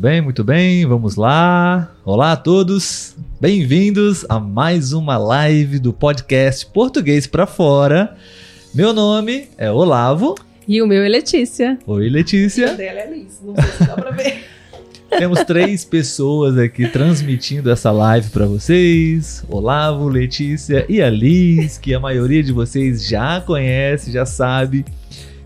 bem, 0.00 0.22
muito 0.22 0.42
bem. 0.42 0.86
Vamos 0.86 1.16
lá. 1.16 1.92
Olá 2.06 2.32
a 2.32 2.36
todos. 2.36 3.14
Bem-vindos 3.38 4.24
a 4.30 4.40
mais 4.40 4.94
uma 4.94 5.18
live 5.18 5.78
do 5.78 5.92
podcast 5.92 6.64
Português 6.64 7.26
para 7.26 7.46
Fora. 7.46 8.16
Meu 8.74 8.94
nome 8.94 9.50
é 9.58 9.70
Olavo. 9.70 10.36
E 10.66 10.80
o 10.80 10.86
meu 10.86 11.02
é 11.02 11.08
Letícia. 11.08 11.78
Oi, 11.86 12.08
Letícia. 12.08 12.72
E 12.72 12.76
dela 12.78 13.00
é 13.00 13.10
Liz. 13.10 13.42
Não 13.44 13.54
sei 13.54 13.64
se 13.64 13.84
dá 13.86 13.94
pra 13.94 14.10
ver. 14.10 14.42
Temos 15.18 15.44
três 15.44 15.84
pessoas 15.84 16.56
aqui 16.56 16.88
transmitindo 16.88 17.70
essa 17.70 17.90
live 17.90 18.30
para 18.30 18.46
vocês: 18.46 19.44
Olavo, 19.50 20.08
Letícia 20.08 20.86
e 20.88 21.02
a 21.02 21.10
Liz, 21.10 21.76
que 21.76 21.92
a 21.92 22.00
maioria 22.00 22.42
de 22.42 22.52
vocês 22.52 23.06
já 23.06 23.38
conhece, 23.42 24.10
já 24.10 24.24
sabe 24.24 24.82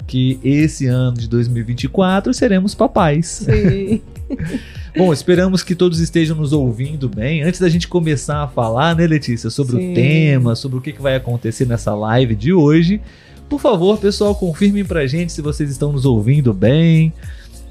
que 0.07 0.38
esse 0.45 0.87
ano 0.87 1.16
de 1.16 1.29
2024 1.29 2.32
seremos 2.32 2.73
papais. 2.73 3.27
Sim. 3.27 4.01
Bom, 4.97 5.12
esperamos 5.12 5.62
que 5.62 5.74
todos 5.74 5.98
estejam 5.98 6.37
nos 6.37 6.52
ouvindo 6.52 7.09
bem. 7.09 7.43
Antes 7.43 7.61
da 7.61 7.69
gente 7.69 7.88
começar 7.88 8.45
a 8.45 8.48
falar, 8.48 8.95
né, 8.95 9.07
Letícia, 9.07 9.51
sobre 9.51 9.77
Sim. 9.77 9.91
o 9.91 9.95
tema, 9.95 10.55
sobre 10.55 10.79
o 10.79 10.80
que 10.80 10.93
vai 11.01 11.16
acontecer 11.16 11.66
nessa 11.66 11.95
live 11.95 12.37
de 12.37 12.52
hoje, 12.52 13.01
por 13.48 13.60
favor, 13.60 13.98
pessoal, 13.98 14.34
confirmem 14.34 14.84
pra 14.84 15.07
gente 15.07 15.33
se 15.33 15.43
vocês 15.43 15.70
estão 15.70 15.93
nos 15.93 16.05
ouvindo 16.05 16.52
bem, 16.52 17.12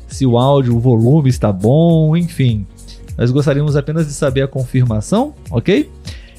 se 0.08 0.26
o 0.26 0.38
áudio, 0.38 0.75
o 0.75 0.80
volume 0.80 1.30
está 1.30 1.52
bom, 1.52 2.16
enfim. 2.16 2.66
Nós 3.17 3.31
gostaríamos 3.31 3.75
apenas 3.75 4.08
de 4.08 4.14
saber 4.14 4.41
a 4.41 4.47
confirmação, 4.47 5.34
ok? 5.50 5.89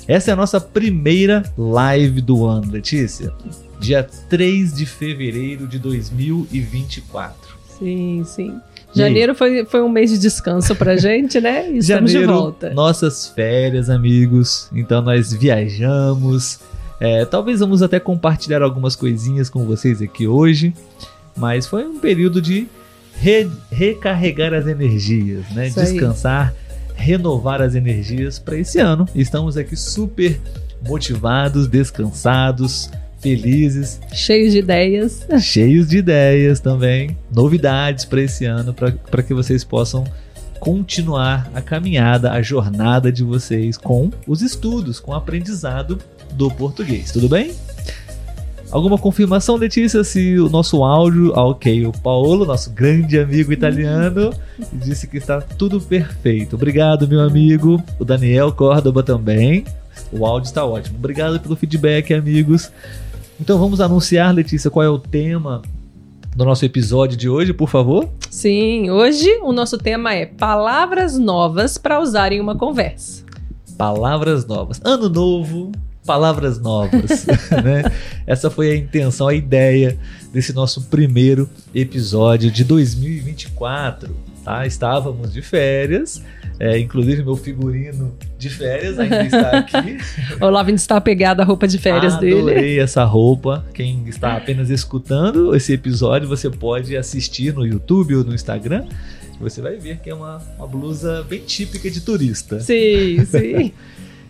Essa 0.06 0.30
é 0.30 0.34
a 0.34 0.36
nossa 0.36 0.61
primeira 0.61 1.42
live 1.56 2.20
do 2.20 2.45
ano, 2.45 2.70
Letícia. 2.70 3.33
Dia 3.80 4.02
3 4.02 4.75
de 4.75 4.86
fevereiro 4.86 5.67
de 5.67 5.78
2024. 5.78 7.56
Sim, 7.78 8.22
sim. 8.25 8.61
Aí? 8.95 9.09
Janeiro 9.09 9.34
foi, 9.34 9.64
foi 9.64 9.83
um 9.83 9.89
mês 9.89 10.11
de 10.11 10.19
descanso 10.19 10.75
pra 10.77 10.97
gente, 10.98 11.41
né? 11.41 11.70
E 11.70 11.78
estamos 11.78 12.11
Janeiro, 12.11 12.33
de 12.33 12.39
volta. 12.39 12.70
nossas 12.75 13.28
férias, 13.28 13.91
amigos. 13.91 14.69
Então 14.75 15.03
nós 15.03 15.33
viajamos. 15.33 16.61
É, 17.01 17.25
talvez 17.25 17.61
vamos 17.61 17.83
até 17.83 17.98
compartilhar 18.01 18.62
algumas 18.62 18.95
coisinhas 18.97 19.51
com 19.51 19.64
vocês 19.64 20.01
aqui 20.01 20.27
hoje. 20.27 20.73
Mas 21.36 21.67
foi 21.67 21.84
um 21.84 21.98
período 21.98 22.41
de 22.41 22.69
re- 23.20 23.51
recarregar 23.70 24.55
as 24.55 24.67
energias, 24.67 25.45
né? 25.51 25.67
Isso 25.69 25.81
aí. 25.81 25.86
Descansar, 25.92 26.55
renovar 26.95 27.61
as 27.61 27.75
energias 27.75 28.39
para 28.39 28.56
esse 28.56 28.79
ano. 28.79 29.08
Estamos 29.14 29.56
aqui 29.56 29.75
super 29.77 30.41
motivados, 30.86 31.67
descansados, 31.67 32.89
felizes 33.25 33.98
Cheio 34.12 34.50
de 34.50 34.58
ideias. 34.58 35.27
cheios 35.41 35.89
de 35.89 35.97
ideias 35.97 36.61
também, 36.61 37.17
novidades 37.34 38.05
para 38.05 38.20
esse 38.20 38.44
ano, 38.44 38.75
para 38.75 39.22
que 39.22 39.33
vocês 39.33 39.64
possam 39.64 40.05
continuar 40.61 41.50
a 41.55 41.62
caminhada, 41.62 42.30
a 42.33 42.42
jornada 42.42 43.11
de 43.11 43.25
vocês 43.25 43.78
com 43.78 44.11
os 44.27 44.42
estudos, 44.42 45.00
com 45.00 45.12
o 45.12 45.14
aprendizado 45.14 45.98
do 46.34 46.50
português. 46.50 47.12
Tudo 47.12 47.27
bem? 47.27 47.55
Alguma 48.70 48.98
confirmação, 48.98 49.56
Letícia, 49.56 50.05
se 50.05 50.39
o 50.39 50.50
nosso 50.50 50.83
áudio. 50.83 51.33
Ah, 51.34 51.45
ok. 51.45 51.86
O 51.86 51.92
Paulo, 51.92 52.45
nosso 52.45 52.70
grande 52.70 53.19
amigo 53.19 53.52
italiano, 53.52 54.34
disse 54.72 55.06
que 55.06 55.17
está 55.17 55.41
tudo 55.41 55.80
perfeito. 55.80 56.56
Obrigado, 56.56 57.06
meu 57.06 57.20
amigo. 57.20 57.83
O 57.98 58.05
Daniel 58.05 58.52
Córdoba 58.52 59.02
também. 59.02 59.64
O 60.11 60.27
áudio 60.27 60.48
está 60.48 60.64
ótimo. 60.64 60.98
Obrigado 60.98 61.39
pelo 61.41 61.56
feedback, 61.56 62.12
amigos. 62.12 62.73
Então 63.44 63.58
vamos 63.58 63.78
anunciar, 63.78 64.34
Letícia, 64.34 64.70
qual 64.70 64.82
é 64.82 64.88
o 64.88 64.98
tema 64.98 65.60
do 66.34 66.46
nosso 66.46 66.64
episódio 66.64 67.14
de 67.14 67.28
hoje, 67.28 67.52
por 67.52 67.68
favor? 67.68 68.08
Sim, 68.30 68.88
hoje 68.88 69.28
o 69.42 69.52
nosso 69.52 69.77
tema 69.77 70.14
é 70.14 70.24
palavras 70.24 71.18
novas 71.18 71.77
para 71.77 72.00
usar 72.00 72.32
em 72.32 72.40
uma 72.40 72.56
conversa. 72.56 73.22
Palavras 73.77 74.46
novas. 74.46 74.80
Ano 74.82 75.10
novo, 75.10 75.72
palavras 76.06 76.58
novas. 76.58 77.27
né? 77.62 77.92
Essa 78.27 78.48
foi 78.48 78.70
a 78.70 78.77
intenção, 78.77 79.28
a 79.28 79.34
ideia 79.34 79.98
desse 80.32 80.55
nosso 80.55 80.80
primeiro 80.84 81.46
episódio 81.74 82.50
de 82.50 82.64
2024. 82.64 84.16
Tá? 84.42 84.66
Estávamos 84.66 85.34
de 85.34 85.42
férias, 85.42 86.22
é, 86.59 86.79
inclusive 86.79 87.23
meu 87.25 87.37
figurino 87.37 88.17
de 88.39 88.48
férias 88.48 88.98
ainda 88.98 89.25
está 89.25 89.59
aqui. 89.59 89.98
O 90.41 90.48
Lavin 90.48 90.75
está 90.75 90.97
apegado 90.97 91.41
à 91.41 91.45
roupa 91.45 91.67
de 91.67 91.79
férias 91.79 92.17
dele. 92.19 92.41
Adorei 92.41 92.81
essa 92.81 93.05
roupa. 93.05 93.65
Quem 93.75 94.07
está 94.09 94.37
apenas 94.37 94.70
escutando 94.70 95.55
esse 95.55 95.73
episódio, 95.73 96.29
você 96.29 96.48
pode 96.48 96.97
assistir 96.97 97.53
no 97.53 97.67
YouTube 97.67 98.15
ou 98.15 98.25
no 98.25 98.35
Instagram. 98.35 98.87
Você 99.41 99.61
vai 99.61 99.77
ver 99.77 99.98
que 99.98 100.09
é 100.09 100.15
uma, 100.15 100.41
uma 100.57 100.67
blusa 100.67 101.27
bem 101.29 101.41
típica 101.41 101.91
de 101.91 102.01
turista. 102.01 102.61
Sim, 102.61 103.25
sim. 103.25 103.73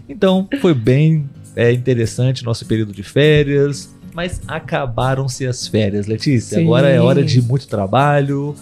Então, 0.07 0.47
foi 0.61 0.75
bem 0.75 1.31
é, 1.57 1.73
interessante 1.73 2.45
nosso 2.45 2.67
período 2.67 2.93
de 2.93 3.03
férias, 3.03 3.95
mas 4.13 4.39
acabaram-se 4.47 5.47
as 5.47 5.67
férias, 5.67 6.07
Letícia. 6.07 6.59
Sim. 6.59 6.65
Agora 6.65 6.91
é 6.91 7.01
hora 7.01 7.25
de 7.25 7.41
muito 7.41 7.67
trabalho 7.67 8.55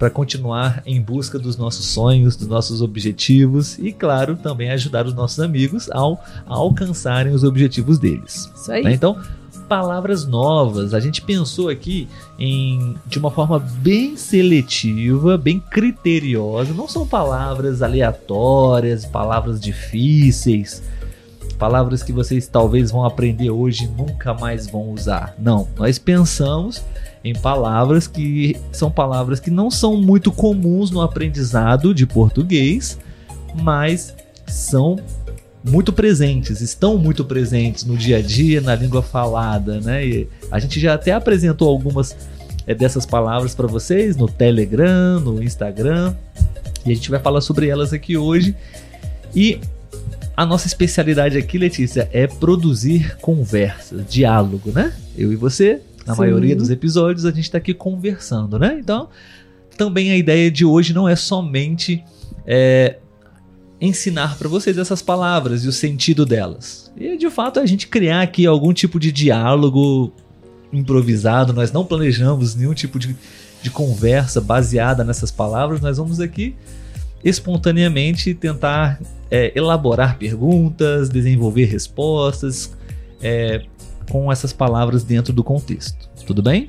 para 0.00 0.08
continuar 0.08 0.82
em 0.86 0.98
busca 0.98 1.38
dos 1.38 1.58
nossos 1.58 1.84
sonhos, 1.84 2.34
dos 2.34 2.48
nossos 2.48 2.80
objetivos 2.80 3.78
e, 3.78 3.92
claro, 3.92 4.34
também 4.34 4.70
ajudar 4.70 5.04
os 5.04 5.12
nossos 5.12 5.38
amigos 5.40 5.90
ao 5.90 6.18
a 6.46 6.54
alcançarem 6.54 7.34
os 7.34 7.44
objetivos 7.44 7.98
deles. 7.98 8.50
Isso 8.56 8.72
aí. 8.72 8.82
né? 8.82 8.94
Então, 8.94 9.20
palavras 9.68 10.26
novas. 10.26 10.94
A 10.94 11.00
gente 11.00 11.20
pensou 11.20 11.68
aqui 11.68 12.08
em 12.38 12.96
de 13.06 13.18
uma 13.18 13.30
forma 13.30 13.58
bem 13.58 14.16
seletiva, 14.16 15.36
bem 15.36 15.60
criteriosa. 15.60 16.72
Não 16.72 16.88
são 16.88 17.06
palavras 17.06 17.82
aleatórias, 17.82 19.04
palavras 19.04 19.60
difíceis, 19.60 20.82
palavras 21.58 22.02
que 22.02 22.10
vocês 22.10 22.46
talvez 22.48 22.90
vão 22.90 23.04
aprender 23.04 23.50
hoje 23.50 23.84
e 23.84 23.88
nunca 23.88 24.32
mais 24.32 24.66
vão 24.66 24.88
usar. 24.88 25.34
Não, 25.38 25.68
nós 25.76 25.98
pensamos 25.98 26.82
em 27.22 27.34
palavras 27.34 28.06
que 28.06 28.56
são 28.72 28.90
palavras 28.90 29.40
que 29.40 29.50
não 29.50 29.70
são 29.70 29.96
muito 29.96 30.32
comuns 30.32 30.90
no 30.90 31.02
aprendizado 31.02 31.94
de 31.94 32.06
português, 32.06 32.98
mas 33.62 34.14
são 34.46 34.96
muito 35.62 35.92
presentes, 35.92 36.60
estão 36.60 36.96
muito 36.96 37.24
presentes 37.24 37.84
no 37.84 37.96
dia 37.96 38.18
a 38.18 38.22
dia, 38.22 38.60
na 38.60 38.74
língua 38.74 39.02
falada, 39.02 39.80
né? 39.80 40.06
E 40.06 40.28
a 40.50 40.58
gente 40.58 40.80
já 40.80 40.94
até 40.94 41.12
apresentou 41.12 41.68
algumas 41.68 42.16
eh, 42.66 42.74
dessas 42.74 43.04
palavras 43.04 43.54
para 43.54 43.66
vocês 43.66 44.16
no 44.16 44.26
Telegram, 44.26 45.20
no 45.20 45.42
Instagram, 45.42 46.14
e 46.86 46.92
a 46.92 46.94
gente 46.94 47.10
vai 47.10 47.20
falar 47.20 47.42
sobre 47.42 47.68
elas 47.68 47.92
aqui 47.92 48.16
hoje. 48.16 48.56
E 49.36 49.60
a 50.34 50.46
nossa 50.46 50.66
especialidade 50.66 51.36
aqui, 51.36 51.58
Letícia, 51.58 52.08
é 52.12 52.26
produzir 52.26 53.16
conversas, 53.18 54.06
diálogo, 54.08 54.72
né? 54.72 54.94
Eu 55.16 55.30
e 55.30 55.36
você, 55.36 55.82
na 56.06 56.14
Sim. 56.14 56.20
maioria 56.20 56.56
dos 56.56 56.70
episódios, 56.70 57.24
a 57.24 57.30
gente 57.30 57.44
está 57.44 57.58
aqui 57.58 57.74
conversando, 57.74 58.58
né? 58.58 58.78
Então, 58.80 59.08
também 59.76 60.10
a 60.10 60.16
ideia 60.16 60.50
de 60.50 60.64
hoje 60.64 60.92
não 60.92 61.08
é 61.08 61.16
somente 61.16 62.04
é, 62.46 62.98
ensinar 63.80 64.36
para 64.36 64.48
vocês 64.48 64.76
essas 64.76 65.00
palavras 65.00 65.64
e 65.64 65.68
o 65.68 65.72
sentido 65.72 66.26
delas. 66.26 66.92
E 66.96 67.16
de 67.16 67.30
fato 67.30 67.60
a 67.60 67.66
gente 67.66 67.86
criar 67.86 68.22
aqui 68.22 68.46
algum 68.46 68.72
tipo 68.72 69.00
de 69.00 69.10
diálogo 69.10 70.12
improvisado, 70.72 71.52
nós 71.52 71.72
não 71.72 71.84
planejamos 71.84 72.54
nenhum 72.54 72.74
tipo 72.74 72.98
de, 72.98 73.16
de 73.62 73.70
conversa 73.70 74.40
baseada 74.40 75.02
nessas 75.02 75.30
palavras, 75.30 75.80
nós 75.80 75.96
vamos 75.96 76.20
aqui 76.20 76.54
espontaneamente 77.24 78.34
tentar 78.34 79.00
é, 79.30 79.52
elaborar 79.54 80.18
perguntas, 80.18 81.08
desenvolver 81.08 81.64
respostas 81.64 82.72
é, 83.20 83.62
com 84.10 84.30
essas 84.30 84.52
palavras 84.52 85.04
dentro 85.04 85.32
do 85.32 85.42
contexto. 85.42 86.10
Tudo 86.26 86.42
bem? 86.42 86.68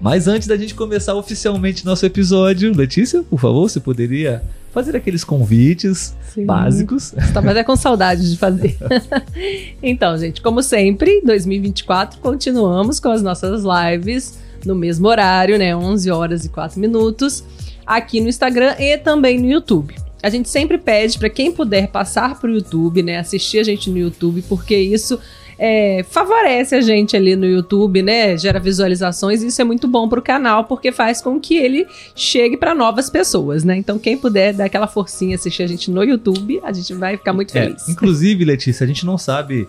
Mas 0.00 0.26
antes 0.26 0.48
da 0.48 0.56
gente 0.56 0.74
começar 0.74 1.14
oficialmente 1.14 1.86
nosso 1.86 2.04
episódio, 2.04 2.76
Letícia, 2.76 3.22
por 3.22 3.38
favor, 3.38 3.70
você 3.70 3.78
poderia 3.78 4.42
fazer 4.72 4.96
aqueles 4.96 5.22
convites 5.22 6.16
Sim. 6.34 6.44
básicos? 6.44 7.12
Estava 7.12 7.52
até 7.52 7.62
com 7.62 7.76
saudade 7.76 8.28
de 8.28 8.36
fazer. 8.36 8.76
então, 9.80 10.18
gente, 10.18 10.42
como 10.42 10.60
sempre, 10.60 11.22
2024 11.24 12.18
continuamos 12.20 12.98
com 12.98 13.10
as 13.10 13.22
nossas 13.22 13.62
lives 13.62 14.40
no 14.64 14.74
mesmo 14.74 15.06
horário, 15.06 15.56
né? 15.56 15.76
11 15.76 16.10
horas 16.10 16.44
e 16.44 16.48
4 16.48 16.80
minutos, 16.80 17.44
aqui 17.86 18.20
no 18.20 18.28
Instagram 18.28 18.74
e 18.80 18.98
também 18.98 19.38
no 19.38 19.48
YouTube. 19.48 19.94
A 20.20 20.30
gente 20.30 20.48
sempre 20.48 20.78
pede 20.78 21.18
para 21.18 21.30
quem 21.30 21.52
puder 21.52 21.88
passar 21.88 22.40
pro 22.40 22.52
YouTube, 22.52 23.02
né? 23.04 23.18
Assistir 23.18 23.58
a 23.58 23.64
gente 23.64 23.88
no 23.88 23.98
YouTube, 23.98 24.42
porque 24.48 24.76
isso 24.76 25.18
é, 25.64 26.04
favorece 26.10 26.74
a 26.74 26.80
gente 26.80 27.16
ali 27.16 27.36
no 27.36 27.46
YouTube, 27.46 28.02
né? 28.02 28.36
Gera 28.36 28.58
visualizações 28.58 29.44
e 29.44 29.46
isso 29.46 29.62
é 29.62 29.64
muito 29.64 29.86
bom 29.86 30.08
pro 30.08 30.20
canal, 30.20 30.64
porque 30.64 30.90
faz 30.90 31.22
com 31.22 31.38
que 31.38 31.56
ele 31.56 31.86
chegue 32.16 32.56
para 32.56 32.74
novas 32.74 33.08
pessoas, 33.08 33.62
né? 33.62 33.76
Então, 33.76 33.96
quem 33.96 34.18
puder 34.18 34.52
dar 34.54 34.64
aquela 34.64 34.88
forcinha 34.88 35.36
assistir 35.36 35.62
a 35.62 35.68
gente 35.68 35.88
no 35.88 36.02
YouTube, 36.02 36.60
a 36.64 36.72
gente 36.72 36.92
vai 36.94 37.16
ficar 37.16 37.32
muito 37.32 37.56
É, 37.56 37.66
feliz. 37.66 37.88
inclusive, 37.88 38.44
Letícia, 38.44 38.82
a 38.82 38.88
gente 38.88 39.06
não 39.06 39.16
sabe 39.16 39.68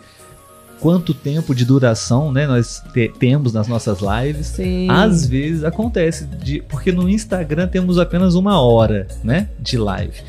quanto 0.80 1.14
tempo 1.14 1.54
de 1.54 1.64
duração 1.64 2.32
né, 2.32 2.48
nós 2.48 2.82
te 2.92 3.08
temos 3.20 3.54
nas 3.54 3.68
nossas 3.68 4.00
lives. 4.02 4.48
Sim. 4.48 4.88
Às 4.90 5.28
vezes 5.28 5.64
acontece, 5.64 6.26
de, 6.26 6.64
porque 6.68 6.92
no 6.92 7.08
Instagram 7.08 7.68
temos 7.68 8.00
apenas 8.00 8.34
uma 8.34 8.60
hora 8.60 9.08
né, 9.24 9.48
de 9.60 9.78
live. 9.78 10.22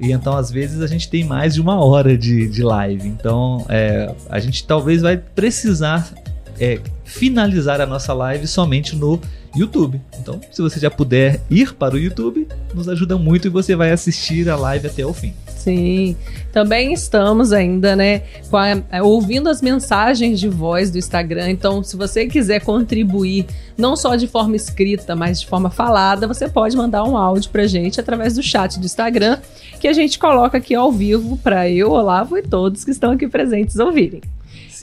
E 0.00 0.12
então, 0.12 0.36
às 0.36 0.50
vezes, 0.50 0.80
a 0.80 0.86
gente 0.86 1.08
tem 1.08 1.24
mais 1.24 1.54
de 1.54 1.60
uma 1.60 1.82
hora 1.84 2.16
de, 2.16 2.48
de 2.48 2.62
live. 2.62 3.06
Então, 3.08 3.64
é, 3.68 4.14
a 4.28 4.38
gente 4.38 4.64
talvez 4.64 5.02
vai 5.02 5.16
precisar 5.16 6.12
é, 6.60 6.80
finalizar 7.04 7.80
a 7.80 7.86
nossa 7.86 8.12
live 8.12 8.46
somente 8.46 8.94
no 8.94 9.20
YouTube. 9.56 10.00
Então, 10.20 10.40
se 10.50 10.60
você 10.60 10.78
já 10.78 10.90
puder 10.90 11.40
ir 11.50 11.74
para 11.74 11.94
o 11.94 11.98
YouTube, 11.98 12.46
nos 12.74 12.88
ajuda 12.88 13.16
muito 13.16 13.46
e 13.46 13.50
você 13.50 13.74
vai 13.74 13.90
assistir 13.90 14.48
a 14.48 14.56
live 14.56 14.86
até 14.86 15.04
o 15.04 15.12
fim. 15.12 15.32
Sim, 15.56 16.16
também 16.52 16.92
estamos 16.92 17.52
ainda, 17.52 17.96
né, 17.96 18.22
a, 18.52 18.96
é, 18.96 19.02
ouvindo 19.02 19.48
as 19.48 19.60
mensagens 19.60 20.38
de 20.38 20.48
voz 20.48 20.90
do 20.90 20.98
Instagram. 20.98 21.50
Então, 21.50 21.82
se 21.82 21.96
você 21.96 22.26
quiser 22.26 22.60
contribuir, 22.60 23.46
não 23.76 23.96
só 23.96 24.14
de 24.14 24.28
forma 24.28 24.54
escrita, 24.54 25.16
mas 25.16 25.40
de 25.40 25.46
forma 25.46 25.68
falada, 25.68 26.28
você 26.28 26.48
pode 26.48 26.76
mandar 26.76 27.04
um 27.04 27.16
áudio 27.16 27.50
pra 27.50 27.66
gente 27.66 28.00
através 28.00 28.34
do 28.34 28.42
chat 28.42 28.78
do 28.78 28.86
Instagram, 28.86 29.38
que 29.80 29.88
a 29.88 29.92
gente 29.92 30.18
coloca 30.18 30.58
aqui 30.58 30.74
ao 30.74 30.92
vivo 30.92 31.36
para 31.38 31.68
eu, 31.68 31.90
Olavo 31.90 32.38
e 32.38 32.42
todos 32.42 32.84
que 32.84 32.90
estão 32.90 33.10
aqui 33.10 33.26
presentes 33.26 33.76
ouvirem. 33.76 34.20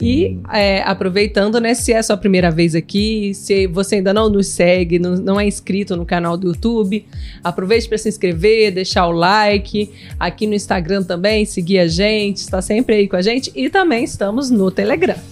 E 0.04 0.38
é, 0.52 0.82
aproveitando, 0.82 1.60
né, 1.60 1.74
se 1.74 1.92
é 1.92 1.98
a 1.98 2.02
sua 2.02 2.16
primeira 2.16 2.50
vez 2.50 2.74
aqui, 2.74 3.32
se 3.34 3.66
você 3.66 3.96
ainda 3.96 4.12
não 4.12 4.28
nos 4.28 4.48
segue, 4.48 4.98
não, 4.98 5.16
não 5.16 5.40
é 5.40 5.46
inscrito 5.46 5.96
no 5.96 6.04
canal 6.04 6.36
do 6.36 6.48
YouTube, 6.48 7.06
aproveite 7.42 7.88
para 7.88 7.98
se 7.98 8.08
inscrever, 8.08 8.72
deixar 8.72 9.06
o 9.06 9.12
like. 9.12 9.90
Aqui 10.18 10.46
no 10.46 10.54
Instagram 10.54 11.02
também, 11.02 11.44
seguir 11.44 11.78
a 11.78 11.86
gente, 11.86 12.38
está 12.38 12.60
sempre 12.60 12.96
aí 12.96 13.08
com 13.08 13.16
a 13.16 13.22
gente. 13.22 13.52
E 13.54 13.70
também 13.70 14.04
estamos 14.04 14.50
no 14.50 14.70
Telegram. 14.70 15.16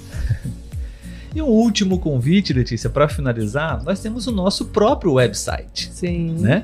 E 1.36 1.42
um 1.42 1.48
último 1.48 1.98
convite, 1.98 2.52
Letícia, 2.52 2.88
para 2.88 3.08
finalizar, 3.08 3.82
nós 3.82 3.98
temos 3.98 4.28
o 4.28 4.30
nosso 4.30 4.66
próprio 4.66 5.14
website. 5.14 5.90
Sim. 5.92 6.36
Né? 6.38 6.62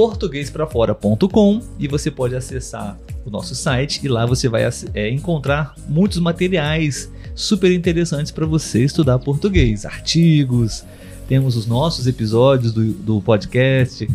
portuguesprafora.com 0.00 1.60
e 1.78 1.88
você 1.88 2.10
pode 2.10 2.34
acessar 2.34 2.98
o 3.24 3.30
nosso 3.30 3.54
site 3.54 4.00
e 4.02 4.08
lá 4.08 4.24
você 4.24 4.48
vai 4.48 4.62
é, 4.94 5.10
encontrar 5.10 5.74
muitos 5.88 6.18
materiais 6.18 7.10
super 7.40 7.72
interessantes 7.72 8.30
para 8.30 8.46
você 8.46 8.84
estudar 8.84 9.18
português, 9.18 9.84
artigos, 9.84 10.84
temos 11.26 11.56
os 11.56 11.66
nossos 11.66 12.06
episódios 12.06 12.72
do, 12.72 12.92
do 12.92 13.20
podcast 13.20 14.08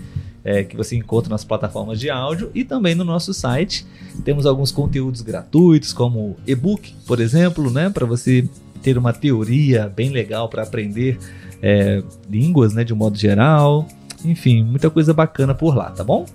é, 0.44 0.64
que 0.64 0.78
você 0.78 0.96
encontra 0.96 1.30
nas 1.30 1.44
plataformas 1.44 2.00
de 2.00 2.10
áudio 2.10 2.52
e 2.54 2.64
também 2.64 2.94
no 2.94 3.04
nosso 3.04 3.34
site. 3.34 3.86
Temos 4.24 4.46
alguns 4.46 4.72
conteúdos 4.72 5.22
gratuitos 5.22 5.92
como 5.92 6.36
e-book, 6.46 6.94
por 7.08 7.20
exemplo, 7.20 7.72
né, 7.72 7.90
para 7.90 8.06
você 8.06 8.48
ter 8.84 8.98
uma 8.98 9.12
teoria 9.12 9.88
bem 9.88 10.10
legal 10.10 10.48
para 10.48 10.62
aprender 10.62 11.18
é, 11.62 12.04
línguas, 12.30 12.74
né, 12.74 12.84
de 12.84 12.94
um 12.94 12.98
modo 12.98 13.18
geral. 13.18 13.88
Enfim, 14.24 14.64
muita 14.64 14.90
coisa 14.90 15.14
bacana 15.14 15.56
por 15.56 15.76
lá, 15.76 15.90
tá 15.90 16.04
bom? 16.04 16.26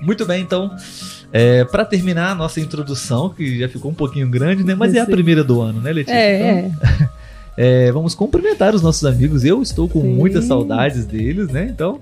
Muito 0.00 0.26
bem, 0.26 0.42
então 0.42 0.74
é, 1.32 1.64
para 1.64 1.84
terminar 1.84 2.32
a 2.32 2.34
nossa 2.34 2.60
introdução, 2.60 3.30
que 3.30 3.58
já 3.58 3.68
ficou 3.68 3.90
um 3.90 3.94
pouquinho 3.94 4.28
grande, 4.28 4.64
né? 4.64 4.74
Mas 4.74 4.94
é 4.94 5.00
a 5.00 5.06
primeira 5.06 5.44
do 5.44 5.60
ano, 5.60 5.80
né, 5.80 5.92
Letícia? 5.92 6.16
É, 6.16 6.60
então, 6.60 6.88
é. 6.88 7.08
é, 7.86 7.92
vamos 7.92 8.14
cumprimentar 8.14 8.74
os 8.74 8.82
nossos 8.82 9.04
amigos. 9.04 9.44
Eu 9.44 9.62
estou 9.62 9.88
com 9.88 10.00
Sim. 10.00 10.14
muitas 10.14 10.44
saudades 10.44 11.04
deles, 11.06 11.48
né? 11.48 11.68
Então, 11.72 12.00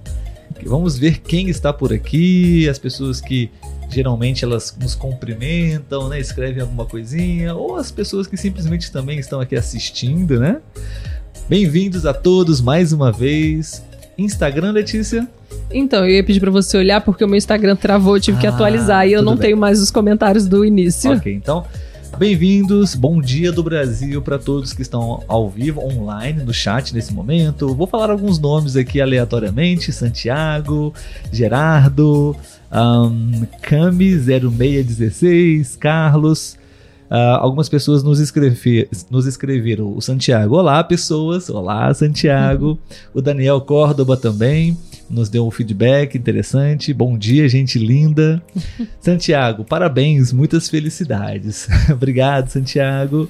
vamos 0.65 0.97
ver 0.99 1.21
quem 1.21 1.49
está 1.49 1.73
por 1.73 1.93
aqui, 1.93 2.69
as 2.69 2.79
pessoas 2.79 3.21
que 3.21 3.51
geralmente 3.91 4.45
elas 4.45 4.75
nos 4.81 4.95
cumprimentam, 4.95 6.09
né? 6.09 6.19
Escrevem 6.19 6.63
alguma 6.63 6.87
coisinha, 6.87 7.55
ou 7.55 7.77
as 7.77 7.91
pessoas 7.91 8.27
que 8.27 8.37
simplesmente 8.37 8.91
também 8.91 9.19
estão 9.19 9.41
aqui 9.41 9.57
assistindo, 9.57 10.41
né? 10.41 10.61
Bem-vindos 11.49 12.07
a 12.07 12.15
todos 12.15 12.61
mais 12.61 12.93
uma 12.93 13.13
vez. 13.13 13.83
Instagram, 14.19 14.73
Letícia? 14.73 15.29
Então, 15.71 16.05
eu 16.05 16.11
ia 16.11 16.25
pedir 16.25 16.41
para 16.41 16.51
você 16.51 16.77
olhar 16.77 17.01
porque 17.01 17.25
o 17.25 17.29
meu 17.29 17.39
Instagram 17.39 17.77
travou, 17.77 18.19
tive 18.19 18.37
ah, 18.39 18.41
que 18.41 18.49
atualizar 18.49 19.07
e 19.07 19.13
eu 19.13 19.23
não 19.23 19.35
bem. 19.35 19.43
tenho 19.43 19.57
mais 19.57 19.81
os 19.81 19.93
comentários 19.93 20.49
do 20.49 20.65
início. 20.65 21.13
Ok, 21.13 21.33
então, 21.33 21.65
bem-vindos, 22.19 22.97
bom 22.97 23.21
dia 23.21 23.53
do 23.53 23.63
Brasil 23.63 24.21
para 24.21 24.37
todos 24.37 24.73
que 24.73 24.83
estão 24.83 25.23
ao 25.29 25.49
vivo, 25.49 25.81
online, 25.81 26.43
no 26.43 26.53
chat 26.53 26.93
nesse 26.93 27.15
momento. 27.15 27.73
Vou 27.75 27.87
falar 27.87 28.11
alguns 28.11 28.41
nomes 28.41 28.75
aqui 28.75 29.01
aleatoriamente: 29.01 29.93
Santiago, 29.93 30.93
Gerardo, 31.31 32.35
um, 32.73 33.47
Cami0616, 33.63 35.79
Carlos. 35.79 36.57
Uh, 37.11 37.41
algumas 37.41 37.69
pessoas 37.69 38.03
nos, 38.03 38.21
escrever, 38.21 38.89
nos 39.11 39.27
escreveram 39.27 39.97
o 39.97 40.01
Santiago. 40.01 40.57
Olá, 40.57 40.85
pessoas. 40.85 41.49
Olá, 41.49 41.93
Santiago. 41.95 42.79
o 43.15 43.23
Daniel 43.23 43.61
Córdoba 43.63 44.17
também 44.17 44.77
nos 45.09 45.31
deu 45.31 45.47
um 45.47 45.51
feedback 45.51 46.19
interessante. 46.19 46.93
Bom 46.93 47.17
dia, 47.17 47.49
gente 47.49 47.79
linda. 47.79 48.43
Santiago, 49.01 49.65
parabéns, 49.65 50.33
muitas 50.33 50.69
felicidades. 50.69 51.67
Obrigado, 51.91 52.49
Santiago. 52.49 53.29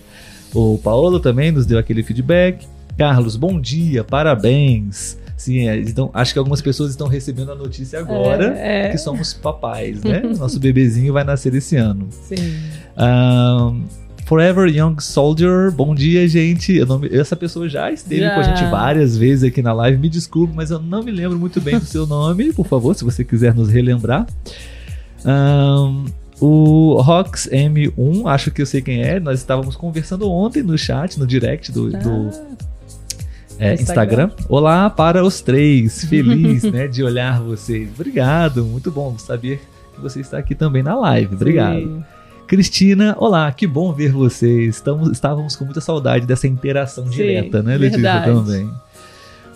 O 0.52 0.78
Paulo 0.78 1.20
também 1.20 1.52
nos 1.52 1.64
deu 1.64 1.78
aquele 1.78 2.02
feedback. 2.02 2.66
Carlos, 2.96 3.36
bom 3.36 3.60
dia, 3.60 4.02
parabéns. 4.02 5.16
Sim, 5.38 5.68
é, 5.68 5.78
então, 5.78 6.10
acho 6.12 6.32
que 6.32 6.38
algumas 6.38 6.60
pessoas 6.60 6.90
estão 6.90 7.06
recebendo 7.06 7.52
a 7.52 7.54
notícia 7.54 8.00
agora 8.00 8.58
é, 8.58 8.86
é. 8.86 8.90
que 8.90 8.98
somos 8.98 9.32
papais, 9.32 10.02
né? 10.02 10.20
Nosso 10.36 10.58
bebezinho 10.58 11.12
vai 11.12 11.22
nascer 11.22 11.54
esse 11.54 11.76
ano. 11.76 12.08
Sim. 12.10 12.56
Um, 12.98 13.84
Forever 14.26 14.68
Young 14.68 15.00
Soldier, 15.00 15.70
bom 15.70 15.94
dia, 15.94 16.26
gente. 16.26 16.84
Não, 16.84 17.00
essa 17.10 17.36
pessoa 17.36 17.68
já 17.68 17.90
esteve 17.92 18.22
já. 18.22 18.34
com 18.34 18.40
a 18.40 18.42
gente 18.42 18.68
várias 18.68 19.16
vezes 19.16 19.44
aqui 19.44 19.62
na 19.62 19.72
live. 19.72 19.96
Me 19.96 20.08
desculpe, 20.08 20.52
mas 20.54 20.72
eu 20.72 20.80
não 20.80 21.04
me 21.04 21.12
lembro 21.12 21.38
muito 21.38 21.60
bem 21.60 21.78
do 21.78 21.84
seu 21.84 22.04
nome. 22.04 22.52
Por 22.52 22.66
favor, 22.66 22.94
se 22.96 23.04
você 23.04 23.22
quiser 23.22 23.54
nos 23.54 23.70
relembrar. 23.70 24.26
Um, 25.24 26.04
o 26.40 27.00
Rox 27.00 27.48
M1, 27.50 28.26
acho 28.26 28.50
que 28.50 28.60
eu 28.60 28.66
sei 28.66 28.82
quem 28.82 29.02
é. 29.02 29.20
Nós 29.20 29.38
estávamos 29.38 29.76
conversando 29.76 30.28
ontem 30.30 30.64
no 30.64 30.76
chat, 30.76 31.18
no 31.18 31.26
direct 31.26 31.70
do, 31.72 31.96
ah. 31.96 31.98
do 31.98 32.30
é, 33.58 33.74
Instagram. 33.74 34.26
Instagram. 34.26 34.30
Olá 34.48 34.88
para 34.88 35.24
os 35.24 35.40
três. 35.40 36.04
Feliz 36.08 36.62
né, 36.62 36.86
de 36.86 37.02
olhar 37.02 37.40
vocês. 37.40 37.90
Obrigado, 37.94 38.64
muito 38.64 38.90
bom 38.90 39.18
saber 39.18 39.60
que 39.94 40.00
você 40.00 40.20
está 40.20 40.38
aqui 40.38 40.54
também 40.54 40.82
na 40.82 40.94
live. 40.94 41.34
Obrigado. 41.34 41.80
Sim. 41.80 42.04
Cristina, 42.46 43.14
olá, 43.18 43.52
que 43.52 43.66
bom 43.66 43.92
ver 43.92 44.12
vocês. 44.12 44.76
Estamos, 44.76 45.10
estávamos 45.10 45.54
com 45.54 45.64
muita 45.64 45.80
saudade 45.80 46.26
dessa 46.26 46.46
interação 46.46 47.04
Sim, 47.04 47.10
direta, 47.10 47.62
né, 47.62 47.76
Letícia? 47.76 48.00
Verdade. 48.00 48.32
Também. 48.32 48.70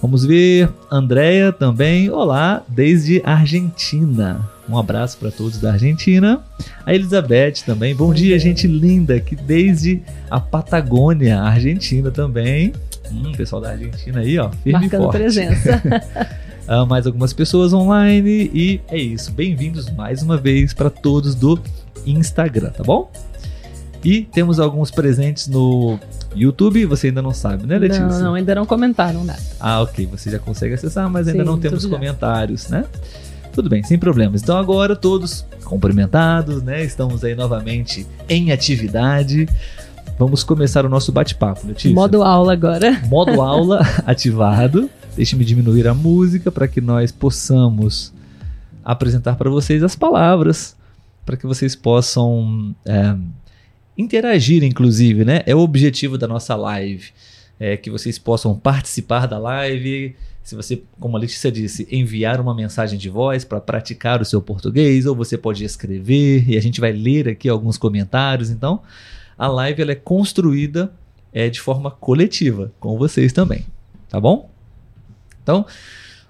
Vamos 0.02 0.24
ver, 0.24 0.68
Andréia 0.90 1.52
também, 1.52 2.10
olá, 2.10 2.62
desde 2.68 3.22
Argentina. 3.24 4.40
Um 4.68 4.76
abraço 4.76 5.16
para 5.16 5.30
todos 5.30 5.58
da 5.58 5.72
Argentina. 5.72 6.40
A 6.84 6.92
Elizabeth 6.92 7.62
também, 7.64 7.94
bom, 7.94 8.12
dia, 8.12 8.30
dia, 8.30 8.38
gente 8.40 8.66
linda, 8.66 9.20
que 9.20 9.36
desde 9.36 10.02
a 10.28 10.40
Patagônia, 10.40 11.40
Argentina 11.40 12.10
também. 12.10 12.72
Hum, 13.12 13.32
pessoal 13.32 13.60
da 13.60 13.70
Argentina 13.70 14.20
aí, 14.20 14.38
ó, 14.38 14.50
firme 14.50 14.80
Marcando 14.80 15.00
e 15.00 15.04
forte. 15.04 15.18
presença. 15.18 15.82
mais 16.88 17.06
algumas 17.06 17.34
pessoas 17.34 17.72
online 17.74 18.50
e 18.54 18.80
é 18.88 18.96
isso. 18.96 19.30
Bem-vindos 19.32 19.90
mais 19.90 20.22
uma 20.22 20.38
vez 20.38 20.72
para 20.72 20.88
todos 20.88 21.34
do 21.34 21.60
Instagram, 22.06 22.70
tá 22.70 22.82
bom? 22.82 23.10
E 24.02 24.22
temos 24.22 24.58
alguns 24.58 24.90
presentes 24.90 25.46
no 25.46 25.98
YouTube, 26.34 26.86
você 26.86 27.08
ainda 27.08 27.20
não 27.20 27.34
sabe, 27.34 27.66
né, 27.66 27.78
Letícia? 27.78 28.06
Não, 28.06 28.20
não 28.20 28.34
ainda 28.34 28.54
não 28.54 28.64
comentaram 28.64 29.22
nada. 29.22 29.42
Ah, 29.60 29.82
ok, 29.82 30.06
você 30.06 30.30
já 30.30 30.38
consegue 30.38 30.74
acessar, 30.74 31.08
mas 31.10 31.28
ainda 31.28 31.40
Sim, 31.40 31.46
não 31.50 31.58
temos 31.58 31.84
comentários, 31.84 32.68
né? 32.68 32.86
Tudo 33.52 33.68
bem, 33.68 33.82
sem 33.82 33.98
problemas. 33.98 34.42
Então 34.42 34.56
agora 34.56 34.96
todos 34.96 35.44
cumprimentados, 35.64 36.62
né? 36.62 36.82
Estamos 36.82 37.22
aí 37.22 37.34
novamente 37.34 38.06
em 38.28 38.50
atividade. 38.50 39.46
Vamos 40.22 40.44
começar 40.44 40.86
o 40.86 40.88
nosso 40.88 41.10
bate-papo, 41.10 41.66
Letícia. 41.66 41.92
Modo 41.92 42.22
aula 42.22 42.52
agora. 42.52 42.92
Modo 43.10 43.42
aula 43.42 43.80
ativado. 44.06 44.88
Deixe-me 45.16 45.44
diminuir 45.44 45.88
a 45.88 45.94
música 45.94 46.48
para 46.52 46.68
que 46.68 46.80
nós 46.80 47.10
possamos 47.10 48.12
apresentar 48.84 49.34
para 49.34 49.50
vocês 49.50 49.82
as 49.82 49.96
palavras 49.96 50.76
para 51.26 51.36
que 51.36 51.44
vocês 51.44 51.74
possam 51.74 52.72
é, 52.86 53.16
interagir, 53.98 54.62
inclusive, 54.62 55.24
né? 55.24 55.42
É 55.44 55.56
o 55.56 55.58
objetivo 55.58 56.16
da 56.16 56.28
nossa 56.28 56.54
live, 56.54 57.10
é 57.58 57.76
que 57.76 57.90
vocês 57.90 58.16
possam 58.16 58.56
participar 58.56 59.26
da 59.26 59.40
live. 59.40 60.14
Se 60.44 60.54
você, 60.54 60.84
como 61.00 61.16
a 61.16 61.20
Letícia 61.20 61.50
disse, 61.50 61.88
enviar 61.90 62.40
uma 62.40 62.54
mensagem 62.54 62.96
de 62.96 63.10
voz 63.10 63.44
para 63.44 63.60
praticar 63.60 64.22
o 64.22 64.24
seu 64.24 64.40
português, 64.40 65.04
ou 65.04 65.16
você 65.16 65.36
pode 65.36 65.64
escrever 65.64 66.48
e 66.48 66.56
a 66.56 66.62
gente 66.62 66.80
vai 66.80 66.92
ler 66.92 67.28
aqui 67.28 67.48
alguns 67.48 67.76
comentários. 67.76 68.50
Então, 68.50 68.82
a 69.38 69.48
live 69.48 69.82
ela 69.82 69.92
é 69.92 69.96
construída 69.96 70.92
é, 71.32 71.48
de 71.48 71.60
forma 71.60 71.90
coletiva, 71.90 72.72
com 72.78 72.96
vocês 72.96 73.32
também, 73.32 73.66
tá 74.08 74.20
bom? 74.20 74.50
Então, 75.42 75.66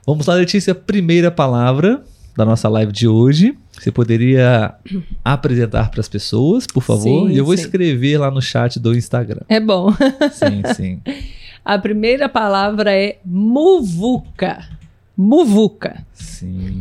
vamos 0.06 0.26
lá, 0.26 0.34
Letícia. 0.34 0.74
Primeira 0.74 1.30
palavra 1.30 2.02
da 2.36 2.44
nossa 2.44 2.68
live 2.68 2.90
de 2.90 3.06
hoje 3.06 3.54
Você 3.78 3.90
poderia 3.90 4.74
apresentar 5.24 5.90
para 5.90 6.00
as 6.00 6.08
pessoas, 6.08 6.66
por 6.66 6.82
favor? 6.82 7.28
Sim, 7.28 7.34
e 7.34 7.38
eu 7.38 7.44
vou 7.44 7.56
sim. 7.56 7.62
escrever 7.62 8.18
lá 8.18 8.30
no 8.30 8.40
chat 8.40 8.78
do 8.78 8.94
Instagram. 8.94 9.42
É 9.48 9.60
bom. 9.60 9.92
Sim, 10.32 10.62
sim. 10.74 11.00
A 11.64 11.78
primeira 11.78 12.28
palavra 12.28 12.92
é 12.92 13.18
muvuca. 13.24 14.68
Muvuca. 15.16 16.04
Sim. 16.12 16.80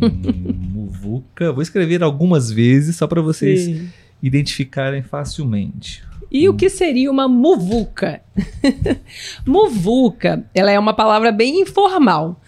Muvuca. 0.74 1.52
Vou 1.52 1.62
escrever 1.62 2.02
algumas 2.02 2.50
vezes 2.50 2.96
só 2.96 3.06
para 3.06 3.22
vocês 3.22 3.62
Sim. 3.62 3.90
identificarem 4.24 5.04
facilmente. 5.04 6.04
E 6.32 6.48
o 6.48 6.54
que 6.54 6.70
seria 6.70 7.12
uma 7.12 7.28
muvuca? 7.28 8.22
muvuca, 9.46 10.46
ela 10.56 10.72
é 10.72 10.80
uma 10.80 10.94
palavra 10.94 11.30
bem 11.30 11.60
informal 11.60 12.40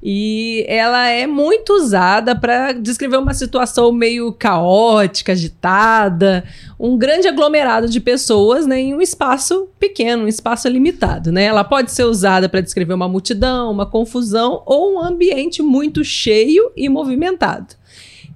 e 0.00 0.64
ela 0.68 1.08
é 1.08 1.26
muito 1.26 1.72
usada 1.72 2.36
para 2.36 2.70
descrever 2.72 3.16
uma 3.16 3.34
situação 3.34 3.90
meio 3.90 4.32
caótica, 4.32 5.32
agitada, 5.32 6.44
um 6.78 6.96
grande 6.96 7.26
aglomerado 7.26 7.88
de 7.88 7.98
pessoas 7.98 8.64
né, 8.64 8.80
em 8.80 8.94
um 8.94 9.00
espaço 9.00 9.68
pequeno, 9.76 10.24
um 10.24 10.28
espaço 10.28 10.68
limitado. 10.68 11.32
Né? 11.32 11.42
Ela 11.44 11.64
pode 11.64 11.90
ser 11.90 12.04
usada 12.04 12.48
para 12.48 12.60
descrever 12.60 12.94
uma 12.94 13.08
multidão, 13.08 13.72
uma 13.72 13.86
confusão 13.86 14.62
ou 14.64 14.94
um 14.94 15.02
ambiente 15.02 15.62
muito 15.62 16.04
cheio 16.04 16.70
e 16.76 16.88
movimentado. 16.88 17.81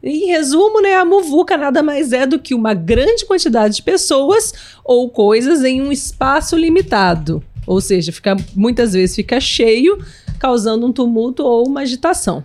Em 0.02 0.26
resumo, 0.26 0.80
né, 0.80 0.94
a 0.94 1.04
muvuca 1.04 1.56
nada 1.56 1.82
mais 1.82 2.12
é 2.12 2.26
do 2.26 2.38
que 2.38 2.54
uma 2.54 2.74
grande 2.74 3.24
quantidade 3.24 3.76
de 3.76 3.82
pessoas 3.82 4.52
ou 4.84 5.10
coisas 5.10 5.64
em 5.64 5.80
um 5.80 5.90
espaço 5.90 6.56
limitado. 6.56 7.42
Ou 7.66 7.80
seja, 7.80 8.12
fica, 8.12 8.36
muitas 8.54 8.92
vezes 8.92 9.16
fica 9.16 9.40
cheio, 9.40 9.98
causando 10.38 10.86
um 10.86 10.92
tumulto 10.92 11.42
ou 11.42 11.66
uma 11.66 11.80
agitação. 11.80 12.44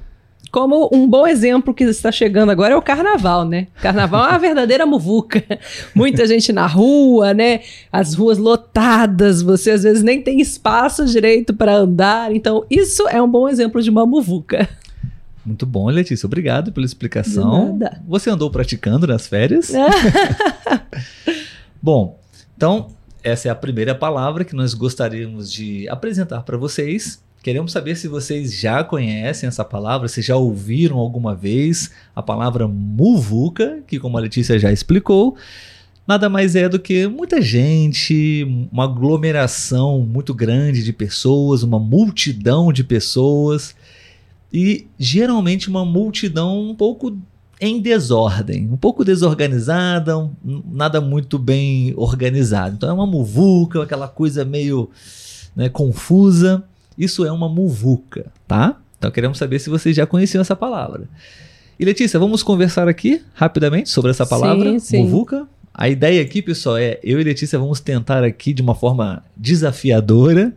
Como 0.51 0.89
um 0.91 1.07
bom 1.07 1.25
exemplo 1.25 1.73
que 1.73 1.85
está 1.85 2.11
chegando 2.11 2.49
agora 2.49 2.73
é 2.73 2.77
o 2.77 2.81
carnaval, 2.81 3.45
né? 3.45 3.67
Carnaval 3.81 4.25
é 4.25 4.29
uma 4.31 4.37
verdadeira 4.37 4.85
muvuca. 4.85 5.41
Muita 5.95 6.27
gente 6.27 6.51
na 6.51 6.67
rua, 6.67 7.33
né? 7.33 7.61
As 7.89 8.13
ruas 8.13 8.37
lotadas, 8.37 9.41
você 9.41 9.71
às 9.71 9.83
vezes 9.83 10.03
nem 10.03 10.21
tem 10.21 10.41
espaço 10.41 11.05
direito 11.05 11.53
para 11.53 11.73
andar. 11.73 12.35
Então, 12.35 12.65
isso 12.69 13.07
é 13.07 13.21
um 13.21 13.29
bom 13.29 13.47
exemplo 13.47 13.81
de 13.81 13.89
uma 13.89 14.05
muvuca. 14.05 14.67
Muito 15.45 15.65
bom, 15.65 15.89
Letícia. 15.89 16.25
Obrigado 16.25 16.71
pela 16.71 16.85
explicação. 16.85 17.79
Você 18.07 18.29
andou 18.29 18.49
praticando 18.51 19.07
nas 19.07 19.27
férias? 19.27 19.71
Bom, 21.81 22.19
então 22.55 22.89
essa 23.23 23.47
é 23.47 23.51
a 23.51 23.55
primeira 23.55 23.93
palavra 23.93 24.43
que 24.43 24.55
nós 24.55 24.73
gostaríamos 24.73 25.51
de 25.51 25.87
apresentar 25.89 26.41
para 26.41 26.57
vocês. 26.57 27.21
Queremos 27.43 27.71
saber 27.71 27.95
se 27.95 28.07
vocês 28.07 28.53
já 28.53 28.83
conhecem 28.83 29.47
essa 29.47 29.65
palavra, 29.65 30.07
se 30.07 30.21
já 30.21 30.35
ouviram 30.35 30.97
alguma 30.97 31.33
vez 31.33 31.91
a 32.15 32.21
palavra 32.21 32.67
muvuca, 32.67 33.79
que 33.87 33.99
como 33.99 34.17
a 34.17 34.21
Letícia 34.21 34.59
já 34.59 34.71
explicou, 34.71 35.35
nada 36.07 36.29
mais 36.29 36.55
é 36.55 36.69
do 36.69 36.77
que 36.77 37.07
muita 37.07 37.41
gente, 37.41 38.67
uma 38.71 38.83
aglomeração 38.83 39.99
muito 40.01 40.35
grande 40.35 40.83
de 40.83 40.93
pessoas, 40.93 41.63
uma 41.63 41.79
multidão 41.79 42.71
de 42.71 42.83
pessoas 42.83 43.75
e 44.53 44.87
geralmente 44.99 45.69
uma 45.69 45.85
multidão 45.85 46.69
um 46.69 46.75
pouco 46.75 47.17
em 47.59 47.79
desordem, 47.79 48.67
um 48.71 48.77
pouco 48.77 49.05
desorganizada, 49.05 50.17
um- 50.17 50.31
nada 50.71 50.99
muito 50.99 51.37
bem 51.37 51.93
organizado. 51.95 52.75
Então 52.75 52.89
é 52.89 52.93
uma 52.93 53.05
muvuca, 53.05 53.83
aquela 53.83 54.07
coisa 54.07 54.43
meio 54.43 54.89
né, 55.55 55.69
confusa. 55.69 56.63
Isso 56.97 57.23
é 57.25 57.31
uma 57.31 57.47
muvuca, 57.47 58.25
tá? 58.47 58.77
Então 58.97 59.09
queremos 59.11 59.37
saber 59.37 59.59
se 59.59 59.69
vocês 59.69 59.95
já 59.95 60.05
conheciam 60.07 60.41
essa 60.41 60.55
palavra. 60.55 61.07
E 61.79 61.85
Letícia, 61.85 62.19
vamos 62.19 62.43
conversar 62.43 62.87
aqui 62.87 63.21
rapidamente 63.33 63.89
sobre 63.89 64.11
essa 64.11 64.25
palavra, 64.25 64.71
Sim, 64.73 64.79
sim. 64.79 65.03
muvuca. 65.03 65.47
A 65.73 65.87
ideia 65.87 66.21
aqui, 66.21 66.41
pessoal, 66.41 66.77
é 66.77 66.99
eu 67.01 67.19
e 67.19 67.23
Letícia 67.23 67.57
vamos 67.57 67.79
tentar 67.79 68.23
aqui 68.23 68.53
de 68.53 68.61
uma 68.61 68.75
forma 68.75 69.23
desafiadora 69.37 70.53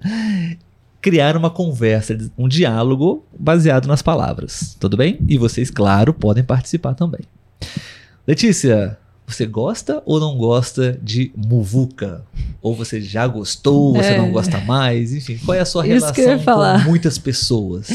criar 1.04 1.36
uma 1.36 1.50
conversa, 1.50 2.16
um 2.38 2.48
diálogo 2.48 3.26
baseado 3.38 3.86
nas 3.86 4.00
palavras. 4.00 4.74
Tudo 4.80 4.96
bem? 4.96 5.18
E 5.28 5.36
vocês, 5.36 5.70
claro, 5.70 6.14
podem 6.14 6.42
participar 6.42 6.94
também. 6.94 7.20
Letícia, 8.26 8.96
você 9.26 9.44
gosta 9.44 10.02
ou 10.06 10.18
não 10.18 10.38
gosta 10.38 10.98
de 11.02 11.30
muvuca? 11.36 12.24
Ou 12.62 12.74
você 12.74 13.02
já 13.02 13.26
gostou, 13.26 13.92
você 13.92 14.12
É. 14.14 14.16
não 14.18 14.32
gosta 14.32 14.58
mais? 14.60 15.12
Enfim, 15.12 15.38
qual 15.44 15.54
é 15.54 15.60
a 15.60 15.66
sua 15.66 15.86
Isso 15.86 16.10
relação 16.14 16.78
com 16.82 16.88
muitas 16.88 17.18
pessoas? 17.18 17.90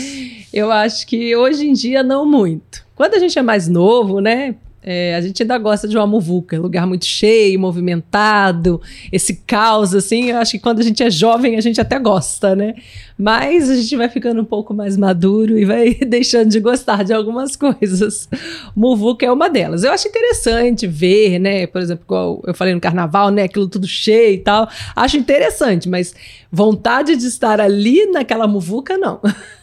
Eu 0.53 0.71
acho 0.71 1.07
que 1.07 1.35
hoje 1.35 1.65
em 1.67 1.73
dia 1.73 2.03
não 2.03 2.27
muito. 2.29 2.85
Quando 2.95 3.15
a 3.15 3.19
gente 3.19 3.39
é 3.39 3.41
mais 3.41 3.67
novo, 3.67 4.19
né? 4.19 4.53
É, 4.81 5.15
a 5.15 5.21
gente 5.21 5.43
ainda 5.43 5.57
gosta 5.57 5.87
de 5.87 5.97
uma 5.97 6.07
muvuca, 6.07 6.57
lugar 6.57 6.87
muito 6.87 7.05
cheio, 7.05 7.59
movimentado, 7.59 8.81
esse 9.11 9.35
caos, 9.45 9.93
assim. 9.93 10.29
Eu 10.29 10.37
acho 10.37 10.51
que 10.51 10.59
quando 10.59 10.79
a 10.79 10.83
gente 10.83 11.03
é 11.03 11.09
jovem, 11.09 11.57
a 11.57 11.61
gente 11.61 11.81
até 11.81 11.99
gosta, 11.99 12.55
né? 12.55 12.75
Mas 13.17 13.69
a 13.69 13.75
gente 13.75 13.95
vai 13.97 14.07
ficando 14.07 14.41
um 14.41 14.45
pouco 14.45 14.73
mais 14.73 14.95
maduro 14.95 15.59
e 15.59 15.65
vai 15.65 15.93
deixando 16.07 16.49
de 16.49 16.59
gostar 16.61 17.03
de 17.03 17.13
algumas 17.13 17.55
coisas. 17.57 18.29
Muvuca 18.73 19.25
é 19.25 19.31
uma 19.31 19.49
delas. 19.49 19.83
Eu 19.83 19.91
acho 19.91 20.07
interessante 20.07 20.87
ver, 20.87 21.39
né? 21.39 21.67
Por 21.67 21.81
exemplo, 21.81 22.05
igual 22.05 22.41
eu 22.47 22.53
falei 22.53 22.73
no 22.73 22.79
carnaval, 22.79 23.29
né? 23.29 23.43
Aquilo 23.43 23.67
tudo 23.67 23.87
cheio 23.87 24.35
e 24.35 24.39
tal. 24.39 24.69
Acho 24.95 25.17
interessante, 25.17 25.89
mas 25.89 26.15
vontade 26.49 27.17
de 27.17 27.27
estar 27.27 27.59
ali 27.59 28.05
naquela 28.11 28.47
muvuca, 28.47 28.97
não. 28.97 29.19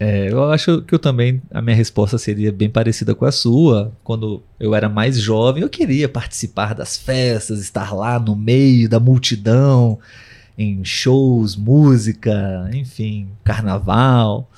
É, 0.00 0.30
eu 0.30 0.44
acho 0.44 0.82
que 0.82 0.94
eu 0.94 0.98
também, 0.98 1.42
a 1.50 1.60
minha 1.60 1.74
resposta 1.74 2.16
seria 2.18 2.52
bem 2.52 2.70
parecida 2.70 3.14
com 3.14 3.24
a 3.24 3.32
sua. 3.32 3.92
Quando 4.04 4.42
eu 4.58 4.74
era 4.74 4.88
mais 4.88 5.18
jovem, 5.18 5.62
eu 5.62 5.68
queria 5.68 6.08
participar 6.08 6.74
das 6.74 6.96
festas, 6.96 7.60
estar 7.60 7.92
lá 7.92 8.18
no 8.18 8.36
meio 8.36 8.88
da 8.88 9.00
multidão, 9.00 9.98
em 10.56 10.84
shows, 10.84 11.56
música, 11.56 12.70
enfim, 12.72 13.28
carnaval. 13.42 14.48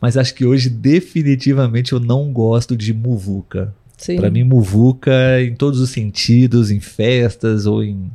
Mas 0.00 0.16
acho 0.16 0.34
que 0.34 0.44
hoje, 0.44 0.68
definitivamente, 0.68 1.92
eu 1.92 2.00
não 2.00 2.32
gosto 2.32 2.76
de 2.76 2.92
muvuca. 2.92 3.72
Pra 4.16 4.30
mim, 4.32 4.42
muvuca 4.42 5.40
em 5.40 5.54
todos 5.54 5.78
os 5.78 5.90
sentidos, 5.90 6.72
em 6.72 6.80
festas 6.80 7.66
ou 7.66 7.84
em, 7.84 8.10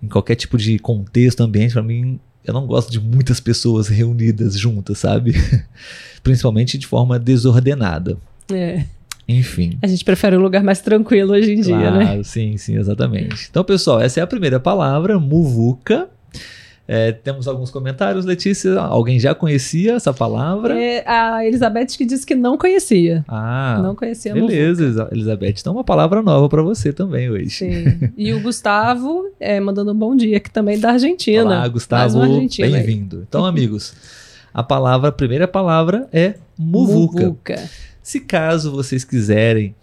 em 0.00 0.06
qualquer 0.06 0.36
tipo 0.36 0.56
de 0.56 0.78
contexto, 0.78 1.40
ambiente, 1.40 1.72
pra 1.72 1.82
mim, 1.82 2.20
eu 2.44 2.54
não 2.54 2.66
gosto 2.66 2.90
de 2.90 3.00
muitas 3.00 3.40
pessoas 3.40 3.88
reunidas 3.88 4.58
juntas, 4.58 4.98
sabe? 4.98 5.34
Principalmente 6.22 6.78
de 6.78 6.86
forma 6.86 7.18
desordenada. 7.18 8.16
É. 8.52 8.84
Enfim. 9.28 9.78
A 9.82 9.86
gente 9.86 10.04
prefere 10.04 10.36
um 10.36 10.40
lugar 10.40 10.62
mais 10.64 10.80
tranquilo 10.80 11.32
hoje 11.32 11.52
em 11.52 11.60
dia, 11.60 11.76
claro, 11.76 11.98
né? 11.98 12.22
sim, 12.22 12.56
sim, 12.56 12.78
exatamente. 12.78 13.48
Então, 13.50 13.62
pessoal, 13.62 14.00
essa 14.00 14.20
é 14.20 14.22
a 14.22 14.26
primeira 14.26 14.58
palavra, 14.58 15.18
muvuca. 15.18 16.08
É, 16.90 17.12
temos 17.12 17.46
alguns 17.46 17.70
comentários, 17.70 18.24
Letícia. 18.24 18.80
Alguém 18.80 19.20
já 19.20 19.34
conhecia 19.34 19.96
essa 19.96 20.10
palavra? 20.10 20.82
É, 20.82 21.04
a 21.06 21.44
Elizabeth 21.44 21.88
que 21.98 22.06
disse 22.06 22.24
que 22.24 22.34
não 22.34 22.56
conhecia. 22.56 23.22
Ah, 23.28 23.78
não 23.82 23.94
conhecia 23.94 24.32
beleza, 24.32 25.06
Elizabeth. 25.12 25.56
Então, 25.60 25.74
uma 25.74 25.84
palavra 25.84 26.22
nova 26.22 26.48
pra 26.48 26.62
você 26.62 26.90
também 26.90 27.28
hoje. 27.28 27.50
Sim. 27.50 28.10
E 28.16 28.32
o 28.32 28.40
Gustavo 28.40 29.30
é, 29.38 29.60
mandando 29.60 29.92
um 29.92 29.94
bom 29.94 30.16
dia, 30.16 30.40
que 30.40 30.50
também 30.50 30.76
é 30.76 30.78
da 30.78 30.92
Argentina. 30.92 31.44
Olá, 31.44 31.68
Gustavo, 31.68 32.20
um 32.20 32.48
bem-vindo. 32.48 33.22
Então, 33.28 33.44
amigos, 33.44 33.94
a 34.54 34.62
palavra, 34.62 35.10
a 35.10 35.12
primeira 35.12 35.46
palavra 35.46 36.08
é 36.10 36.36
muvuca. 36.58 37.20
Muvuca. 37.24 37.70
Se 38.02 38.20
caso 38.20 38.72
vocês 38.72 39.04
quiserem 39.04 39.74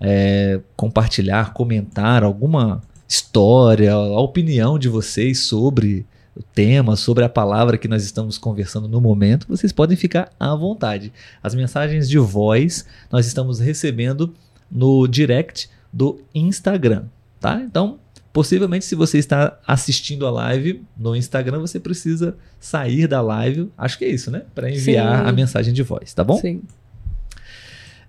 é, 0.00 0.60
compartilhar, 0.74 1.52
comentar 1.52 2.24
alguma 2.24 2.80
história, 3.06 3.92
a 3.92 4.20
opinião 4.20 4.78
de 4.78 4.88
vocês 4.88 5.40
sobre 5.40 6.06
o 6.36 6.42
tema, 6.42 6.96
sobre 6.96 7.24
a 7.24 7.28
palavra 7.28 7.78
que 7.78 7.86
nós 7.86 8.04
estamos 8.04 8.36
conversando 8.36 8.88
no 8.88 9.00
momento, 9.00 9.46
vocês 9.48 9.72
podem 9.72 9.96
ficar 9.96 10.30
à 10.38 10.54
vontade. 10.54 11.12
As 11.42 11.54
mensagens 11.54 12.08
de 12.08 12.18
voz 12.18 12.84
nós 13.10 13.26
estamos 13.26 13.60
recebendo 13.60 14.34
no 14.70 15.06
direct 15.06 15.70
do 15.92 16.20
Instagram, 16.34 17.04
tá? 17.40 17.60
Então, 17.60 17.98
possivelmente 18.32 18.84
se 18.84 18.96
você 18.96 19.18
está 19.18 19.58
assistindo 19.64 20.26
a 20.26 20.30
live 20.30 20.82
no 20.96 21.14
Instagram, 21.14 21.60
você 21.60 21.78
precisa 21.78 22.36
sair 22.58 23.06
da 23.06 23.20
live, 23.20 23.70
acho 23.78 23.96
que 23.96 24.04
é 24.04 24.08
isso, 24.08 24.30
né? 24.30 24.42
Para 24.54 24.68
enviar 24.68 25.22
Sim. 25.22 25.28
a 25.28 25.32
mensagem 25.32 25.72
de 25.72 25.82
voz, 25.84 26.12
tá 26.12 26.24
bom? 26.24 26.36
Sim. 26.38 26.62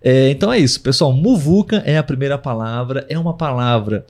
É, 0.02 0.30
então 0.30 0.52
é 0.52 0.60
isso, 0.60 0.82
pessoal. 0.82 1.12
Muvuca 1.12 1.78
é 1.78 1.98
a 1.98 2.04
primeira 2.04 2.38
palavra. 2.38 3.06
É 3.10 3.18
uma 3.18 3.34
palavra 3.34 4.06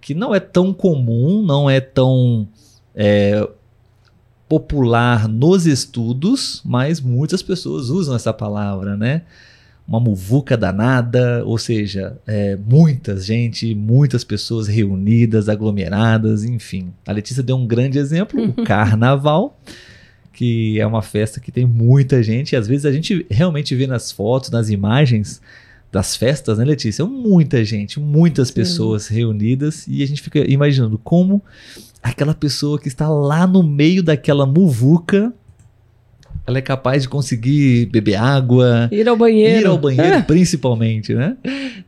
que 0.00 0.12
não 0.12 0.34
é 0.34 0.40
tão 0.40 0.72
comum, 0.72 1.40
não 1.40 1.70
é 1.70 1.80
tão 1.80 2.48
é, 2.96 3.46
popular 4.48 5.28
nos 5.28 5.66
estudos, 5.66 6.62
mas 6.64 7.00
muitas 7.00 7.42
pessoas 7.42 7.90
usam 7.90 8.16
essa 8.16 8.32
palavra, 8.32 8.96
né? 8.96 9.22
Uma 9.86 10.00
muvuca 10.00 10.56
danada, 10.56 11.44
ou 11.44 11.58
seja, 11.58 12.18
é, 12.26 12.56
muitas 12.56 13.24
gente, 13.24 13.72
muitas 13.74 14.24
pessoas 14.24 14.66
reunidas, 14.66 15.48
aglomeradas, 15.48 16.44
enfim. 16.44 16.92
A 17.06 17.12
Letícia 17.12 17.42
deu 17.42 17.56
um 17.56 17.66
grande 17.66 17.98
exemplo, 17.98 18.42
o 18.42 18.52
carnaval 18.64 19.56
que 20.36 20.78
é 20.78 20.86
uma 20.86 21.00
festa 21.00 21.40
que 21.40 21.50
tem 21.50 21.64
muita 21.64 22.22
gente, 22.22 22.52
e 22.52 22.56
às 22.56 22.68
vezes 22.68 22.84
a 22.84 22.92
gente 22.92 23.24
realmente 23.30 23.74
vê 23.74 23.86
nas 23.86 24.12
fotos, 24.12 24.50
nas 24.50 24.68
imagens 24.68 25.40
das 25.90 26.14
festas, 26.14 26.58
né, 26.58 26.64
Letícia? 26.64 27.06
Muita 27.06 27.64
gente, 27.64 27.98
muitas 27.98 28.48
Sim. 28.48 28.54
pessoas 28.54 29.08
reunidas 29.08 29.86
e 29.88 30.02
a 30.02 30.06
gente 30.06 30.20
fica 30.20 30.40
imaginando 30.40 30.98
como 30.98 31.42
aquela 32.08 32.34
pessoa 32.34 32.78
que 32.78 32.88
está 32.88 33.08
lá 33.08 33.46
no 33.46 33.62
meio 33.62 34.02
daquela 34.02 34.46
muvuca, 34.46 35.32
ela 36.46 36.58
é 36.58 36.62
capaz 36.62 37.02
de 37.02 37.08
conseguir 37.08 37.86
beber 37.86 38.14
água, 38.16 38.88
Ir 38.92 39.08
ao 39.08 39.16
banheiro. 39.16 39.60
ir 39.60 39.66
ao 39.66 39.78
banheiro, 39.78 40.22
principalmente, 40.24 41.12
né? 41.14 41.36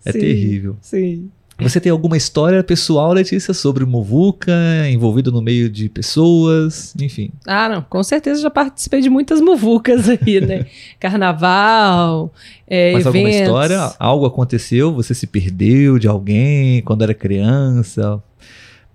É 0.04 0.12
Sim. 0.12 0.18
terrível. 0.18 0.76
Sim. 0.80 1.30
Você 1.60 1.80
tem 1.80 1.90
alguma 1.90 2.16
história 2.16 2.62
pessoal, 2.62 3.12
Letícia, 3.12 3.52
sobre 3.52 3.84
muvuca, 3.84 4.52
envolvido 4.92 5.32
no 5.32 5.42
meio 5.42 5.68
de 5.68 5.88
pessoas, 5.88 6.94
enfim? 7.00 7.30
Ah, 7.44 7.68
não, 7.68 7.82
com 7.82 8.00
certeza 8.04 8.40
já 8.40 8.48
participei 8.48 9.00
de 9.00 9.10
muitas 9.10 9.40
muvucas 9.40 10.08
aí, 10.08 10.40
né? 10.40 10.66
Carnaval, 11.00 12.32
é, 12.64 12.92
Mas 12.92 13.06
alguma 13.06 13.28
eventos. 13.28 13.40
história? 13.48 13.92
Algo 13.98 14.24
aconteceu? 14.26 14.92
Você 14.94 15.14
se 15.14 15.26
perdeu 15.26 15.98
de 15.98 16.06
alguém 16.06 16.80
quando 16.82 17.02
era 17.02 17.12
criança? 17.12 18.22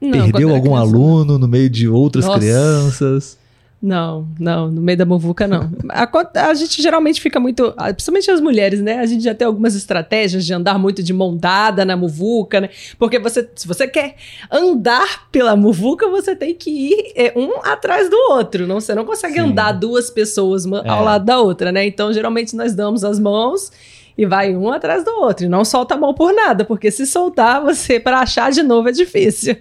Não, 0.03 0.11
perdeu 0.31 0.49
algum 0.49 0.71
criança, 0.71 0.81
aluno 0.81 1.37
no 1.37 1.47
meio 1.47 1.69
de 1.69 1.87
outras 1.87 2.25
Nossa. 2.25 2.39
crianças? 2.39 3.43
Não, 3.85 4.25
não, 4.39 4.71
no 4.71 4.79
meio 4.81 4.97
da 4.97 5.05
muvuca 5.05 5.45
não. 5.45 5.69
A, 5.91 6.07
a 6.49 6.53
gente 6.53 6.81
geralmente 6.81 7.19
fica 7.19 7.37
muito, 7.37 7.73
ah, 7.75 7.91
principalmente 7.93 8.31
as 8.31 8.39
mulheres, 8.39 8.79
né? 8.81 8.99
A 8.99 9.05
gente 9.05 9.25
já 9.25 9.35
tem 9.35 9.45
algumas 9.45 9.75
estratégias 9.75 10.45
de 10.45 10.53
andar 10.53 10.79
muito 10.79 11.03
de 11.03 11.11
mão 11.11 11.35
dada 11.35 11.83
na 11.83 11.97
muvuca, 11.97 12.61
né? 12.61 12.69
Porque 12.97 13.19
você, 13.19 13.45
se 13.53 13.67
você 13.67 13.85
quer 13.85 14.15
andar 14.49 15.27
pela 15.33 15.53
muvuca, 15.57 16.07
você 16.07 16.33
tem 16.33 16.55
que 16.55 16.69
ir 16.69 17.11
é, 17.13 17.33
um 17.35 17.57
atrás 17.61 18.09
do 18.09 18.15
outro. 18.31 18.65
Não, 18.65 18.79
você 18.79 18.95
não 18.95 19.03
consegue 19.03 19.33
Sim. 19.33 19.39
andar 19.49 19.73
duas 19.73 20.09
pessoas 20.09 20.63
uma- 20.63 20.79
ao 20.87 21.01
É. 21.01 21.05
lado 21.05 21.25
da 21.25 21.39
outra, 21.41 21.69
né? 21.69 21.85
Então, 21.85 22.13
geralmente 22.13 22.55
nós 22.55 22.73
damos 22.73 23.03
as 23.03 23.19
mãos 23.19 23.69
e 24.17 24.25
vai 24.25 24.55
um 24.55 24.71
atrás 24.71 25.03
do 25.03 25.11
outro. 25.11 25.45
E 25.45 25.49
não 25.49 25.65
solta 25.65 25.95
a 25.95 25.97
mão 25.97 26.13
por 26.13 26.33
nada, 26.33 26.63
porque 26.63 26.89
se 26.89 27.05
soltar, 27.05 27.61
você 27.61 27.99
para 27.99 28.19
achar 28.19 28.49
de 28.49 28.63
novo 28.63 28.87
é 28.87 28.93
difícil. 28.93 29.57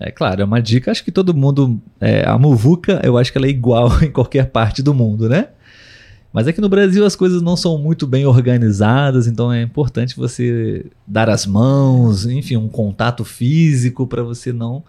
É 0.00 0.10
claro, 0.10 0.42
é 0.42 0.44
uma 0.44 0.60
dica. 0.60 0.90
Acho 0.90 1.04
que 1.04 1.12
todo 1.12 1.32
mundo. 1.34 1.80
é, 2.00 2.26
a 2.28 2.36
muvuca, 2.38 3.00
eu 3.04 3.16
acho 3.16 3.30
que 3.32 3.38
ela 3.38 3.46
é 3.46 3.50
igual 3.50 3.90
em 4.02 4.10
qualquer 4.10 4.46
parte 4.50 4.82
do 4.82 4.92
mundo, 4.94 5.28
né? 5.28 5.48
Mas 6.32 6.48
aqui 6.48 6.60
no 6.60 6.68
Brasil 6.68 7.04
as 7.06 7.14
coisas 7.14 7.40
não 7.40 7.56
são 7.56 7.78
muito 7.78 8.08
bem 8.08 8.26
organizadas, 8.26 9.28
então 9.28 9.52
é 9.52 9.62
importante 9.62 10.16
você 10.16 10.84
dar 11.06 11.30
as 11.30 11.46
mãos, 11.46 12.26
enfim, 12.26 12.56
um 12.56 12.68
contato 12.68 13.24
físico 13.24 14.04
para 14.04 14.20
você 14.22 14.52
não 14.52 14.82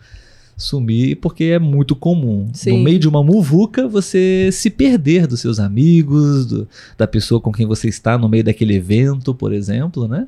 sumir, 0.58 1.18
porque 1.18 1.44
é 1.46 1.60
muito 1.60 1.96
comum. 1.96 2.50
Sim. 2.54 2.78
No 2.78 2.84
meio 2.84 2.98
de 2.98 3.08
uma 3.08 3.22
muvuca, 3.24 3.88
você 3.88 4.50
se 4.52 4.70
perder 4.72 5.28
dos 5.28 5.40
seus 5.42 5.60
amigos, 5.60 6.46
do- 6.48 6.68
da 6.98 7.06
pessoa 7.06 7.40
com 7.40 7.52
quem 7.52 7.68
você 7.68 7.90
está 7.90 8.18
no 8.18 8.28
meio 8.28 8.44
daquele 8.44 8.74
evento, 8.76 9.36
por 9.36 9.54
exemplo, 9.54 10.08
né? 10.08 10.28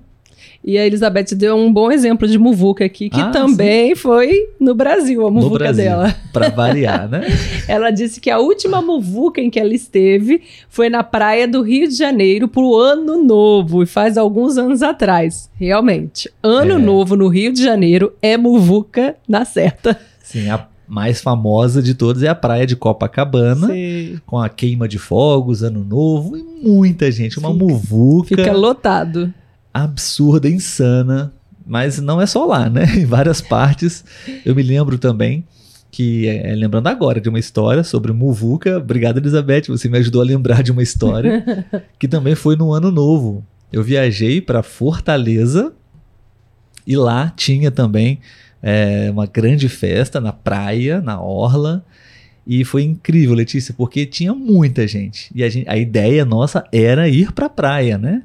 E 0.64 0.78
a 0.78 0.86
Elizabeth 0.86 1.34
deu 1.36 1.56
um 1.56 1.72
bom 1.72 1.90
exemplo 1.92 2.28
de 2.28 2.38
muvuca 2.38 2.84
aqui, 2.84 3.10
que 3.10 3.22
Ah, 3.22 3.30
também 3.32 3.96
foi 3.96 4.50
no 4.60 4.76
Brasil, 4.76 5.26
a 5.26 5.32
muvuca 5.32 5.60
Brasil, 5.60 5.84
dela. 5.86 6.14
para 6.34 6.50
variar, 6.50 7.08
né? 7.08 7.22
Ela 7.70 7.90
disse 7.90 8.20
que 8.20 8.30
a 8.30 8.38
última 8.40 8.82
muvuca 8.82 9.40
em 9.40 9.50
que 9.50 9.60
ela 9.60 9.74
esteve 9.74 10.42
foi 10.68 10.90
na 10.90 11.04
praia 11.04 11.48
do 11.48 11.62
Rio 11.62 11.88
de 11.88 11.96
Janeiro 11.96 12.48
pro 12.48 12.76
Ano 12.76 13.24
Novo, 13.24 13.82
e 13.82 13.86
faz 13.86 14.18
alguns 14.18 14.58
anos 14.58 14.84
atrás. 14.84 15.50
Realmente, 15.56 16.30
Ano 16.44 16.74
É. 16.74 16.78
Novo 16.78 17.16
no 17.16 17.28
Rio 17.30 17.54
de 17.54 17.64
Janeiro 17.64 18.12
é 18.22 18.36
muvuca 18.36 19.16
na 19.28 19.46
certa. 19.46 19.98
Sim, 20.22 20.50
a 20.50 20.68
mais 20.88 21.22
famosa 21.22 21.82
de 21.82 21.94
todas 21.94 22.24
é 22.24 22.28
a 22.30 22.36
praia 22.36 22.66
de 22.66 22.76
Copacabana, 22.76 23.68
Sim. 23.68 24.20
com 24.26 24.38
a 24.38 24.50
queima 24.50 24.88
de 24.88 24.98
fogos, 24.98 25.62
ano 25.64 25.84
novo, 25.84 26.36
e 26.38 26.44
muita 26.44 27.10
gente, 27.12 27.40
uma 27.40 27.52
Fica- 27.54 27.64
muvuca 27.64 28.28
Fica 28.30 28.52
lotado. 28.54 29.34
Absurda, 29.74 30.50
insana, 30.50 31.34
mas 31.66 32.00
não 32.00 32.20
é 32.22 32.26
só 32.26 32.46
lá, 32.46 32.70
né? 32.70 32.86
Em 32.98 33.06
várias 33.06 33.42
partes. 33.42 34.04
Eu 34.46 34.56
me 34.56 34.64
lembro 34.64 34.98
também 34.98 35.46
que, 35.92 36.28
é, 36.28 36.54
lembrando 36.56 36.88
agora 36.88 37.20
de 37.20 37.30
uma 37.30 37.40
história 37.40 37.84
sobre 37.84 38.12
muvuca, 38.12 38.78
obrigado 38.78 39.18
Elizabeth, 39.18 39.64
você 39.68 39.88
me 39.90 39.98
ajudou 39.98 40.22
a 40.22 40.26
lembrar 40.26 40.62
de 40.62 40.72
uma 40.72 40.84
história 40.84 41.44
que 41.98 42.08
também 42.08 42.36
foi 42.36 42.56
no 42.56 42.72
ano 42.74 42.92
novo. 42.92 43.44
Eu 43.72 43.84
viajei 43.84 44.40
para 44.42 44.62
Fortaleza 44.64 45.74
e 46.86 46.96
lá 46.96 47.32
tinha 47.36 47.70
também 47.72 48.20
é, 48.62 49.10
uma 49.12 49.26
grande 49.26 49.68
festa 49.68 50.20
na 50.22 50.32
praia, 50.32 51.02
na 51.02 51.22
orla. 51.22 51.84
E 52.46 52.64
foi 52.64 52.84
incrível, 52.84 53.36
Letícia, 53.36 53.74
porque 53.78 54.06
tinha 54.06 54.34
muita 54.34 54.88
gente. 54.88 55.30
E 55.36 55.44
a, 55.44 55.50
gente- 55.50 55.68
a 55.70 55.78
ideia 55.78 56.24
nossa 56.24 56.64
era 56.72 57.10
ir 57.10 57.34
para 57.34 57.48
a 57.48 57.50
praia, 57.50 57.98
né? 57.98 58.24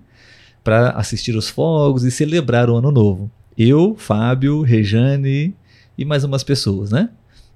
Para 0.63 0.91
assistir 0.91 1.37
os 1.37 1.49
fogos 1.49 2.05
e 2.05 2.11
celebrar 2.11 2.71
o 2.71 2.77
ano 2.77 2.91
novo. 2.91 3.31
Eu, 3.57 3.95
Fábio, 3.99 4.63
Rejane 4.63 5.55
e 5.97 6.05
mais 6.05 6.25
umas 6.25 6.43
pessoas, 6.43 6.91
né? 6.91 7.11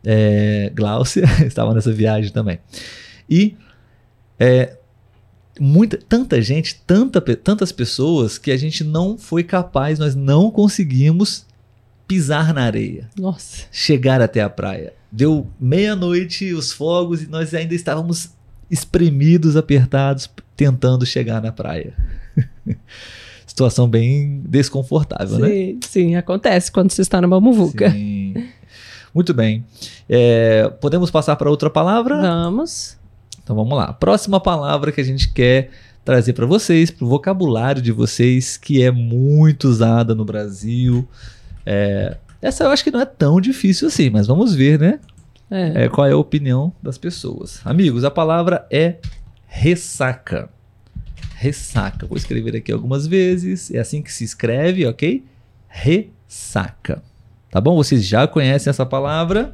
É, 0.05 0.71
Gláucia 0.75 1.25
estava 1.47 1.75
nessa 1.75 1.93
viagem 1.93 2.31
também. 2.31 2.59
E 3.29 3.57
é, 4.39 4.77
muita, 5.59 5.99
tanta 6.09 6.41
gente, 6.41 6.83
tanta, 6.87 7.21
tantas 7.21 7.73
pessoas 7.73 8.39
que 8.39 8.51
a 8.51 8.57
gente 8.57 8.85
não 8.85 9.17
foi 9.17 9.43
capaz, 9.43 9.99
nós 9.99 10.15
não 10.15 10.51
conseguimos 10.51 11.47
pisar 12.07 12.55
na 12.55 12.63
areia, 12.63 13.09
Nossa. 13.19 13.65
chegar 13.73 14.21
até 14.21 14.41
a 14.41 14.49
praia. 14.49 14.93
Deu 15.11 15.47
meia-noite, 15.59 16.53
os 16.53 16.73
fogos, 16.73 17.23
e 17.23 17.27
nós 17.27 17.53
ainda 17.53 17.75
estávamos 17.75 18.31
espremidos, 18.71 19.57
apertados, 19.57 20.31
tentando 20.57 21.05
chegar 21.07 21.43
na 21.43 21.51
praia. 21.51 21.95
Situação 23.47 23.89
bem 23.89 24.43
desconfortável, 24.47 25.39
né? 25.39 25.49
Sim, 25.49 25.79
sim, 25.83 26.15
acontece 26.17 26.71
quando 26.71 26.91
você 26.91 27.03
está 27.03 27.21
numa 27.21 27.41
muvuca. 27.41 27.91
Sim. 27.91 28.35
Muito 29.15 29.33
bem. 29.33 29.65
É, 30.09 30.69
podemos 30.81 31.11
passar 31.11 31.37
para 31.37 31.49
outra 31.49 31.71
palavra? 31.71 32.21
Vamos. 32.21 32.99
Então 33.43 33.57
vamos 33.57 33.79
lá. 33.79 33.93
Próxima 33.93 34.39
palavra 34.39 34.93
que 34.93 35.01
a 35.01 35.05
gente 35.05 35.33
quer 35.33 35.71
trazer 36.05 36.35
para 36.35 36.45
vocês, 36.45 36.91
para 36.91 37.05
o 37.05 37.09
vocabulário 37.09 37.81
de 37.81 37.93
vocês, 37.93 38.57
que 38.57 38.83
é 38.83 38.91
muito 38.91 39.69
usada 39.69 40.15
no 40.15 40.25
Brasil. 40.25 41.09
É, 41.65 42.17
essa 42.43 42.65
eu 42.65 42.71
acho 42.71 42.85
que 42.85 42.91
não 42.91 43.01
é 43.01 43.07
tão 43.07 43.41
difícil 43.41 43.89
assim, 43.89 44.11
mas 44.11 44.27
vamos 44.27 44.55
ver, 44.55 44.79
né? 44.79 45.01
É. 45.51 45.85
É, 45.85 45.89
qual 45.89 46.07
é 46.07 46.13
a 46.13 46.17
opinião 46.17 46.73
das 46.83 46.99
pessoas. 46.99 47.61
Amigos, 47.65 48.05
a 48.05 48.11
palavra 48.11 48.67
é 48.71 48.97
ressaca. 49.47 50.49
Ressaca. 51.39 52.07
Vou 52.07 52.17
escrever 52.17 52.57
aqui 52.57 52.73
algumas 52.73 53.07
vezes. 53.07 53.71
É 53.71 53.79
assim 53.79 54.01
que 54.01 54.11
se 54.11 54.25
escreve, 54.25 54.87
ok? 54.87 55.23
Ressaca. 55.69 57.03
Tá 57.51 57.61
bom? 57.61 57.77
Vocês 57.77 58.05
já 58.07 58.27
conhecem 58.27 58.71
essa 58.71 58.87
palavra? 58.87 59.53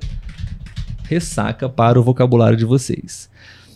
Ressaca 1.05 1.69
para 1.69 1.99
o 1.99 2.03
vocabulário 2.03 2.57
de 2.57 2.65
vocês. 2.65 3.29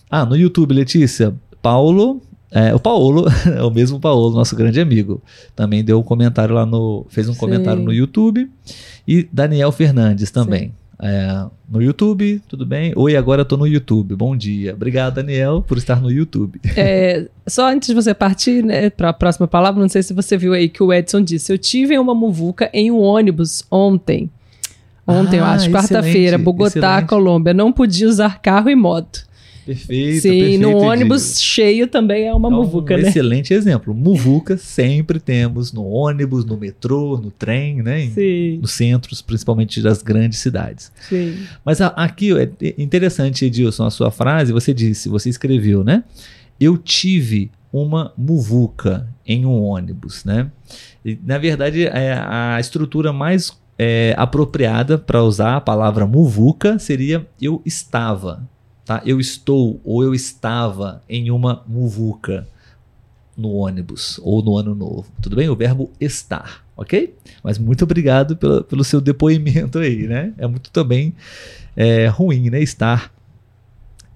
Ah, 0.09 0.25
no 0.25 0.37
YouTube, 0.37 0.73
Letícia, 0.73 1.35
Paulo. 1.61 2.23
é, 2.53 2.73
o 2.73 2.79
Paulo, 2.79 3.25
é 3.53 3.61
o 3.65 3.71
mesmo 3.73 3.99
Paulo, 3.99 4.31
nosso 4.31 4.55
grande 4.55 4.81
amigo. 4.81 5.21
Também 5.57 5.83
deu 5.83 5.99
um 5.99 6.03
comentário 6.05 6.55
lá 6.55 6.65
no. 6.65 7.05
Fez 7.09 7.29
um 7.29 7.33
Sim. 7.33 7.41
comentário 7.41 7.83
no 7.83 7.93
YouTube. 7.93 8.49
E 9.07 9.29
Daniel 9.33 9.73
Fernandes 9.73 10.31
também. 10.31 10.73
É, 11.03 11.45
no 11.69 11.83
YouTube, 11.83 12.41
tudo 12.49 12.65
bem? 12.65 12.93
Oi, 12.97 13.17
agora 13.17 13.43
eu 13.43 13.45
tô 13.45 13.57
no 13.57 13.67
YouTube. 13.67 14.15
Bom 14.15 14.35
dia. 14.35 14.73
Obrigado, 14.73 15.17
Daniel, 15.17 15.63
por 15.67 15.77
estar 15.77 16.01
no 16.01 16.11
YouTube. 16.11 16.59
É, 16.77 17.29
só 17.47 17.71
antes 17.71 17.89
de 17.89 17.95
você 17.95 18.15
partir 18.15 18.65
né, 18.65 18.89
para 18.89 19.11
a 19.11 19.13
próxima 19.13 19.47
palavra, 19.47 19.81
não 19.81 19.89
sei 19.89 20.03
se 20.03 20.15
você 20.15 20.37
viu 20.39 20.55
aí 20.55 20.69
que 20.69 20.83
o 20.83 20.93
Edson 20.93 21.21
disse: 21.23 21.53
Eu 21.53 21.59
tive 21.59 21.99
uma 21.99 22.15
muvuca 22.15 22.71
em 22.73 22.91
um 22.91 22.99
ônibus 23.01 23.65
ontem. 23.71 24.31
Ontem, 25.07 25.39
eu 25.39 25.45
Ah, 25.45 25.53
acho, 25.53 25.71
quarta-feira, 25.71 26.37
Bogotá, 26.39 26.69
excelente. 26.95 27.09
Colômbia. 27.09 27.55
Não 27.55 27.71
podia 27.73 28.09
usar 28.09 28.41
carro 28.41 28.69
e 28.71 28.75
moto. 28.75 29.26
Perfeito. 29.67 30.21
Sim, 30.23 30.29
perfeito, 30.31 30.63
no 30.63 30.77
ônibus 30.79 31.43
cheio 31.43 31.89
também 31.89 32.29
é 32.29 32.33
uma 32.33 32.49
É 32.49 32.53
um 32.53 32.57
muvuca, 32.59 32.97
né? 32.97 33.09
Excelente 33.09 33.53
exemplo. 33.53 33.93
Muvuca 33.93 34.57
sempre 34.57 35.19
temos 35.19 35.73
no 35.73 35.85
ônibus, 35.85 36.45
no 36.45 36.57
metrô, 36.57 37.19
no 37.19 37.33
trem, 37.33 37.83
né? 37.83 38.05
Em- 38.05 38.11
Sim, 38.11 38.59
Nos 38.63 38.71
centros, 38.71 39.21
principalmente 39.21 39.83
das 39.83 40.03
grandes 40.03 40.39
cidades. 40.39 40.93
sim. 41.09 41.37
Mas 41.65 41.81
a- 41.81 41.89
aqui 41.89 42.31
é 42.39 42.49
interessante, 42.81 43.45
Edilson, 43.45 43.85
a 43.87 43.91
sua 43.91 44.11
frase, 44.13 44.53
você 44.53 44.73
disse, 44.73 45.09
você 45.09 45.29
escreveu, 45.29 45.83
né? 45.83 46.05
Eu 46.61 46.79
tive 46.79 47.51
uma 47.73 48.13
muvuca 48.17 49.09
em 49.27 49.45
um 49.45 49.61
ônibus, 49.61 50.25
né? 50.25 50.51
E, 51.05 51.19
na 51.27 51.39
verdade, 51.39 51.85
é, 51.87 52.13
a 52.25 52.57
estrutura 52.61 53.13
mais 53.13 53.53
é, 53.79 54.15
apropriada 54.17 54.97
para 54.97 55.23
usar 55.23 55.57
a 55.57 55.61
palavra 55.61 56.07
muvuca 56.07 56.79
seria 56.79 57.27
eu 57.43 57.61
estava, 57.67 58.49
tá? 58.87 59.03
Eu 59.05 59.21
estou 59.21 59.79
ou 59.85 60.03
eu 60.03 60.15
estava 60.15 61.03
em 61.09 61.31
uma 61.31 61.63
muvuca 61.67 62.47
no 63.37 63.51
ônibus 63.53 64.19
ou 64.23 64.43
no 64.43 64.57
ano 64.57 64.75
novo. 64.75 65.05
Tudo 65.21 65.37
bem? 65.37 65.49
O 65.51 65.55
verbo 65.57 65.91
estar, 66.01 66.65
ok? 66.75 67.15
Mas 67.43 67.59
muito 67.59 67.83
obrigado 67.85 68.35
pela- 68.37 68.63
pelo 68.65 68.83
seu 68.83 69.01
depoimento 69.01 69.79
aí, 69.79 70.07
né? 70.07 70.33
É 70.39 70.47
muito 70.47 70.71
também 70.71 71.15
é, 71.77 72.07
ruim, 72.07 72.49
né? 72.49 72.63
Estar 72.63 73.13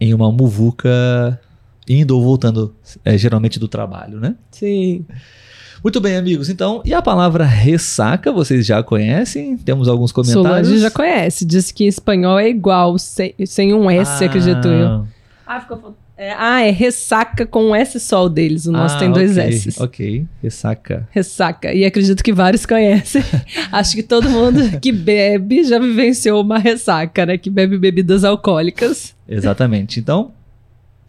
em 0.01 0.15
uma 0.15 0.33
muvuca 0.33 1.39
indo 1.87 2.17
ou 2.17 2.23
voltando, 2.23 2.75
é, 3.05 3.19
geralmente 3.19 3.59
do 3.59 3.69
trabalho, 3.69 4.19
né? 4.21 4.37
Sim. 4.51 5.05
Muito 5.83 6.01
bem, 6.01 6.17
amigos. 6.17 6.49
Então, 6.51 6.83
e 6.85 6.93
a 6.93 7.01
palavra 7.01 7.45
ressaca, 7.45 8.31
vocês 8.31 8.67
já 8.67 8.83
conhecem? 8.83 9.57
Temos 9.57 9.89
alguns 9.89 10.13
comentários. 10.13 10.69
Solange 10.69 10.79
já 10.79 10.91
conhece. 10.91 11.45
Diz 11.45 11.73
que 11.73 11.85
em 11.85 11.89
espanhol 11.89 12.39
é 12.39 12.49
igual, 12.49 12.99
sem, 12.99 13.35
sem 13.47 13.73
um 13.73 13.91
S, 13.91 14.23
Ah, 14.23 14.27
acredito 14.27 14.69
eu. 14.69 15.07
Ah, 15.47 15.61
ficou. 15.61 15.97
É, 16.19 16.35
ah, 16.37 16.61
é 16.61 16.71
ressaca 16.71 17.47
com 17.47 17.71
um 17.71 17.75
S 17.75 17.99
só 17.99 18.27
o 18.27 18.29
deles. 18.29 18.67
O 18.67 18.73
nosso 18.73 18.97
ah, 18.97 18.99
tem 18.99 19.11
dois 19.11 19.39
ok, 19.39 19.49
S. 19.49 19.83
Ok, 19.83 20.27
ressaca. 20.43 21.09
Ressaca. 21.11 21.73
E 21.73 21.83
acredito 21.83 22.23
que 22.23 22.31
vários 22.31 22.67
conhecem. 22.67 23.25
Acho 23.73 23.97
que 23.97 24.03
todo 24.03 24.29
mundo 24.29 24.79
que 24.81 24.93
bebe 24.93 25.65
já 25.65 25.79
vivenciou 25.79 26.43
uma 26.43 26.59
ressaca, 26.59 27.25
né? 27.25 27.39
Que 27.39 27.49
bebe 27.49 27.79
bebidas 27.79 28.23
alcoólicas. 28.23 29.17
Exatamente. 29.27 29.99
Então, 29.99 30.33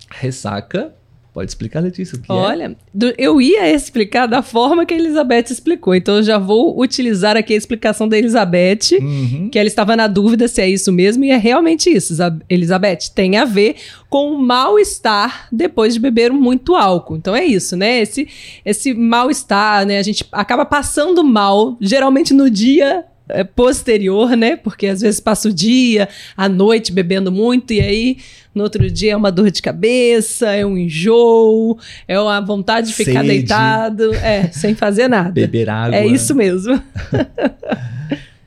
ressaca. 0.10 0.94
Pode 1.34 1.50
explicar, 1.50 1.80
Letícia, 1.80 2.18
o 2.18 2.22
que 2.22 2.30
é? 2.30 2.36
Olha, 2.36 2.76
do- 2.94 3.14
eu 3.18 3.40
ia 3.42 3.74
explicar 3.74 4.28
da 4.28 4.42
forma 4.42 4.86
que 4.86 4.94
a 4.94 4.98
Elizabeth 4.98 5.46
explicou. 5.50 5.96
Então 5.96 6.18
eu 6.18 6.24
já 6.24 6.38
vou 6.38 6.78
utilizar 6.78 7.38
aqui 7.38 7.54
a 7.54 7.58
explicação 7.58 8.06
da 8.06 8.18
Elizabeth. 8.18 8.98
Uhum. 9.00 9.48
Que 9.50 9.58
ela 9.58 9.68
estava 9.68 9.96
na 9.96 10.08
dúvida 10.08 10.46
se 10.50 10.62
é 10.62 10.70
isso 10.70 10.92
mesmo, 10.92 11.24
e 11.24 11.30
é 11.32 11.38
realmente 11.38 11.90
isso, 11.90 12.14
Elizabeth. 12.50 13.12
Tem 13.16 13.38
a 13.38 13.46
ver 13.46 13.78
com 14.10 14.32
o 14.34 14.40
mal-estar 14.42 15.48
depois 15.52 15.94
de 15.94 16.02
beber 16.02 16.34
muito 16.34 16.76
álcool. 16.76 17.16
Então 17.16 17.34
é 17.34 17.46
isso, 17.46 17.78
né? 17.78 18.02
Esse, 18.02 18.28
esse 18.66 18.94
mal-estar, 18.94 19.86
né? 19.86 20.00
A 20.00 20.04
gente 20.04 20.26
acaba 20.34 20.66
passando 20.66 21.24
mal, 21.24 21.78
geralmente 21.80 22.34
no 22.34 22.50
dia 22.50 22.86
é, 22.92 23.04
posterior, 23.44 24.36
né? 24.36 24.56
Porque 24.56 24.88
às 24.88 25.02
vezes 25.02 25.20
passa 25.20 25.50
o 25.50 25.54
dia, 25.54 26.08
a 26.36 26.48
noite 26.50 26.92
bebendo 26.92 27.32
muito, 27.32 27.74
e 27.74 27.82
aí 27.82 28.18
no 28.54 28.64
outro 28.64 28.90
dia 28.90 29.14
é 29.14 29.16
uma 29.16 29.32
dor 29.32 29.50
de 29.50 29.62
cabeça, 29.62 30.52
é 30.52 30.66
um 30.66 30.78
enjoo, 30.78 31.78
é 32.08 32.20
uma 32.20 32.40
vontade 32.42 32.88
de 32.88 32.94
ficar 32.94 33.22
Sede. 33.22 33.28
deitado, 33.28 34.14
é, 34.16 34.50
sem 34.52 34.76
fazer 34.76 35.08
nada. 35.08 35.32
Beber 35.32 35.70
água. 35.70 35.96
É 35.96 36.06
isso 36.06 36.36
mesmo. 36.36 36.82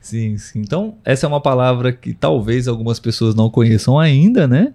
Sim, 0.05 0.37
sim. 0.37 0.59
Então, 0.59 0.97
essa 1.03 1.25
é 1.25 1.27
uma 1.27 1.41
palavra 1.41 1.91
que 1.91 2.13
talvez 2.13 2.67
algumas 2.67 2.99
pessoas 2.99 3.33
não 3.33 3.49
conheçam 3.49 3.97
ainda, 3.97 4.47
né? 4.47 4.71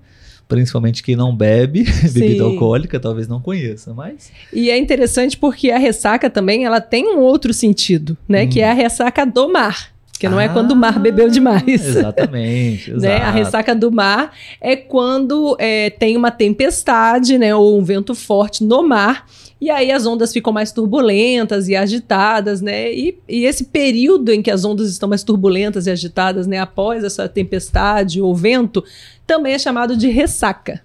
Principalmente 0.49 1.05
quem 1.05 1.15
não 1.15 1.35
bebe 1.35 1.85
bebida 2.13 2.43
alcoólica, 2.43 2.99
talvez 2.99 3.29
não 3.29 3.41
conheça, 3.41 3.95
mas 3.95 4.33
E 4.53 4.69
é 4.69 4.77
interessante 4.77 5.37
porque 5.37 5.71
a 5.71 5.79
ressaca 5.79 6.29
também, 6.29 6.65
ela 6.65 6.81
tem 6.81 7.15
um 7.15 7.21
outro 7.21 7.55
sentido, 7.55 8.19
né? 8.29 8.43
Hum. 8.43 8.49
Que 8.49 8.61
é 8.61 8.73
a 8.73 8.75
ressaca 8.75 9.25
do 9.25 9.53
mar. 9.53 9.93
Que 10.21 10.29
não 10.29 10.39
é 10.39 10.45
Ah, 10.45 10.49
quando 10.51 10.73
o 10.73 10.77
mar 10.77 10.99
bebeu 10.99 11.31
demais. 11.31 11.67
Exatamente. 11.67 12.93
Né? 13.01 13.17
A 13.17 13.31
ressaca 13.31 13.75
do 13.75 13.91
mar 13.91 14.33
é 14.61 14.77
quando 14.77 15.57
é, 15.59 15.89
tem 15.89 16.15
uma 16.17 16.31
tempestade, 16.31 17.39
né? 17.39 17.55
Ou 17.55 17.79
um 17.79 17.83
vento 17.83 18.15
forte 18.15 18.63
no 18.63 18.87
mar. 18.87 19.25
E 19.59 19.71
aí 19.71 19.91
as 19.91 20.07
ondas 20.07 20.31
ficam 20.33 20.53
mais 20.53 20.73
turbulentas 20.73 21.69
e 21.69 21.75
agitadas, 21.77 22.61
né? 22.61 22.93
E, 22.93 23.19
e 23.29 23.45
esse 23.45 23.65
período 23.65 24.31
em 24.31 24.43
que 24.43 24.51
as 24.51 24.63
ondas 24.65 24.91
estão 24.91 25.09
mais 25.09 25.23
turbulentas 25.25 25.87
e 25.87 25.91
agitadas, 25.91 26.47
né? 26.47 26.59
Após 26.59 27.03
essa 27.03 27.27
tempestade 27.29 28.21
ou 28.21 28.35
vento, 28.35 28.85
também 29.27 29.55
é 29.55 29.59
chamado 29.59 29.97
de 29.97 30.09
ressaca. 30.09 30.83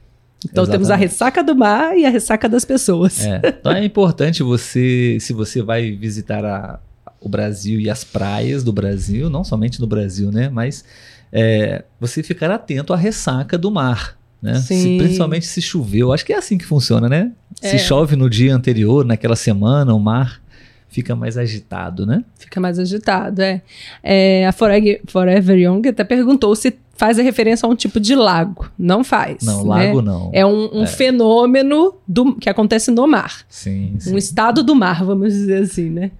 Então 0.50 0.66
temos 0.66 0.90
a 0.90 0.94
Exatamente. 0.94 1.10
ressaca 1.12 1.44
do 1.44 1.56
mar 1.56 1.98
e 1.98 2.06
a 2.06 2.10
ressaca 2.10 2.48
das 2.48 2.64
pessoas. 2.64 3.26
É, 3.26 3.42
então 3.60 3.72
é 3.72 3.84
importante 3.84 4.44
você, 4.44 5.18
se 5.20 5.34
você 5.34 5.62
vai 5.62 5.92
visitar 5.92 6.46
a- 6.46 6.80
o 7.28 7.32
Brasil 7.32 7.80
e 7.80 7.90
as 7.90 8.04
praias 8.04 8.64
do 8.64 8.72
Brasil, 8.72 9.30
não 9.30 9.44
somente 9.44 9.80
no 9.80 9.88
Brasil, 9.88 10.32
né? 10.32 10.50
Mas 10.50 10.84
é, 11.32 11.84
você 12.00 12.24
ficar 12.24 12.52
atento 12.52 12.94
à 12.94 12.98
ressaca 12.98 13.58
do 13.58 13.70
mar. 13.72 14.18
Né? 14.42 14.56
Se- 14.56 14.98
principalmente 14.98 15.46
se 15.48 15.62
choveu. 15.62 16.14
Acho 16.14 16.24
que 16.26 16.32
é 16.34 16.38
assim 16.38 16.58
que 16.58 16.66
funciona, 16.66 17.10
né? 17.10 17.32
É. 17.62 17.70
Se 17.70 17.80
chove 17.80 18.16
no 18.16 18.30
dia 18.30 18.56
anterior, 18.56 19.04
naquela 19.04 19.36
semana, 19.36 19.94
o 19.94 20.00
mar 20.00 20.42
fica 20.88 21.16
mais 21.16 21.38
agitado, 21.38 22.06
né? 22.06 22.24
Fica 22.38 22.60
mais 22.62 22.80
agitado, 22.80 23.42
é. 23.42 23.62
É, 24.04 24.48
a 24.48 24.52
Forever, 24.52 25.02
Forever 25.08 25.58
Young 25.58 25.90
até 25.90 26.04
perguntou 26.04 26.56
se 26.56 26.78
faz 26.96 27.20
a 27.20 27.22
referência 27.22 27.66
a 27.66 27.70
um 27.70 27.76
tipo 27.76 28.00
de 28.00 28.16
lago. 28.16 28.72
Não 28.78 29.04
faz. 29.04 29.44
Não, 29.44 29.64
né? 29.64 29.88
lago 29.88 30.02
não. 30.02 30.30
É 30.34 30.46
um, 30.46 30.82
um 30.82 30.88
fenômeno 30.88 31.96
do, 32.08 32.36
que 32.36 32.50
acontece 32.50 32.92
no 32.92 33.06
mar. 33.08 33.46
Sim, 33.50 33.96
sim. 34.00 34.14
Um 34.14 34.18
estado 34.18 34.64
do 34.64 34.74
mar, 34.74 35.04
vamos 35.04 35.34
dizer 35.34 35.64
assim, 35.64 35.90
né? 35.90 36.12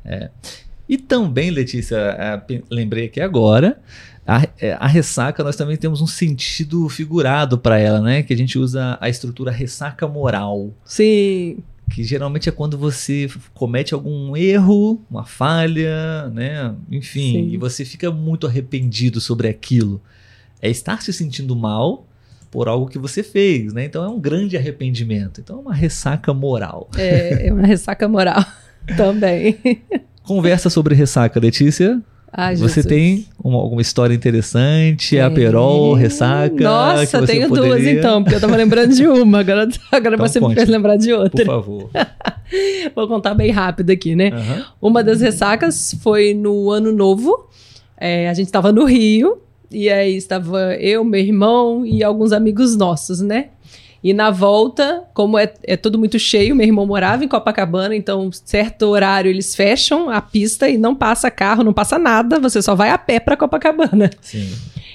E 0.88 0.98
também, 0.98 1.50
Letícia, 1.50 1.96
é, 1.98 2.42
lembrei 2.70 3.06
aqui 3.06 3.20
agora, 3.20 3.80
a, 4.26 4.48
é, 4.60 4.74
a 4.74 4.88
ressaca 4.88 5.44
nós 5.44 5.56
também 5.56 5.78
temos 5.78 6.02
um 6.02 6.08
sentido 6.08 6.90
figurado 6.90 7.58
para 7.58 7.78
ela, 7.78 8.02
né? 8.02 8.24
Que 8.24 8.34
a 8.34 8.38
gente 8.38 8.58
usa 8.58 8.98
a 9.00 9.08
estrutura 9.08 9.52
ressaca 9.52 10.08
moral, 10.08 10.74
Sim. 10.84 11.58
que 11.92 12.04
geralmente 12.04 12.50
é 12.50 12.52
quando 12.52 12.78
você 12.78 13.30
comete 13.54 13.94
algum 13.94 14.36
erro, 14.36 15.00
uma 15.10 15.26
falha, 15.26 16.28
né? 16.30 16.74
Enfim, 16.92 17.34
Sim. 17.34 17.50
e 17.54 17.58
você 17.58 17.86
fica 17.86 18.12
muito 18.12 18.48
arrependido 18.48 19.22
sobre 19.22 19.48
aquilo. 19.48 20.02
É 20.60 20.70
estar 20.70 21.02
se 21.04 21.14
sentindo 21.14 21.56
mal 21.56 22.08
por 22.50 22.68
algo 22.68 22.88
que 22.88 22.98
você 22.98 23.22
fez, 23.22 23.74
né? 23.74 23.86
Então 23.86 24.04
é 24.04 24.08
um 24.08 24.20
grande 24.20 24.58
arrependimento. 24.58 25.40
Então 25.40 25.58
é 25.58 25.62
uma 25.62 25.74
ressaca 25.74 26.34
moral. 26.34 26.90
É, 26.98 27.48
é 27.48 27.54
uma 27.54 27.68
ressaca 27.68 28.08
moral 28.08 28.44
também. 28.98 29.60
Conversa 30.26 30.70
sobre 30.70 30.96
ressaca, 30.96 31.40
Letícia. 31.40 32.02
Ai, 32.38 32.56
Você 32.58 32.84
tem 32.84 33.26
uma- 33.42 33.60
alguma 33.60 33.82
história 33.82 34.14
interessante? 34.14 35.18
A 35.18 35.28
Tem. 35.30 35.36
Perol, 35.36 35.94
ressaca? 35.94 36.54
Nossa, 36.64 37.06
que 37.06 37.26
você 37.26 37.32
tenho 37.34 37.48
duas 37.48 37.62
poderia- 37.62 37.92
então, 38.00 38.22
porque 38.22 38.36
eu 38.36 38.42
tava 38.42 38.58
lembrando 38.58 38.94
de 38.94 39.08
uma, 39.08 39.40
agora, 39.40 39.70
agora 39.90 40.16
Então 40.16 40.28
você 40.28 40.40
me 40.42 40.48
conte. 40.48 40.56
fez 40.56 40.68
lembrar 40.68 40.98
de 40.98 41.12
Por 41.12 41.20
outra. 41.20 41.46
favor. 41.46 41.90
Vou 42.94 43.08
contar 43.08 43.34
bem 43.36 43.52
rápido 43.52 43.90
aqui, 43.92 44.16
né? 44.16 44.32
Aham. 44.34 44.66
Uma 44.82 45.02
das 45.04 45.22
ressacas 45.22 45.96
foi 46.02 46.34
no 46.34 46.70
ano 46.72 46.92
novo. 46.92 47.48
É, 47.98 48.28
a 48.28 48.34
gente 48.34 48.48
estava 48.48 48.72
no 48.74 48.84
Rio, 48.84 49.38
e 49.72 49.90
aí 49.90 50.16
estava 50.18 50.76
eu, 50.76 51.06
meu 51.06 51.20
irmão 51.22 51.86
e 51.86 52.04
alguns 52.04 52.34
amigos 52.34 52.76
nossos, 52.76 53.22
né? 53.22 53.46
E 54.06 54.14
na 54.14 54.30
volta, 54.30 55.04
como 55.16 55.36
é, 55.36 55.52
é 55.64 55.76
tudo 55.76 55.98
muito 55.98 56.20
cheio, 56.20 56.56
meu 56.56 56.64
irmão 56.64 56.86
morava 56.86 57.26
em 57.26 57.28
Copacabana, 57.28 57.96
então 57.96 58.30
certo 58.32 58.84
horário 58.84 59.32
eles 59.32 59.56
fecham 59.56 60.12
a 60.12 60.22
pista 60.22 60.70
e 60.70 60.78
não 60.78 60.94
passa 60.94 61.32
carro, 61.32 61.64
não 61.64 61.74
passa 61.74 61.98
nada, 61.98 62.40
você 62.40 62.62
só 62.62 62.76
vai 62.76 62.92
a 62.92 63.00
pé 63.00 63.20
para 63.20 63.36
Copacabana. 63.36 64.12
Sim. 64.22 64.48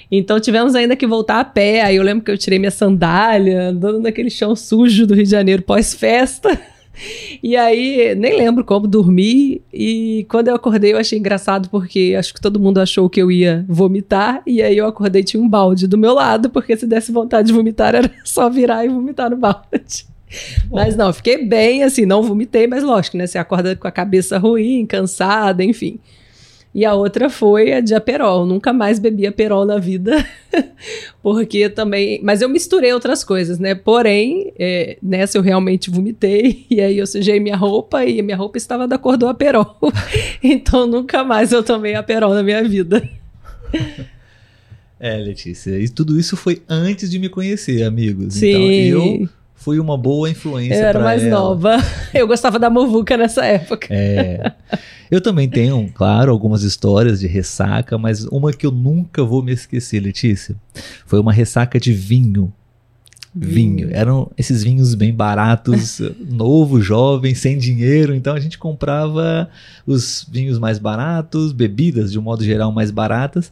Então 0.09 0.39
tivemos 0.39 0.75
ainda 0.75 0.95
que 0.95 1.05
voltar 1.05 1.41
a 1.41 1.43
pé. 1.43 1.81
Aí 1.81 1.97
eu 1.97 2.03
lembro 2.03 2.23
que 2.23 2.31
eu 2.31 2.37
tirei 2.37 2.57
minha 2.57 2.71
sandália, 2.71 3.63
andando 3.63 3.99
naquele 3.99 4.29
chão 4.29 4.55
sujo 4.55 5.05
do 5.05 5.13
Rio 5.13 5.25
de 5.25 5.29
Janeiro 5.29 5.61
pós-festa. 5.61 6.57
E 7.41 7.55
aí, 7.55 8.13
nem 8.15 8.37
lembro 8.37 8.63
como 8.63 8.87
dormi. 8.87 9.61
E 9.73 10.25
quando 10.29 10.49
eu 10.49 10.55
acordei, 10.55 10.93
eu 10.93 10.97
achei 10.97 11.17
engraçado, 11.17 11.69
porque 11.69 12.15
acho 12.17 12.33
que 12.33 12.41
todo 12.41 12.59
mundo 12.59 12.79
achou 12.79 13.09
que 13.09 13.21
eu 13.21 13.31
ia 13.31 13.65
vomitar. 13.67 14.41
E 14.45 14.61
aí 14.61 14.77
eu 14.77 14.85
acordei, 14.85 15.23
tinha 15.23 15.41
um 15.41 15.49
balde 15.49 15.87
do 15.87 15.97
meu 15.97 16.13
lado, 16.13 16.49
porque 16.49 16.75
se 16.77 16.85
desse 16.85 17.11
vontade 17.11 17.47
de 17.47 17.53
vomitar, 17.53 17.93
era 17.95 18.11
só 18.23 18.49
virar 18.49 18.85
e 18.85 18.89
vomitar 18.89 19.29
no 19.29 19.37
balde. 19.37 20.05
Mas 20.71 20.95
não, 20.95 21.11
fiquei 21.11 21.45
bem, 21.45 21.83
assim, 21.83 22.05
não 22.05 22.23
vomitei, 22.23 22.65
mas 22.65 22.83
lógico, 22.83 23.17
né? 23.17 23.27
Você 23.27 23.37
acorda 23.37 23.75
com 23.75 23.87
a 23.87 23.91
cabeça 23.91 24.37
ruim, 24.37 24.85
cansada, 24.85 25.63
enfim. 25.63 25.99
E 26.73 26.85
a 26.85 26.93
outra 26.93 27.29
foi 27.29 27.73
a 27.73 27.81
de 27.81 27.93
aperol. 27.93 28.45
Nunca 28.45 28.71
mais 28.71 28.97
bebi 28.97 29.27
aperol 29.27 29.65
na 29.65 29.77
vida, 29.77 30.25
porque 31.21 31.69
também. 31.69 32.21
Mas 32.23 32.41
eu 32.41 32.47
misturei 32.47 32.93
outras 32.93 33.23
coisas, 33.23 33.59
né? 33.59 33.75
Porém, 33.75 34.53
é, 34.57 34.97
nessa 35.03 35.37
eu 35.37 35.41
realmente 35.41 35.89
vomitei, 35.89 36.65
e 36.71 36.79
aí 36.79 36.97
eu 36.97 37.05
sujei 37.05 37.39
minha 37.39 37.57
roupa, 37.57 38.05
e 38.05 38.21
minha 38.21 38.37
roupa 38.37 38.57
estava 38.57 38.87
da 38.87 38.97
cor 38.97 39.17
do 39.17 39.27
aperol. 39.27 39.77
então 40.41 40.87
nunca 40.87 41.23
mais 41.23 41.51
eu 41.51 41.61
tomei 41.61 41.93
aperol 41.93 42.33
na 42.33 42.43
minha 42.43 42.63
vida. 42.63 43.07
É, 44.97 45.17
Letícia. 45.17 45.77
E 45.77 45.89
tudo 45.89 46.17
isso 46.17 46.37
foi 46.37 46.61
antes 46.69 47.09
de 47.09 47.19
me 47.19 47.27
conhecer, 47.27 47.83
amigos. 47.83 48.35
Sim. 48.35 48.49
Então 48.49 49.21
eu 49.21 49.29
fui 49.61 49.79
uma 49.79 49.95
boa 49.95 50.27
influência 50.27 50.73
eu 50.73 50.87
era 50.87 50.99
mais 50.99 51.23
ela. 51.23 51.39
nova. 51.39 51.77
Eu 52.13 52.27
gostava 52.27 52.57
da 52.57 52.69
muvuca 52.69 53.15
nessa 53.15 53.45
época. 53.45 53.87
É. 53.89 54.51
Eu 55.09 55.21
também 55.21 55.47
tenho, 55.47 55.89
claro, 55.93 56.31
algumas 56.31 56.63
histórias 56.63 57.19
de 57.19 57.27
ressaca, 57.27 57.97
mas 57.97 58.25
uma 58.25 58.51
que 58.51 58.65
eu 58.65 58.71
nunca 58.71 59.23
vou 59.23 59.41
me 59.41 59.53
esquecer, 59.53 60.01
Letícia, 60.01 60.55
foi 61.05 61.19
uma 61.19 61.31
ressaca 61.31 61.79
de 61.79 61.93
vinho. 61.93 62.51
Vinho. 63.33 63.89
Eram 63.93 64.29
esses 64.37 64.63
vinhos 64.63 64.93
bem 64.93 65.13
baratos, 65.13 66.01
novo, 66.19 66.81
jovem, 66.81 67.33
sem 67.33 67.57
dinheiro. 67.57 68.13
Então 68.13 68.33
a 68.33 68.39
gente 68.39 68.57
comprava 68.57 69.47
os 69.85 70.27
vinhos 70.29 70.59
mais 70.59 70.79
baratos, 70.79 71.53
bebidas 71.53 72.11
de 72.11 72.19
um 72.19 72.21
modo 72.21 72.43
geral 72.43 72.71
mais 72.71 72.91
baratas. 72.91 73.51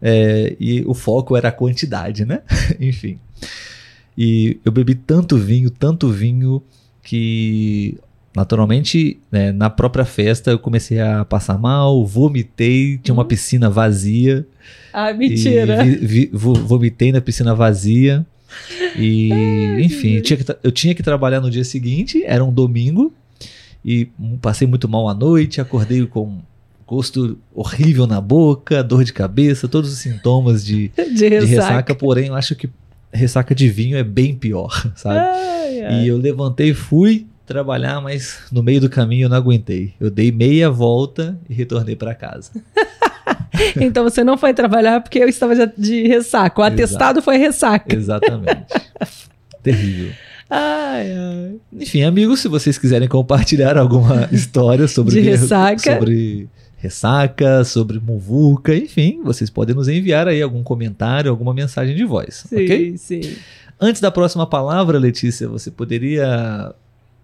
é, 0.00 0.56
e 0.58 0.82
o 0.86 0.94
foco 0.94 1.36
era 1.36 1.50
a 1.50 1.52
quantidade, 1.52 2.24
né? 2.24 2.40
Enfim. 2.80 3.18
E 4.16 4.58
eu 4.64 4.70
bebi 4.72 4.94
tanto 4.94 5.36
vinho, 5.36 5.70
tanto 5.70 6.08
vinho, 6.10 6.62
que 7.02 7.96
naturalmente 8.34 9.18
né, 9.30 9.52
na 9.52 9.68
própria 9.68 10.04
festa 10.04 10.50
eu 10.50 10.58
comecei 10.58 11.00
a 11.00 11.24
passar 11.24 11.58
mal, 11.58 12.04
vomitei, 12.06 12.98
tinha 12.98 13.12
uma 13.14 13.22
Hum. 13.22 13.26
piscina 13.26 13.68
vazia. 13.70 14.46
Ai, 14.92 15.14
mentira. 15.14 15.84
Vi- 15.84 15.96
vi- 15.96 16.30
vo- 16.32 16.54
vomitei 16.54 17.12
na 17.12 17.20
piscina 17.20 17.54
vazia. 17.54 18.24
E, 18.96 19.30
enfim, 19.84 20.20
tinha 20.20 20.36
que 20.36 20.44
eu 20.62 20.70
tinha 20.72 20.94
que 20.94 21.02
trabalhar 21.02 21.40
no 21.40 21.50
dia 21.50 21.64
seguinte, 21.64 22.22
era 22.24 22.44
um 22.44 22.52
domingo. 22.52 23.12
e 23.84 24.06
passei 24.40 24.64
muito 24.68 24.88
mal 24.88 25.08
à 25.08 25.14
noite, 25.14 25.60
acordei 25.60 26.06
com 26.06 26.38
gosto 26.86 27.36
horrível 27.52 28.06
na 28.06 28.20
boca, 28.20 28.80
dor 28.84 29.02
de 29.02 29.12
cabeça, 29.12 29.66
todos 29.66 29.90
os 29.92 29.98
sintomas 29.98 30.64
de, 30.64 30.88
De 30.94 31.02
ressaca. 31.28 31.28
de 31.28 31.46
ressaca, 31.46 31.94
porém 31.96 32.26
eu 32.28 32.34
acho 32.36 32.54
que 32.54 32.68
ressaca 33.12 33.54
de 33.54 33.68
vinho 33.68 33.96
é 33.96 34.02
bem 34.02 34.34
pior, 34.34 34.70
sabe? 34.96 35.18
Ai, 35.18 35.80
ai. 35.82 36.04
E 36.04 36.08
eu 36.08 36.16
levantei 36.16 36.70
e 36.70 36.74
fui 36.74 37.26
trabalhar, 37.46 38.00
mas 38.00 38.38
no 38.50 38.62
meio 38.62 38.80
do 38.80 38.88
caminho 38.88 39.26
eu 39.26 39.28
não 39.28 39.36
aguentei. 39.36 39.92
Eu 40.00 40.10
dei 40.10 40.32
meia 40.32 40.70
volta 40.70 41.38
e 41.48 41.54
retornei 41.54 41.96
para 41.96 42.14
casa. 42.14 42.50
Então 43.76 44.02
você 44.02 44.24
não 44.24 44.36
foi 44.36 44.52
trabalhar 44.54 45.00
porque 45.02 45.18
eu 45.18 45.28
estava 45.28 45.54
de- 45.54 46.06
ressaca. 46.08 46.60
O 46.60 46.64
Exato. 46.64 46.74
atestado 46.74 47.22
foi 47.22 47.36
ressaca. 47.36 47.94
Exatamente. 47.94 48.64
Terrível. 49.62 50.12
Ai, 50.50 51.12
ai. 51.12 51.54
Enfim, 51.80 52.02
amigos, 52.02 52.40
se 52.40 52.48
vocês 52.48 52.76
quiserem 52.76 53.06
compartilhar 53.08 53.76
alguma 53.78 54.28
história 54.32 54.88
sobre 54.88 55.14
De 55.14 55.20
ressaca. 55.20 55.78
sobre 55.98 56.48
ressaca, 56.82 57.62
sobre 57.62 58.00
muvuca, 58.00 58.74
enfim, 58.74 59.20
vocês 59.22 59.48
podem 59.48 59.72
nos 59.72 59.86
enviar 59.86 60.26
aí 60.26 60.42
algum 60.42 60.64
comentário, 60.64 61.30
alguma 61.30 61.54
mensagem 61.54 61.94
de 61.94 62.04
voz, 62.04 62.44
Sim, 62.48 62.64
ok? 62.64 62.98
sim. 62.98 63.36
Antes 63.80 64.00
da 64.00 64.10
próxima 64.10 64.44
palavra, 64.48 64.98
Letícia, 64.98 65.46
você 65.46 65.70
poderia 65.70 66.74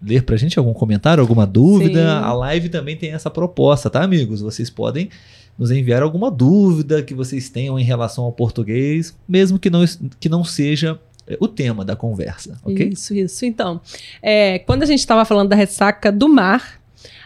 ler 0.01 0.23
pra 0.23 0.37
gente 0.37 0.57
algum 0.57 0.73
comentário, 0.73 1.19
alguma 1.19 1.45
dúvida? 1.45 1.99
Sim. 1.99 2.23
A 2.23 2.31
live 2.31 2.69
também 2.69 2.95
tem 2.95 3.11
essa 3.11 3.29
proposta, 3.29 3.89
tá, 3.89 4.01
amigos? 4.01 4.39
Vocês 4.39 4.69
podem 4.69 5.09
nos 5.57 5.71
enviar 5.71 6.03
alguma 6.03 6.31
dúvida 6.31 7.03
que 7.03 7.13
vocês 7.13 7.49
tenham 7.49 7.77
em 7.77 7.83
relação 7.83 8.23
ao 8.23 8.31
português, 8.31 9.13
mesmo 9.27 9.59
que 9.59 9.69
não, 9.69 9.83
que 10.21 10.29
não 10.29 10.45
seja 10.45 10.97
é, 11.27 11.37
o 11.37 11.49
tema 11.49 11.83
da 11.83 11.97
conversa, 11.97 12.57
ok? 12.63 12.87
Isso, 12.93 13.13
isso. 13.13 13.45
Então, 13.45 13.81
é, 14.21 14.59
quando 14.59 14.83
a 14.83 14.85
gente 14.85 14.99
estava 14.99 15.25
falando 15.25 15.49
da 15.49 15.55
ressaca 15.57 16.13
do 16.13 16.29
mar, 16.29 16.78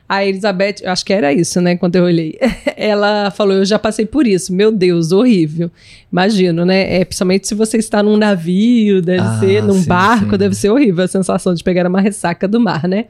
a 0.07 0.25
Elizabeth, 0.25 0.75
acho 0.85 1.05
que 1.05 1.13
era 1.13 1.33
isso, 1.33 1.59
né? 1.61 1.75
Quando 1.77 1.95
eu 1.95 2.03
olhei, 2.03 2.37
ela 2.77 3.31
falou: 3.31 3.57
Eu 3.57 3.65
já 3.65 3.79
passei 3.79 4.05
por 4.05 4.27
isso, 4.27 4.53
meu 4.53 4.71
Deus, 4.71 5.11
horrível. 5.11 5.71
Imagino, 6.11 6.65
né? 6.65 6.97
É, 6.99 7.05
principalmente 7.05 7.47
se 7.47 7.55
você 7.55 7.77
está 7.77 8.03
num 8.03 8.17
navio, 8.17 9.01
deve 9.01 9.21
Ah, 9.21 9.39
ser, 9.39 9.63
num 9.63 9.73
sim, 9.81 9.87
barco, 9.87 10.31
sim. 10.31 10.37
deve 10.37 10.55
ser 10.55 10.69
horrível 10.69 11.03
a 11.03 11.07
sensação 11.07 11.53
de 11.53 11.63
pegar 11.63 11.87
uma 11.87 12.01
ressaca 12.01 12.47
do 12.47 12.59
mar, 12.59 12.87
né? 12.87 13.05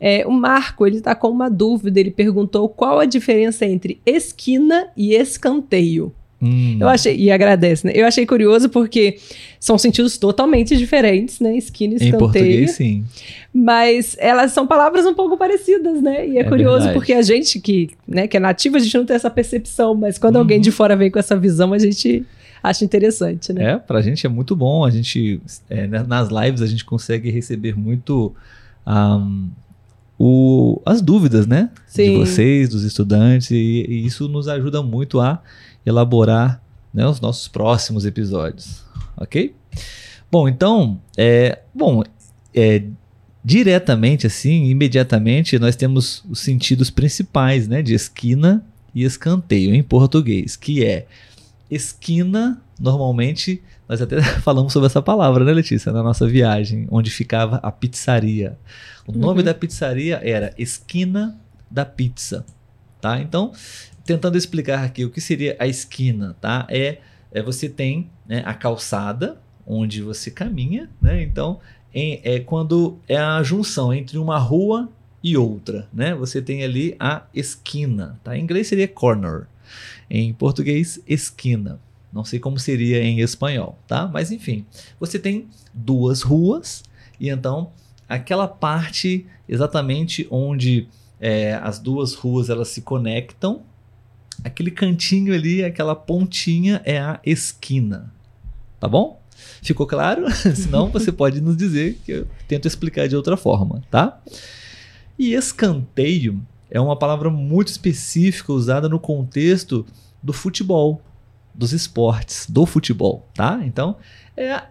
É, 0.00 0.26
o 0.26 0.30
Marco, 0.32 0.86
ele 0.86 1.00
tá 1.00 1.14
com 1.14 1.28
uma 1.28 1.48
dúvida, 1.48 2.00
ele 2.00 2.10
perguntou 2.10 2.68
qual 2.68 2.98
a 2.98 3.04
diferença 3.04 3.64
entre 3.64 4.00
esquina 4.04 4.88
e 4.96 5.14
escanteio. 5.14 6.12
Hum, 6.44 6.76
Eu 6.80 6.88
achei, 6.88 7.16
e 7.16 7.30
agradece, 7.30 7.86
né? 7.86 7.92
Eu 7.94 8.06
achei 8.06 8.26
curioso 8.26 8.68
porque 8.68 9.16
são 9.58 9.78
sentidos 9.78 10.18
totalmente 10.18 10.76
diferentes, 10.76 11.40
né? 11.40 11.56
Esquina 11.56 11.94
e 12.00 12.08
em 12.08 12.10
português, 12.12 12.72
sim. 12.72 13.04
Mas 13.52 14.16
elas 14.18 14.52
são 14.52 14.66
palavras 14.66 15.06
um 15.06 15.14
pouco 15.14 15.36
parecidas, 15.36 16.02
né? 16.02 16.28
E 16.28 16.36
é, 16.36 16.40
É 16.40 16.44
curioso 16.44 16.76
verdade. 16.78 16.94
porque 16.94 17.12
a 17.12 17.22
gente 17.22 17.58
que, 17.60 17.90
né, 18.06 18.26
que 18.26 18.36
é 18.36 18.40
nativo, 18.40 18.76
a 18.76 18.80
gente 18.80 18.96
não 18.96 19.06
tem 19.06 19.16
essa 19.16 19.30
percepção, 19.30 19.94
mas 19.94 20.18
quando 20.18 20.34
Uhum. 20.34 20.40
alguém 20.42 20.60
de 20.60 20.70
fora 20.70 20.94
vem 20.96 21.10
com 21.10 21.18
essa 21.18 21.36
visão, 21.36 21.72
a 21.72 21.78
gente 21.78 22.24
acha 22.62 22.84
interessante, 22.84 23.52
né? 23.52 23.72
É, 23.72 23.76
pra 23.78 24.02
gente 24.02 24.26
é 24.26 24.28
muito 24.28 24.54
bom. 24.56 24.84
A 24.84 24.90
gente, 24.90 25.40
é, 25.70 25.86
né, 25.86 26.04
nas 26.06 26.28
lives, 26.28 26.60
a 26.62 26.66
gente 26.66 26.84
consegue 26.84 27.30
receber 27.30 27.76
muito 27.78 28.34
ahm, 28.86 29.48
o, 30.18 30.80
as 30.84 31.02
dúvidas, 31.02 31.46
né? 31.46 31.70
De 31.86 31.92
Sim. 31.92 32.18
vocês, 32.18 32.68
dos 32.68 32.84
estudantes, 32.84 33.50
e, 33.50 33.86
e 33.88 34.06
isso 34.06 34.28
nos 34.28 34.48
ajuda 34.48 34.82
muito 34.82 35.20
a 35.20 35.42
elaborar 35.84 36.62
né, 36.92 37.06
os 37.06 37.20
nossos 37.20 37.48
próximos 37.48 38.06
episódios, 38.06 38.84
ok? 39.16 39.54
Bom, 40.30 40.48
então, 40.48 41.00
é, 41.16 41.60
bom, 41.74 42.02
é, 42.54 42.84
diretamente 43.44 44.26
assim, 44.26 44.66
imediatamente, 44.66 45.58
nós 45.58 45.76
temos 45.76 46.24
os 46.30 46.38
sentidos 46.38 46.90
principais, 46.90 47.68
né, 47.68 47.82
de 47.82 47.94
esquina 47.94 48.64
e 48.94 49.04
escanteio 49.04 49.74
em 49.74 49.82
português, 49.82 50.56
que 50.56 50.84
é 50.84 51.06
esquina, 51.70 52.62
normalmente, 52.78 53.60
nós 53.88 54.00
até 54.00 54.20
falamos 54.40 54.72
sobre 54.72 54.86
essa 54.86 55.02
palavra, 55.02 55.44
né, 55.44 55.52
Letícia, 55.52 55.92
na 55.92 56.02
nossa 56.02 56.26
viagem, 56.26 56.86
onde 56.90 57.10
ficava 57.10 57.56
a 57.56 57.70
pizzaria. 57.70 58.58
O 59.06 59.12
nome 59.12 59.40
Uhum. 59.40 59.44
da 59.44 59.54
pizzaria 59.54 60.20
era 60.22 60.54
Esquina 60.58 61.38
da 61.70 61.84
Pizza, 61.84 62.44
tá? 63.00 63.20
Então, 63.20 63.52
tentando 64.04 64.36
explicar 64.38 64.84
aqui 64.84 65.04
o 65.04 65.10
que 65.10 65.20
seria 65.20 65.56
a 65.58 65.66
esquina, 65.66 66.36
tá? 66.40 66.66
É, 66.70 66.98
é 67.32 67.42
você 67.42 67.68
tem 67.68 68.08
né, 68.26 68.42
a 68.46 68.54
calçada 68.54 69.38
onde 69.66 70.00
você 70.02 70.30
caminha, 70.30 70.88
né? 71.02 71.22
Então, 71.22 71.58
em- 71.92 72.20
é 72.24 72.40
quando 72.40 72.98
é 73.08 73.16
a 73.16 73.42
junção 73.42 73.92
entre 73.92 74.16
uma 74.18 74.38
rua 74.38 74.88
e 75.22 75.36
outra, 75.36 75.88
né? 75.92 76.14
Você 76.14 76.40
tem 76.40 76.62
ali 76.62 76.94
a 77.00 77.22
esquina, 77.34 78.18
tá? 78.22 78.36
Em 78.36 78.42
inglês 78.42 78.68
seria 78.68 78.86
corner. 78.88 79.46
Em 80.08 80.32
português, 80.32 81.00
esquina. 81.08 81.80
Não 82.14 82.24
sei 82.24 82.38
como 82.38 82.58
seria 82.58 83.02
em 83.02 83.20
espanhol, 83.20 83.76
tá? 83.88 84.06
Mas 84.06 84.30
enfim, 84.30 84.64
você 85.00 85.18
tem 85.18 85.48
duas 85.72 86.22
ruas 86.22 86.84
e 87.18 87.28
então 87.28 87.72
aquela 88.08 88.46
parte 88.46 89.26
exatamente 89.48 90.26
onde 90.30 90.86
é, 91.20 91.54
as 91.54 91.78
duas 91.78 92.14
ruas 92.14 92.48
elas 92.48 92.68
se 92.68 92.82
conectam, 92.82 93.62
aquele 94.44 94.70
cantinho 94.70 95.34
ali, 95.34 95.64
aquela 95.64 95.96
pontinha 95.96 96.80
é 96.84 96.98
a 96.98 97.18
esquina, 97.24 98.12
tá 98.78 98.86
bom? 98.86 99.20
Ficou 99.60 99.86
claro? 99.86 100.30
Senão 100.54 100.90
você 100.90 101.10
pode 101.10 101.40
nos 101.40 101.56
dizer 101.56 101.98
que 102.04 102.12
eu 102.12 102.28
tento 102.46 102.68
explicar 102.68 103.08
de 103.08 103.16
outra 103.16 103.36
forma, 103.36 103.82
tá? 103.90 104.20
E 105.18 105.34
escanteio 105.34 106.40
é 106.70 106.80
uma 106.80 106.96
palavra 106.96 107.30
muito 107.30 107.68
específica 107.68 108.52
usada 108.52 108.88
no 108.88 109.00
contexto 109.00 109.84
do 110.22 110.32
futebol, 110.32 111.02
dos 111.54 111.72
esportes, 111.72 112.48
do 112.48 112.66
futebol, 112.66 113.28
tá? 113.34 113.60
Então, 113.64 113.96
é 114.36 114.62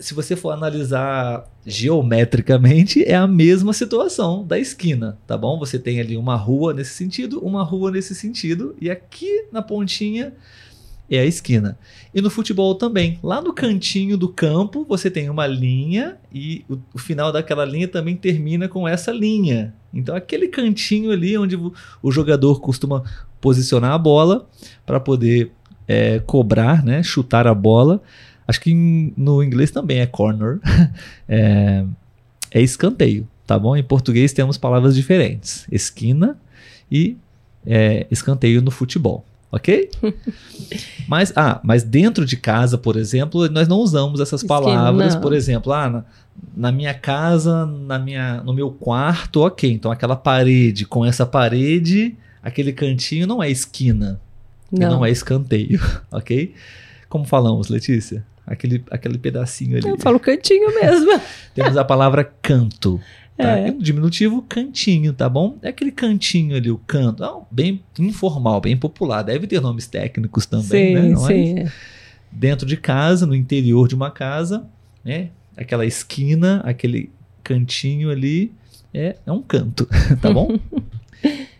se 0.00 0.14
você 0.14 0.34
for 0.34 0.50
analisar 0.50 1.44
geometricamente, 1.66 3.04
é 3.04 3.14
a 3.14 3.26
mesma 3.26 3.72
situação 3.72 4.44
da 4.44 4.58
esquina, 4.58 5.18
tá 5.26 5.36
bom? 5.36 5.58
Você 5.58 5.78
tem 5.78 6.00
ali 6.00 6.16
uma 6.16 6.36
rua 6.36 6.72
nesse 6.72 6.94
sentido, 6.94 7.38
uma 7.40 7.62
rua 7.62 7.90
nesse 7.90 8.14
sentido, 8.14 8.74
e 8.80 8.90
aqui 8.90 9.46
na 9.52 9.60
pontinha 9.60 10.32
é 11.10 11.18
a 11.18 11.26
esquina. 11.26 11.78
E 12.14 12.20
no 12.22 12.30
futebol 12.30 12.74
também. 12.74 13.18
Lá 13.22 13.42
no 13.42 13.52
cantinho 13.52 14.16
do 14.16 14.28
campo, 14.28 14.86
você 14.88 15.10
tem 15.10 15.28
uma 15.28 15.46
linha 15.46 16.16
e 16.32 16.64
o, 16.68 16.78
o 16.94 16.98
final 16.98 17.30
daquela 17.30 17.64
linha 17.64 17.86
também 17.86 18.16
termina 18.16 18.68
com 18.68 18.88
essa 18.88 19.12
linha. 19.12 19.74
Então, 19.92 20.16
aquele 20.16 20.48
cantinho 20.48 21.10
ali 21.10 21.36
onde 21.36 21.56
o, 21.56 21.72
o 22.02 22.10
jogador 22.10 22.60
costuma 22.60 23.04
posicionar 23.38 23.92
a 23.92 23.98
bola 23.98 24.48
para 24.86 24.98
poder 24.98 25.52
é, 25.86 26.18
cobrar, 26.20 26.84
né, 26.84 27.02
chutar 27.02 27.46
a 27.46 27.54
bola. 27.54 28.00
Acho 28.46 28.60
que 28.60 28.70
em- 28.70 29.12
no 29.16 29.42
inglês 29.42 29.70
também 29.70 30.00
é 30.00 30.06
corner. 30.06 30.58
é, 31.28 31.84
é 32.50 32.60
escanteio, 32.62 33.26
tá 33.46 33.58
bom? 33.58 33.76
Em 33.76 33.82
português 33.82 34.32
temos 34.32 34.56
palavras 34.58 34.94
diferentes: 34.94 35.66
esquina 35.70 36.36
e 36.90 37.16
é, 37.66 38.06
escanteio 38.10 38.60
no 38.60 38.70
futebol, 38.70 39.24
ok? 39.50 39.90
mas, 41.08 41.32
ah, 41.36 41.60
mas 41.64 41.82
dentro 41.82 42.24
de 42.26 42.36
casa, 42.36 42.76
por 42.78 42.96
exemplo, 42.96 43.48
nós 43.48 43.66
não 43.68 43.78
usamos 43.78 44.20
essas 44.20 44.42
Esquina, 44.42 44.60
palavras. 44.60 45.14
não. 45.14 45.20
Por 45.20 45.32
exemplo, 45.32 45.72
ah, 45.72 45.88
na, 45.90 46.04
na 46.56 46.72
minha 46.72 46.94
casa, 46.94 47.64
na 47.66 47.98
minha, 47.98 48.42
no 48.42 48.52
meu 48.52 48.70
quarto, 48.70 49.40
ok. 49.42 49.70
Então 49.72 49.90
aquela 49.90 50.16
parede 50.16 50.84
com 50.84 51.04
essa 51.04 51.24
parede, 51.24 52.14
aquele 52.42 52.72
cantinho 52.72 53.26
não 53.26 53.42
é 53.42 53.50
esquina. 53.50 54.20
Não. 54.78 54.90
não 54.90 55.04
é 55.04 55.10
escanteio, 55.10 55.80
ok? 56.10 56.54
Como 57.08 57.24
falamos, 57.24 57.68
Letícia? 57.68 58.24
Aquele, 58.46 58.84
aquele 58.90 59.16
pedacinho 59.16 59.78
ali. 59.78 59.88
Eu 59.88 59.98
falo 59.98 60.20
cantinho 60.20 60.74
mesmo. 60.74 61.20
Temos 61.54 61.76
a 61.76 61.84
palavra 61.84 62.24
canto. 62.42 63.00
Tá? 63.36 63.58
É. 63.58 63.68
E 63.68 63.70
no 63.70 63.82
diminutivo, 63.82 64.42
cantinho, 64.42 65.12
tá 65.12 65.28
bom? 65.28 65.58
É 65.62 65.68
aquele 65.68 65.90
cantinho 65.90 66.56
ali, 66.56 66.70
o 66.70 66.78
canto. 66.78 67.22
Não, 67.22 67.46
bem 67.50 67.82
informal, 67.98 68.60
bem 68.60 68.76
popular. 68.76 69.22
Deve 69.22 69.46
ter 69.46 69.60
nomes 69.60 69.86
técnicos 69.86 70.46
também, 70.46 70.88
sim, 70.88 70.94
né? 70.94 71.02
Não 71.08 71.24
é? 71.24 71.26
sim. 71.26 71.58
é. 71.60 71.72
Dentro 72.30 72.66
de 72.66 72.76
casa, 72.76 73.26
no 73.26 73.34
interior 73.34 73.88
de 73.88 73.94
uma 73.94 74.10
casa, 74.10 74.66
né? 75.04 75.30
Aquela 75.56 75.86
esquina, 75.86 76.60
aquele 76.64 77.10
cantinho 77.42 78.10
ali, 78.10 78.52
é, 78.92 79.16
é 79.24 79.32
um 79.32 79.42
canto, 79.42 79.88
tá 80.20 80.32
bom? 80.32 80.58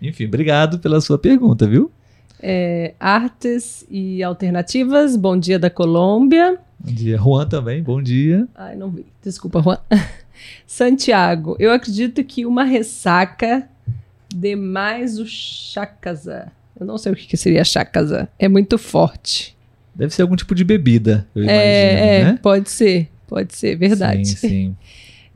Enfim, 0.03 0.27
obrigado 0.27 0.79
pela 0.79 1.01
sua 1.01 1.19
pergunta, 1.19 1.67
viu? 1.67 1.91
É, 2.47 2.93
artes 3.01 3.87
e 3.91 4.23
alternativas. 4.23 5.17
Bom 5.17 5.39
dia 5.39 5.59
da 5.59 5.71
Colômbia. 5.71 6.59
Bom 6.79 6.93
dia. 6.93 7.17
Juan 7.17 7.49
também, 7.49 7.83
bom 7.83 8.03
dia. 8.03 8.47
Ai, 8.55 8.77
não 8.77 8.91
vi. 8.91 9.07
Desculpa, 9.23 9.63
Juan. 9.63 9.79
Santiago, 10.67 11.57
eu 11.59 11.73
acredito 11.73 12.23
que 12.23 12.45
uma 12.45 12.63
ressaca 12.65 13.67
dê 14.35 14.55
mais 14.55 15.19
o 15.19 15.25
chacasa. 15.27 16.53
Eu 16.79 16.85
não 16.85 16.99
sei 16.99 17.13
o 17.13 17.17
que 17.17 17.35
seria 17.35 17.65
chacasa. 17.65 18.29
É 18.39 18.47
muito 18.47 18.77
forte. 18.77 19.57
Deve 19.95 20.15
ser 20.15 20.21
algum 20.21 20.37
tipo 20.37 20.55
de 20.55 20.65
bebida, 20.65 21.27
eu 21.35 21.45
imagino, 21.45 21.63
é, 21.63 22.19
é, 22.19 22.25
né? 22.25 22.39
pode 22.43 22.69
ser. 22.69 23.09
Pode 23.27 23.57
ser, 23.57 23.77
verdade. 23.77 24.27
Sim, 24.27 24.49
sim. 24.49 24.77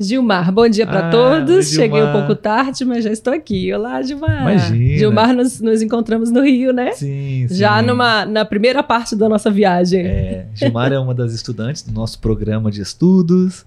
Gilmar, 0.01 0.53
bom 0.53 0.69
dia 0.69 0.87
para 0.87 1.09
Ah, 1.09 1.11
todos. 1.11 1.57
oi, 1.57 1.63
Cheguei 1.65 2.01
um 2.01 2.13
pouco 2.13 2.35
tarde, 2.37 2.85
mas 2.85 3.03
já 3.03 3.11
estou 3.11 3.33
aqui. 3.33 3.73
Olá, 3.75 4.01
Gilmar. 4.01 4.43
Imagina. 4.43 4.97
Gilmar, 4.99 5.33
nos, 5.35 5.61
nos 5.61 5.83
encontramos 5.83 6.31
no 6.31 6.41
Rio, 6.41 6.73
né? 6.73 6.93
Sim, 6.93 7.47
sim. 7.49 7.55
Já 7.57 7.83
numa, 7.83 8.25
na 8.25 8.45
primeira 8.45 8.81
parte 8.81 9.17
da 9.17 9.29
nossa 9.29 9.51
viagem. 9.51 10.07
É, 10.07 10.47
Gilmar 10.55 10.93
é 10.93 10.99
uma 11.01 11.13
das 11.15 11.33
estudantes 11.35 11.83
do 11.83 11.93
nosso 11.93 12.21
programa 12.21 12.71
de 12.71 12.81
estudos. 12.81 13.67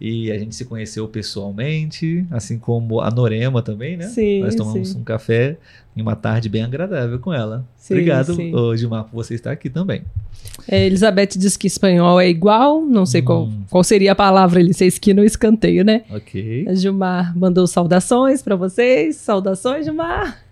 E 0.00 0.30
a 0.30 0.38
gente 0.38 0.54
se 0.54 0.64
conheceu 0.66 1.08
pessoalmente, 1.08 2.26
assim 2.30 2.58
como 2.58 3.00
a 3.00 3.10
Norema 3.10 3.62
também, 3.62 3.96
né? 3.96 4.06
Sim, 4.08 4.40
Nós 4.42 4.54
tomamos 4.54 4.90
sim. 4.90 4.98
um 4.98 5.02
café 5.04 5.56
em 5.96 6.02
uma 6.02 6.14
tarde 6.14 6.48
bem 6.50 6.62
agradável 6.62 7.18
com 7.18 7.32
ela. 7.32 7.64
Sim, 7.78 7.94
Obrigado, 7.94 8.34
sim. 8.34 8.54
ô, 8.54 8.76
Gilmar, 8.76 9.04
por 9.04 9.12
você 9.14 9.34
estar 9.34 9.50
aqui 9.52 9.70
também. 9.70 10.02
É, 10.68 10.84
Elizabeth 10.86 11.30
diz 11.38 11.56
que 11.56 11.66
espanhol 11.66 12.20
é 12.20 12.28
igual, 12.28 12.82
não 12.84 13.06
sei 13.06 13.22
qual, 13.22 13.44
Hum. 13.46 13.62
qual 13.70 13.82
seria 13.82 14.12
a 14.12 14.14
palavra 14.14 14.60
ali, 14.60 14.74
se 14.74 14.84
é 14.84 14.86
esquina 14.86 15.22
ou 15.22 15.26
escanteio, 15.26 15.82
né? 15.84 16.02
Ok. 16.10 16.66
A 16.68 16.74
Gilmar 16.74 17.36
mandou 17.36 17.66
saudações 17.66 18.42
para 18.42 18.54
vocês. 18.54 19.16
Saudações, 19.16 19.86
Gilmar. 19.86 20.42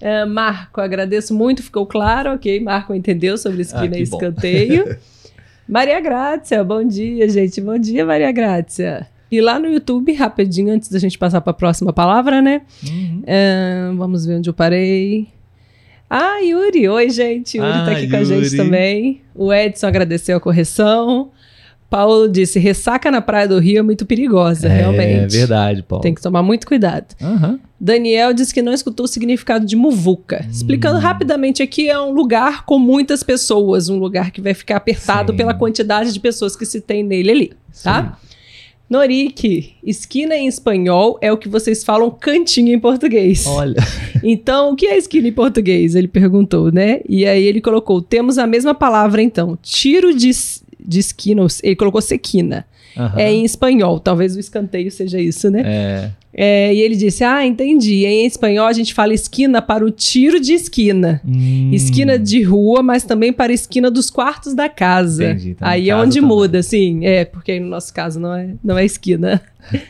É, 0.00 0.24
Marco, 0.26 0.80
agradeço 0.80 1.34
muito, 1.34 1.62
ficou 1.62 1.86
claro, 1.86 2.34
ok. 2.34 2.60
Marco 2.60 2.94
entendeu 2.94 3.36
sobre 3.38 3.62
esquina 3.62 3.96
Ah, 3.96 3.98
e 3.98 4.02
escanteio. 4.02 4.96
Maria 5.68 6.00
Grácia, 6.00 6.62
bom 6.62 6.84
dia, 6.84 7.28
gente. 7.28 7.60
Bom 7.60 7.78
dia, 7.78 8.04
Maria 8.06 8.30
Grácia. 8.30 9.06
E 9.30 9.40
lá 9.40 9.58
no 9.58 9.66
YouTube, 9.66 10.12
rapidinho, 10.12 10.72
antes 10.72 10.88
da 10.88 10.98
gente 10.98 11.18
passar 11.18 11.40
para 11.40 11.50
a 11.50 11.54
próxima 11.54 11.92
palavra, 11.92 12.40
né? 12.40 12.62
Uhum. 12.86 13.22
É, 13.26 13.90
vamos 13.96 14.24
ver 14.24 14.36
onde 14.36 14.48
eu 14.48 14.54
parei. 14.54 15.26
Ah, 16.08 16.38
Yuri. 16.38 16.88
Oi, 16.88 17.10
gente. 17.10 17.58
Yuri 17.58 17.68
tá 17.72 17.86
Ah, 17.86 17.90
aqui 17.92 18.08
com 18.08 18.16
a 18.16 18.22
gente 18.22 18.44
Yuri. 18.44 18.56
também. 18.56 19.20
O 19.34 19.52
Edson 19.52 19.88
agradeceu 19.88 20.36
a 20.36 20.40
correção. 20.40 21.30
Paulo 21.88 22.28
disse: 22.28 22.58
ressaca 22.58 23.10
na 23.10 23.20
Praia 23.20 23.48
do 23.48 23.58
Rio 23.58 23.78
é 23.78 23.82
muito 23.82 24.04
perigosa, 24.04 24.68
realmente. 24.68 25.34
É 25.34 25.38
verdade, 25.38 25.82
Paulo. 25.82 26.02
Tem 26.02 26.14
que 26.14 26.20
tomar 26.20 26.42
muito 26.42 26.66
cuidado. 26.66 27.14
Aham. 27.20 27.58
Daniel 27.78 28.32
disse 28.32 28.54
que 28.54 28.62
não 28.62 28.72
escutou 28.72 29.04
o 29.04 29.08
significado 29.08 29.66
de 29.66 29.76
muvuca. 29.76 30.42
Hum. 30.44 30.50
Explicando 30.50 30.98
rapidamente 30.98 31.62
aqui, 31.62 31.88
é 31.88 32.00
um 32.00 32.10
lugar 32.10 32.64
com 32.64 32.78
muitas 32.78 33.22
pessoas, 33.22 33.88
um 33.88 33.98
lugar 33.98 34.30
que 34.30 34.40
vai 34.40 34.54
ficar 34.54 34.76
apertado 34.76 35.32
Sim. 35.32 35.36
pela 35.36 35.54
quantidade 35.54 36.12
de 36.12 36.18
pessoas 36.18 36.56
que 36.56 36.64
se 36.64 36.80
tem 36.80 37.02
nele 37.02 37.30
ali, 37.30 37.52
tá? 37.82 38.18
Norique, 38.88 39.74
esquina 39.82 40.36
em 40.36 40.46
espanhol 40.46 41.18
é 41.20 41.32
o 41.32 41.36
que 41.36 41.48
vocês 41.48 41.82
falam 41.82 42.08
cantinho 42.08 42.72
em 42.72 42.78
português. 42.78 43.46
Olha. 43.46 43.76
Então, 44.28 44.72
o 44.72 44.76
que 44.76 44.86
é 44.86 44.96
esquina 44.96 45.28
em 45.28 45.32
português? 45.32 45.94
Ele 45.94 46.08
perguntou, 46.08 46.72
né? 46.72 47.00
E 47.08 47.24
aí 47.24 47.44
ele 47.44 47.60
colocou: 47.60 48.02
temos 48.02 48.38
a 48.38 48.46
mesma 48.46 48.74
palavra, 48.74 49.22
então. 49.22 49.56
Tiro 49.62 50.12
de, 50.16 50.32
de 50.86 51.00
esquina, 51.00 51.46
ele 51.62 51.76
colocou 51.76 52.00
sequina. 52.00 52.66
Aham. 52.96 53.18
É 53.18 53.30
em 53.30 53.44
espanhol, 53.44 54.00
talvez 54.00 54.36
o 54.36 54.40
escanteio 54.40 54.90
seja 54.90 55.20
isso, 55.20 55.50
né? 55.50 55.62
É. 55.64 56.10
É, 56.38 56.74
e 56.74 56.80
ele 56.80 56.96
disse: 56.96 57.24
Ah, 57.24 57.46
entendi. 57.46 58.04
Em 58.04 58.26
espanhol 58.26 58.66
a 58.66 58.72
gente 58.72 58.92
fala 58.92 59.14
esquina 59.14 59.62
para 59.62 59.82
o 59.82 59.90
tiro 59.90 60.38
de 60.38 60.52
esquina. 60.52 61.20
Hum. 61.26 61.70
Esquina 61.72 62.18
de 62.18 62.42
rua, 62.42 62.82
mas 62.82 63.04
também 63.04 63.32
para 63.32 63.52
a 63.52 63.54
esquina 63.54 63.90
dos 63.90 64.10
quartos 64.10 64.54
da 64.54 64.68
casa. 64.68 65.30
Entendi, 65.30 65.54
tá 65.54 65.64
no 65.64 65.72
Aí 65.72 65.88
é 65.88 65.96
onde 65.96 66.20
também. 66.20 66.36
muda, 66.36 66.62
sim. 66.62 67.06
É, 67.06 67.24
porque 67.24 67.52
aí 67.52 67.60
no 67.60 67.68
nosso 67.68 67.92
caso 67.92 68.20
não 68.20 68.34
é, 68.34 68.50
não 68.62 68.76
é 68.76 68.84
esquina. 68.84 69.40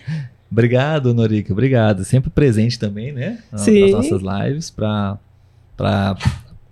Obrigado, 0.50 1.12
Norica. 1.12 1.52
Obrigado. 1.52 2.04
Sempre 2.04 2.30
presente 2.30 2.78
também, 2.78 3.12
né? 3.12 3.38
Sim. 3.56 3.80
Nas 3.80 3.90
nossas 3.90 4.22
lives 4.22 4.70
para 4.70 5.18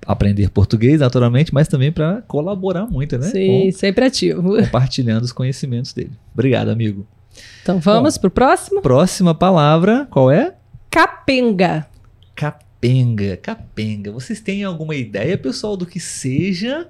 aprender 0.07 0.51
português, 0.51 1.01
naturalmente, 1.01 1.53
mas 1.53 1.69
também 1.69 1.91
para 1.93 2.23
colaborar 2.23 2.87
muito, 2.87 3.19
né? 3.19 3.27
Sim, 3.29 3.71
sempre 3.73 4.05
ativo. 4.05 4.43
Com- 4.43 4.57
compartilhando 4.63 5.25
os 5.25 5.33
conhecimentos 5.33 5.93
dele. 5.93 6.13
Obrigado, 6.33 6.69
amigo. 6.69 7.07
Então 7.63 7.79
vamos 7.79 8.17
pro 8.17 8.31
próximo? 8.31 8.81
Próxima 8.83 9.35
palavra, 9.35 10.07
qual 10.11 10.31
é? 10.31 10.55
Capenga. 10.91 11.87
Capenga. 12.35 13.37
Capenga. 13.37 14.13
Vocês 14.13 14.41
têm 14.41 14.63
alguma 14.63 14.95
ideia, 14.95 15.37
pessoal, 15.37 15.77
do 15.77 15.87
que 15.87 15.99
seja 15.99 16.87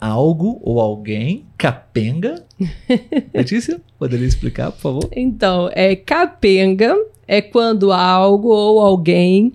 algo 0.00 0.58
ou 0.62 0.80
alguém 0.80 1.44
capenga? 1.56 2.42
Letícia, 3.32 3.80
poderia 3.98 4.26
explicar, 4.26 4.72
por 4.72 4.80
favor? 4.80 5.08
Então, 5.12 5.70
é 5.72 5.94
capenga 5.94 6.96
é 7.26 7.40
quando 7.40 7.92
algo 7.92 8.48
ou 8.48 8.80
alguém 8.80 9.52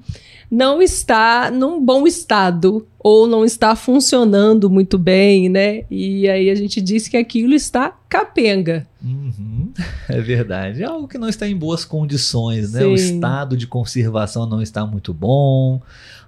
não 0.49 0.81
está 0.81 1.51
num 1.51 1.83
bom 1.83 2.07
estado 2.07 2.87
ou 2.97 3.27
não 3.27 3.45
está 3.45 3.75
funcionando 3.75 4.69
muito 4.69 4.97
bem, 4.97 5.47
né? 5.47 5.83
E 5.91 6.27
aí 6.27 6.49
a 6.49 6.55
gente 6.55 6.81
diz 6.81 7.07
que 7.07 7.15
aquilo 7.15 7.53
está 7.53 7.95
capenga. 8.09 8.87
Uhum, 9.03 9.71
é 10.09 10.19
verdade. 10.19 10.81
É 10.81 10.85
algo 10.85 11.07
que 11.07 11.17
não 11.17 11.29
está 11.29 11.47
em 11.47 11.55
boas 11.55 11.85
condições, 11.85 12.73
né? 12.73 12.81
Sim. 12.81 12.87
O 12.87 12.95
estado 12.95 13.55
de 13.55 13.67
conservação 13.67 14.47
não 14.47 14.61
está 14.61 14.85
muito 14.85 15.13
bom, 15.13 15.81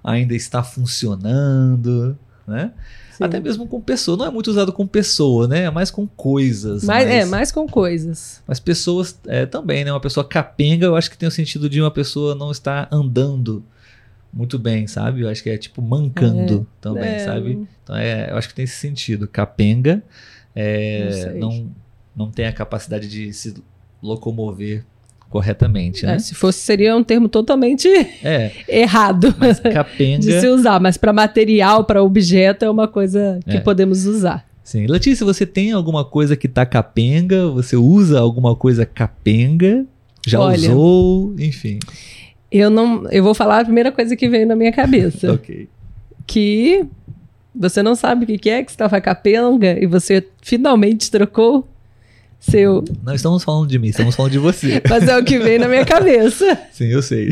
ainda 0.04 0.34
está 0.34 0.62
funcionando, 0.62 2.16
né? 2.46 2.72
Sim. 3.10 3.24
Até 3.24 3.40
mesmo 3.40 3.66
com 3.66 3.80
pessoa. 3.80 4.16
Não 4.16 4.26
é 4.26 4.30
muito 4.30 4.48
usado 4.48 4.72
com 4.72 4.86
pessoa, 4.86 5.46
né? 5.46 5.64
É 5.64 5.70
mais 5.70 5.90
com 5.90 6.06
coisas. 6.06 6.84
Mas, 6.84 7.04
mas, 7.04 7.14
É, 7.14 7.24
mais 7.26 7.52
com 7.52 7.66
coisas. 7.66 8.40
mas 8.46 8.58
pessoas 8.58 9.18
é, 9.26 9.44
também, 9.44 9.84
né? 9.84 9.92
Uma 9.92 10.00
pessoa 10.00 10.24
capenga, 10.24 10.86
eu 10.86 10.96
acho 10.96 11.10
que 11.10 11.18
tem 11.18 11.28
o 11.28 11.32
sentido 11.32 11.68
de 11.68 11.80
uma 11.80 11.90
pessoa 11.90 12.34
não 12.34 12.50
estar 12.50 12.88
andando 12.90 13.62
muito 14.32 14.58
bem, 14.58 14.86
sabe? 14.86 15.20
Eu 15.22 15.28
acho 15.28 15.42
que 15.42 15.50
é 15.50 15.58
tipo 15.58 15.82
mancando 15.82 16.66
também, 16.80 17.10
É, 17.14 17.18
sabe? 17.18 17.66
Então 17.82 17.96
é, 17.96 18.30
eu 18.30 18.36
acho 18.36 18.48
que 18.48 18.54
tem 18.54 18.64
esse 18.64 18.76
sentido. 18.76 19.28
Capenga 19.28 20.02
é, 20.54 21.34
Não 21.38 21.50
não, 21.50 21.70
não 22.16 22.30
tem 22.30 22.46
a 22.46 22.52
capacidade 22.52 23.08
de 23.08 23.32
se 23.32 23.54
locomover 24.02 24.84
corretamente, 25.30 26.04
é, 26.04 26.08
né? 26.08 26.18
se 26.18 26.34
fosse, 26.34 26.58
seria 26.58 26.94
um 26.94 27.02
termo 27.02 27.26
totalmente 27.26 27.88
É, 28.22 28.52
errado 28.68 29.34
mas 29.38 29.56
de 29.60 29.68
se 29.68 29.70
capenga. 29.74 30.50
usar, 30.52 30.78
mas 30.78 30.98
para 30.98 31.10
material, 31.12 31.84
para 31.84 32.02
objeto, 32.02 32.64
é 32.66 32.70
uma 32.70 32.86
coisa 32.86 33.40
que 33.48 33.56
É. 33.56 33.60
podemos 33.60 34.04
usar. 34.04 34.46
Sim. 34.62 34.86
Letícia, 34.86 35.24
você 35.24 35.46
tem 35.46 35.72
alguma 35.72 36.04
coisa 36.04 36.36
que 36.36 36.46
tá 36.48 36.64
capenga? 36.66 37.48
Você 37.48 37.76
usa 37.76 38.20
alguma 38.20 38.54
coisa 38.54 38.84
capenga? 38.86 39.86
Já 40.26 40.38
Olha. 40.38 40.70
usou? 40.70 41.34
Enfim. 41.38 41.78
Eu 42.52 42.68
não, 42.68 43.10
eu 43.10 43.24
vou 43.24 43.34
falar 43.34 43.60
a 43.60 43.64
primeira 43.64 43.90
coisa 43.90 44.14
que 44.14 44.28
veio 44.28 44.46
na 44.46 44.54
minha 44.54 44.72
cabeça. 44.72 45.32
Ok. 45.32 45.68
que 46.26 46.84
você 47.54 47.82
não 47.82 47.94
sabe 47.94 48.24
o 48.24 48.26
que 48.26 48.38
que 48.38 48.50
é, 48.50 48.62
que 48.62 48.70
estava 48.70 49.00
capenga 49.00 49.78
e 49.82 49.86
você 49.86 50.26
finalmente 50.42 51.10
trocou 51.10 51.66
seu. 52.38 52.84
Não 53.02 53.14
estamos 53.14 53.44
falando 53.44 53.68
de 53.68 53.78
mim, 53.78 53.88
estamos 53.88 54.14
falando 54.14 54.32
de 54.32 54.38
você. 54.38 54.82
Mas 54.88 55.08
é 55.08 55.16
o 55.16 55.24
que 55.24 55.38
veio 55.38 55.60
na 55.60 55.68
minha 55.68 55.84
cabeça. 55.84 56.58
Sim, 56.72 56.86
eu 56.86 57.02
sei. 57.02 57.30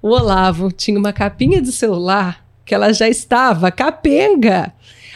O 0.00 0.08
Olavo 0.08 0.72
tinha 0.72 0.98
uma 0.98 1.12
capinha 1.12 1.60
de 1.60 1.70
celular 1.70 2.44
que 2.64 2.74
ela 2.74 2.92
já 2.92 3.08
estava 3.08 3.70
capenga. 3.70 4.72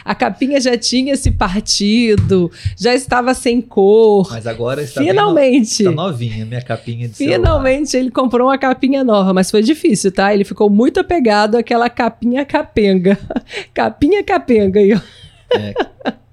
A 0.07 0.15
capinha 0.15 0.59
já 0.61 0.77
tinha 0.77 1.15
se 1.17 1.31
partido, 1.31 2.49
já 2.77 2.93
estava 2.95 3.33
sem 3.33 3.61
cor. 3.61 4.27
Mas 4.31 4.47
agora 4.47 4.81
está 4.81 5.01
Finalmente. 5.01 5.83
no- 5.83 5.91
está 5.91 6.03
novinha 6.03 6.45
minha 6.45 6.61
capinha 6.61 7.07
de 7.09 7.15
celular. 7.15 7.35
Finalmente 7.37 7.97
ele 7.97 8.09
comprou 8.09 8.47
uma 8.47 8.57
capinha 8.57 9.03
nova, 9.03 9.33
mas 9.33 9.51
foi 9.51 9.61
difícil, 9.61 10.11
tá? 10.11 10.33
Ele 10.33 10.43
ficou 10.45 10.69
muito 10.69 10.99
apegado 10.99 11.55
àquela 11.57 11.89
capinha 11.89 12.45
capenga. 12.45 13.17
capinha 13.73 14.23
capenga 14.23 14.79
aí, 14.79 14.93
ó. 14.93 14.99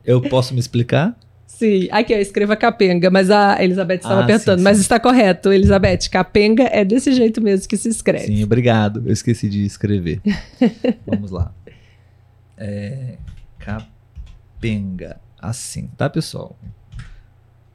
Eu 0.05 0.21
posso 0.23 0.55
me 0.55 0.61
explicar? 0.61 1.17
Sim, 1.47 1.89
aqui 1.93 2.13
ó, 2.15 2.19
escreva 2.19 2.57
capenga, 2.57 3.11
mas 3.11 3.31
a 3.31 3.63
Elizabeth 3.63 3.97
estava 3.97 4.21
Ah, 4.21 4.25
apertando. 4.25 4.59
sim, 4.59 4.65
Mas 4.65 4.77
sim. 4.77 4.83
está 4.83 4.99
correto, 4.99 5.53
Elizabeth. 5.53 6.09
Capenga 6.11 6.65
é 6.65 6.85
desse 6.85 7.13
jeito 7.13 7.41
mesmo 7.41 7.69
que 7.69 7.77
se 7.77 7.89
escreve. 7.89 8.27
Sim, 8.27 8.43
obrigado. 8.43 9.03
Eu 9.07 9.13
esqueci 9.13 9.49
de 9.49 9.65
escrever. 9.65 10.21
Vamos 11.07 11.31
lá. 11.31 11.53
É, 12.59 13.15
capenga. 13.65 15.21
Assim, 15.41 15.89
tá, 15.97 16.09
pessoal? 16.09 16.57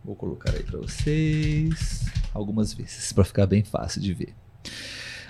Vou 0.04 0.16
colocar 0.16 0.54
aí 0.54 0.64
pra 0.64 0.80
vocês 0.80 2.06
algumas 2.34 2.74
vezes 2.74 3.12
para 3.12 3.24
ficar 3.24 3.46
bem 3.46 3.64
fácil 3.64 4.02
de 4.02 4.14
ver. 4.14 4.34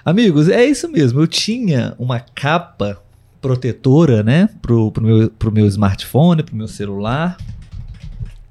Amigos, 0.04 0.48
é 0.50 0.66
isso 0.66 0.90
mesmo. 0.90 1.20
Eu 1.20 1.28
tinha 1.28 1.96
uma 1.98 2.20
capa 2.20 3.02
protetora, 3.42 4.22
né, 4.22 4.50
pro, 4.62 4.92
pro, 4.92 5.04
meu, 5.04 5.30
pro 5.30 5.52
meu 5.52 5.66
smartphone, 5.66 6.44
pro 6.44 6.56
meu 6.56 6.68
celular. 6.68 7.38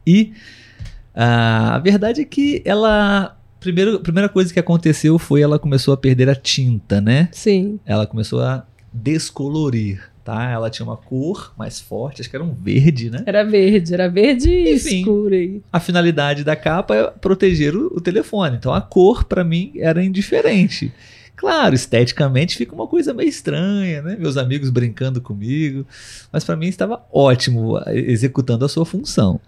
E 0.06 0.32
ah, 1.14 1.74
a 1.76 1.78
verdade 1.78 2.22
é 2.22 2.24
que 2.24 2.62
ela. 2.64 3.36
Primeiro, 3.60 3.96
a 3.96 4.00
primeira 4.00 4.28
coisa 4.28 4.52
que 4.52 4.60
aconteceu 4.60 5.18
foi 5.18 5.42
ela 5.42 5.58
começou 5.58 5.92
a 5.92 5.96
perder 5.96 6.28
a 6.28 6.34
tinta, 6.34 7.00
né? 7.00 7.28
Sim, 7.32 7.80
Ela 7.84 8.06
começou 8.06 8.40
a 8.40 8.64
descolorir, 8.92 10.00
tá? 10.28 10.50
Ela 10.50 10.68
tinha 10.68 10.84
uma 10.84 10.96
cor 10.98 11.54
mais 11.56 11.80
forte, 11.80 12.20
acho 12.20 12.28
que 12.28 12.36
era 12.36 12.44
um 12.44 12.52
verde, 12.52 13.08
né? 13.08 13.22
era 13.24 13.42
verde, 13.42 13.94
era 13.94 14.10
verde 14.10 14.74
Enfim. 14.74 14.98
escuro 14.98 15.34
aí. 15.34 15.62
A 15.72 15.80
finalidade 15.80 16.44
da 16.44 16.54
capa 16.54 16.94
é 16.94 17.04
proteger 17.04 17.74
o, 17.74 17.86
o 17.94 18.00
telefone. 18.00 18.58
Então 18.58 18.74
a 18.74 18.80
cor, 18.82 19.24
pra 19.24 19.42
mim, 19.42 19.72
era 19.76 20.04
indiferente. 20.04 20.92
Claro, 21.34 21.74
esteticamente 21.74 22.58
fica 22.58 22.74
uma 22.74 22.86
coisa 22.86 23.14
meio 23.14 23.30
estranha, 23.30 24.02
né? 24.02 24.16
Meus 24.20 24.36
amigos 24.36 24.68
brincando 24.68 25.18
comigo, 25.18 25.86
mas 26.30 26.44
pra 26.44 26.56
mim 26.56 26.66
estava 26.66 27.00
ótimo 27.10 27.80
executando 27.86 28.66
a 28.66 28.68
sua 28.68 28.84
função. 28.84 29.40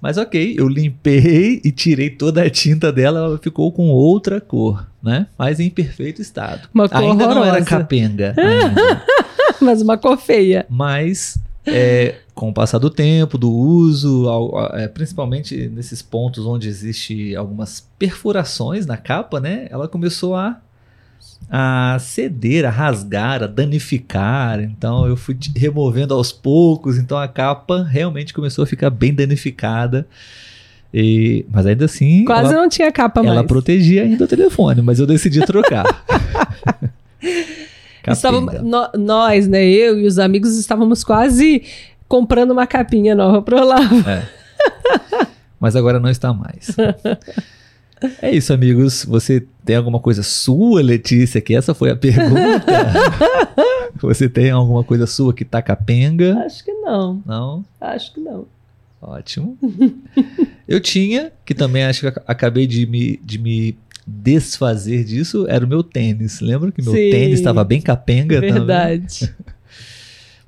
Mas 0.00 0.16
ok, 0.16 0.56
eu 0.58 0.66
limpei 0.66 1.60
e 1.64 1.70
tirei 1.70 2.10
toda 2.10 2.42
a 2.42 2.50
tinta 2.50 2.92
dela, 2.92 3.20
ela 3.20 3.38
ficou 3.38 3.70
com 3.70 3.90
outra 3.90 4.40
cor, 4.40 4.84
né? 5.00 5.28
Mas 5.38 5.60
em 5.60 5.70
perfeito 5.70 6.20
estado. 6.20 6.68
Uma 6.74 6.88
cor 6.88 6.98
ainda 6.98 7.26
não 7.26 7.44
era 7.44 7.58
horrorosa. 7.58 7.64
capenga. 7.64 8.34
ainda. 8.36 9.04
Mas 9.64 9.82
uma 9.82 9.96
cor 9.98 10.16
feia. 10.16 10.66
Mas 10.68 11.38
é, 11.66 12.16
com 12.34 12.48
o 12.48 12.52
passar 12.54 12.78
do 12.78 12.88
tempo, 12.90 13.36
do 13.36 13.50
uso, 13.52 14.26
é, 14.74 14.88
principalmente 14.88 15.68
nesses 15.68 16.00
pontos 16.02 16.46
onde 16.46 16.68
existe 16.68 17.34
algumas 17.36 17.86
perfurações 17.98 18.86
na 18.86 18.96
capa, 18.96 19.38
né? 19.40 19.66
Ela 19.70 19.86
começou 19.86 20.34
a, 20.34 20.58
a 21.50 21.98
ceder, 22.00 22.64
a 22.64 22.70
rasgar, 22.70 23.42
a 23.42 23.46
danificar. 23.46 24.60
Então 24.60 25.06
eu 25.06 25.16
fui 25.16 25.36
removendo 25.56 26.14
aos 26.14 26.32
poucos. 26.32 26.96
Então 26.96 27.18
a 27.18 27.28
capa 27.28 27.82
realmente 27.82 28.32
começou 28.32 28.64
a 28.64 28.66
ficar 28.66 28.88
bem 28.90 29.12
danificada. 29.12 30.06
E- 30.92 31.44
mas 31.52 31.66
ainda 31.66 31.84
assim, 31.84 32.24
Quase 32.24 32.52
ela, 32.52 32.62
não 32.62 32.68
tinha 32.68 32.90
capa 32.90 33.20
ela 33.20 33.34
mais. 33.36 33.46
protegia 33.46 34.02
ainda 34.02 34.24
o 34.24 34.26
telefone, 34.26 34.82
mas 34.82 34.98
eu 34.98 35.06
decidi 35.06 35.40
trocar. 35.46 35.84
Estávamos, 38.06 38.54
nó- 38.62 38.90
nós, 38.96 39.46
né, 39.48 39.64
eu 39.64 39.98
e 39.98 40.06
os 40.06 40.18
amigos 40.18 40.56
estávamos 40.56 41.04
quase 41.04 41.62
comprando 42.08 42.50
uma 42.52 42.66
capinha 42.66 43.14
nova 43.14 43.40
pro 43.42 43.58
Olavo. 43.60 43.96
mas 45.58 45.76
agora 45.76 46.00
não 46.00 46.10
está 46.10 46.32
mais. 46.32 46.74
É 48.22 48.30
isso, 48.34 48.50
amigos. 48.54 49.04
Você 49.04 49.44
tem 49.62 49.76
alguma 49.76 50.00
coisa 50.00 50.22
sua, 50.22 50.80
Letícia? 50.80 51.38
Que 51.38 51.54
essa 51.54 51.74
foi 51.74 51.90
a 51.90 51.96
pergunta. 51.96 52.64
Você 54.00 54.26
tem 54.26 54.50
alguma 54.50 54.82
coisa 54.82 55.06
sua 55.06 55.34
que 55.34 55.44
tá 55.44 55.60
capenga? 55.60 56.38
Acho 56.46 56.64
que 56.64 56.72
não, 56.72 57.22
Não? 57.26 57.62
acho 57.78 58.14
que 58.14 58.20
não. 58.20 58.46
Ótimo. 59.02 59.58
Eu 60.66 60.80
tinha, 60.80 61.30
que 61.44 61.54
também 61.54 61.84
acho 61.84 62.00
que 62.00 62.06
ac- 62.06 62.22
acabei 62.26 62.66
de 62.66 62.86
me, 62.86 63.18
de 63.22 63.38
me 63.38 63.76
desfazer 64.22 65.04
disso, 65.04 65.46
era 65.48 65.64
o 65.64 65.68
meu 65.68 65.82
tênis. 65.82 66.40
Lembra 66.40 66.72
que 66.72 66.82
meu 66.82 66.92
Sim. 66.92 67.10
tênis 67.10 67.38
estava 67.38 67.62
bem 67.64 67.80
capenga 67.80 68.36
também? 68.36 68.52
Verdade. 68.52 69.34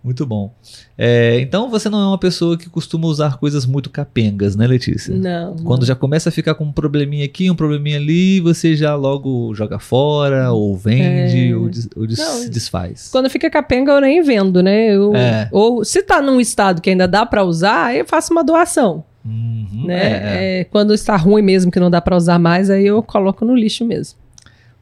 Muito 0.04 0.26
bom. 0.26 0.52
É, 0.98 1.38
então 1.38 1.70
você 1.70 1.88
não 1.88 2.00
é 2.00 2.06
uma 2.08 2.18
pessoa 2.18 2.58
que 2.58 2.68
costuma 2.68 3.06
usar 3.06 3.36
coisas 3.38 3.64
muito 3.64 3.88
capengas, 3.88 4.56
né, 4.56 4.66
Letícia? 4.66 5.14
Não. 5.14 5.54
Quando 5.54 5.86
já 5.86 5.94
começa 5.94 6.28
a 6.28 6.32
ficar 6.32 6.54
com 6.56 6.64
um 6.64 6.72
probleminha 6.72 7.24
aqui, 7.24 7.48
um 7.48 7.54
probleminha 7.54 7.98
ali, 7.98 8.40
você 8.40 8.74
já 8.74 8.96
logo 8.96 9.54
joga 9.54 9.78
fora, 9.78 10.50
ou 10.50 10.76
vende, 10.76 11.50
É. 11.52 11.56
ou, 11.56 11.68
des- 11.68 11.88
ou 11.94 12.04
des- 12.04 12.18
Não. 12.18 12.48
desfaz. 12.50 13.10
Quando 13.12 13.30
fica 13.30 13.48
capenga, 13.48 13.92
eu 13.92 14.00
nem 14.00 14.20
vendo, 14.24 14.60
né? 14.60 14.88
Eu- 14.92 15.14
É. 15.14 15.48
Ou 15.52 15.84
se 15.84 16.02
tá 16.02 16.20
num 16.20 16.40
estado 16.40 16.82
que 16.82 16.90
ainda 16.90 17.06
dá 17.06 17.24
pra 17.24 17.44
usar, 17.44 17.84
aí 17.86 18.00
eu 18.00 18.04
faço 18.04 18.32
uma 18.32 18.42
doação, 18.42 19.04
Uhum, 19.24 19.84
né? 19.86 19.94
é, 19.94 20.08
é. 20.08 20.60
É, 20.60 20.64
quando 20.64 20.92
está 20.92 21.16
ruim 21.16 21.42
mesmo, 21.42 21.70
que 21.70 21.78
não 21.80 21.90
dá 21.90 22.00
pra 22.00 22.16
usar 22.16 22.38
mais, 22.38 22.68
aí 22.70 22.86
eu 22.86 23.02
coloco 23.02 23.44
no 23.44 23.54
lixo 23.54 23.84
mesmo. 23.84 24.18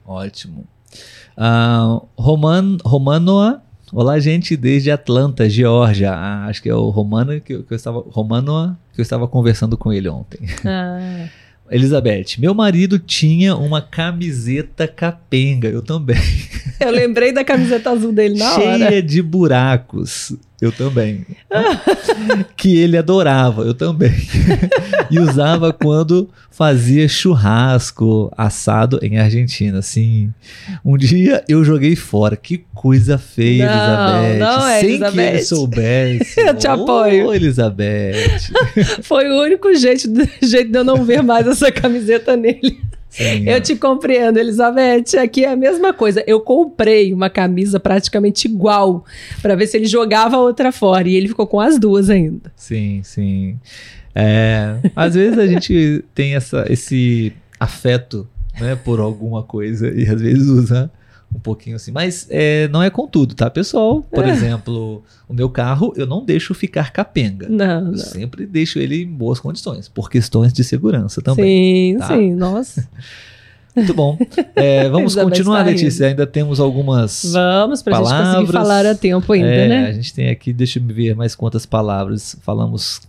Ótimo. 0.07 0.65
Ah, 1.37 2.01
Roman, 2.19 2.77
Romanoa. 2.85 3.63
Olá, 3.93 4.19
gente, 4.21 4.57
desde 4.57 4.91
Atlanta, 4.91 5.49
Geórgia. 5.49 6.13
Ah, 6.13 6.47
acho 6.47 6.63
que 6.63 6.69
é 6.69 6.75
o 6.75 6.91
Romano 6.91 7.41
que, 7.41 7.55
eu- 7.55 7.63
que 7.65 7.73
eu 7.73 7.77
estava. 7.77 8.05
Romanoa, 8.09 8.79
que 8.95 9.01
eu 9.01 9.03
estava 9.03 9.27
conversando 9.29 9.77
com 9.77 9.93
ele 9.93 10.09
ontem. 10.09 10.41
Ah, 10.65 11.29
Elizabeth, 11.73 12.37
meu 12.41 12.53
marido 12.53 12.99
tinha 12.99 13.55
uma 13.55 13.81
camiseta 13.81 14.89
capenga, 14.89 15.69
eu 15.69 15.81
também. 15.83 16.17
eu 16.81 16.91
lembrei 16.91 17.33
da 17.33 17.45
camiseta 17.45 17.91
azul 17.91 18.13
dele 18.13 18.37
na 18.37 18.51
cheia 18.57 18.87
hora. 18.87 19.03
de 19.03 19.23
buracos. 19.23 20.33
Eu 20.61 20.71
também. 20.71 21.25
que 22.57 22.77
ele 22.79 22.97
adorava, 22.99 23.63
eu 23.63 23.73
também. 23.75 24.13
e 25.11 25.19
usava 25.19 25.73
quando 25.73 26.29
fazia 26.51 27.09
churrasco 27.09 28.31
assado 28.37 28.99
em 29.03 29.19
Argentina. 29.19 29.79
Assim, 29.79 30.31
um 30.85 30.97
dia 30.99 31.43
eu 31.49 31.65
joguei 31.65 31.97
fora. 31.97 32.37
Que 32.37 32.65
coisa 32.75 33.17
feia, 33.17 33.67
Não, 33.67 34.25
Elizabeth. 34.25 34.39
não 34.39 34.67
é, 34.69 34.81
Sem 34.81 34.89
que 34.89 34.95
ele 34.95 35.05
Elizabeth. 35.05 35.43
soubesse. 35.45 36.41
Eu 36.41 36.55
te 36.55 36.67
apoio. 36.69 37.27
Ô, 37.29 37.35
Elizabeth. 37.35 38.51
Foi 39.03 39.29
o 39.31 39.43
único 39.43 39.75
jeito, 39.75 40.09
jeito 40.43 40.71
de 40.71 40.79
eu 40.79 40.85
não 40.85 41.05
ver 41.05 41.23
mais 41.23 41.47
essa 41.47 41.71
camiseta 41.73 42.37
nele. 42.37 42.81
Sim, 43.11 43.49
Eu 43.49 43.61
te 43.61 43.75
compreendo, 43.75 44.39
Elizabeth. 44.39 45.19
Aqui 45.21 45.45
é 45.45 45.51
a 45.51 45.57
mesma 45.57 45.93
coisa. 45.93 46.23
Eu 46.27 46.41
comprei 46.41 47.13
uma 47.13 47.29
camisa 47.29 47.81
praticamente 47.81 48.47
igual 48.47 49.05
pra 49.43 49.57
ver 49.57 49.67
se 49.67 49.77
ele 49.77 49.87
jogava 49.87 50.37
a 50.37 50.41
outra 50.41 50.71
fora. 50.71 51.09
E 51.09 51.17
ele 51.17 51.29
ficou 51.29 51.47
com 51.47 51.61
as 51.61 51.79
duas 51.79 52.09
ainda. 52.09 52.53
Sim, 52.55 53.01
sim. 53.03 53.59
É, 54.15 54.77
às 54.95 55.15
vezes 55.15 55.39
a 55.39 55.47
gente 55.47 56.05
tem 56.15 56.37
essa, 56.37 56.65
esse 56.69 57.33
afeto 57.59 58.29
né, 58.61 58.77
por 58.77 59.01
alguma 59.01 59.43
coisa 59.43 59.91
e 59.91 60.09
às 60.09 60.21
vezes 60.21 60.47
usa 60.47 60.91
um 61.35 61.39
pouquinho 61.39 61.77
assim. 61.77 61.93
Mas 61.93 62.27
é, 62.31 62.69
não 62.69 62.83
é 62.83 62.91
com 62.91 63.07
tudo, 63.07 63.35
tá, 63.35 63.49
pessoal? 63.49 64.03
Por 64.03 64.27
exemplo, 64.27 65.03
o 65.29 65.33
meu 65.35 65.49
carro 65.49 65.93
eu 65.97 66.07
não 66.07 66.25
deixo 66.25 66.53
ficar 66.55 66.91
capenga. 66.93 67.49
Não, 67.49 67.81
Eu 67.81 67.93
não. 67.93 67.97
sempre 67.97 68.47
deixo 68.47 68.79
ele 68.79 69.03
em 69.03 69.07
boas 69.07 69.39
condições, 69.41 69.89
por 69.89 70.11
questões 70.11 70.53
de 70.53 70.65
segurança 70.65 71.23
também. 71.23 71.93
Sim, 71.95 71.99
tá? 71.99 72.09
sim. 72.09 72.35
Nossa. 72.35 72.89
Muito 73.75 73.95
bom. 73.95 74.19
É, 74.57 74.89
vamos 74.89 75.15
continuar, 75.15 75.59
tá 75.59 75.71
rindo. 75.71 75.79
Letícia. 75.83 76.09
Ainda 76.09 76.27
temos 76.27 76.59
algumas. 76.59 77.23
Vamos 77.33 77.83
pra 77.83 77.99
gente 77.99 78.09
conseguir 78.11 78.53
falar 78.53 78.85
a 78.85 78.95
tempo 78.97 79.33
ainda, 79.33 79.47
É, 79.49 79.69
né? 79.69 79.87
A 79.87 79.93
gente 79.93 80.13
tem 80.13 80.29
aqui, 80.29 80.53
deixa 80.53 80.81
eu 80.81 80.83
ver 80.85 81.15
mais 81.15 81.37
quantas 81.37 81.65
palavras. 81.65 82.37
Falamos 82.43 83.01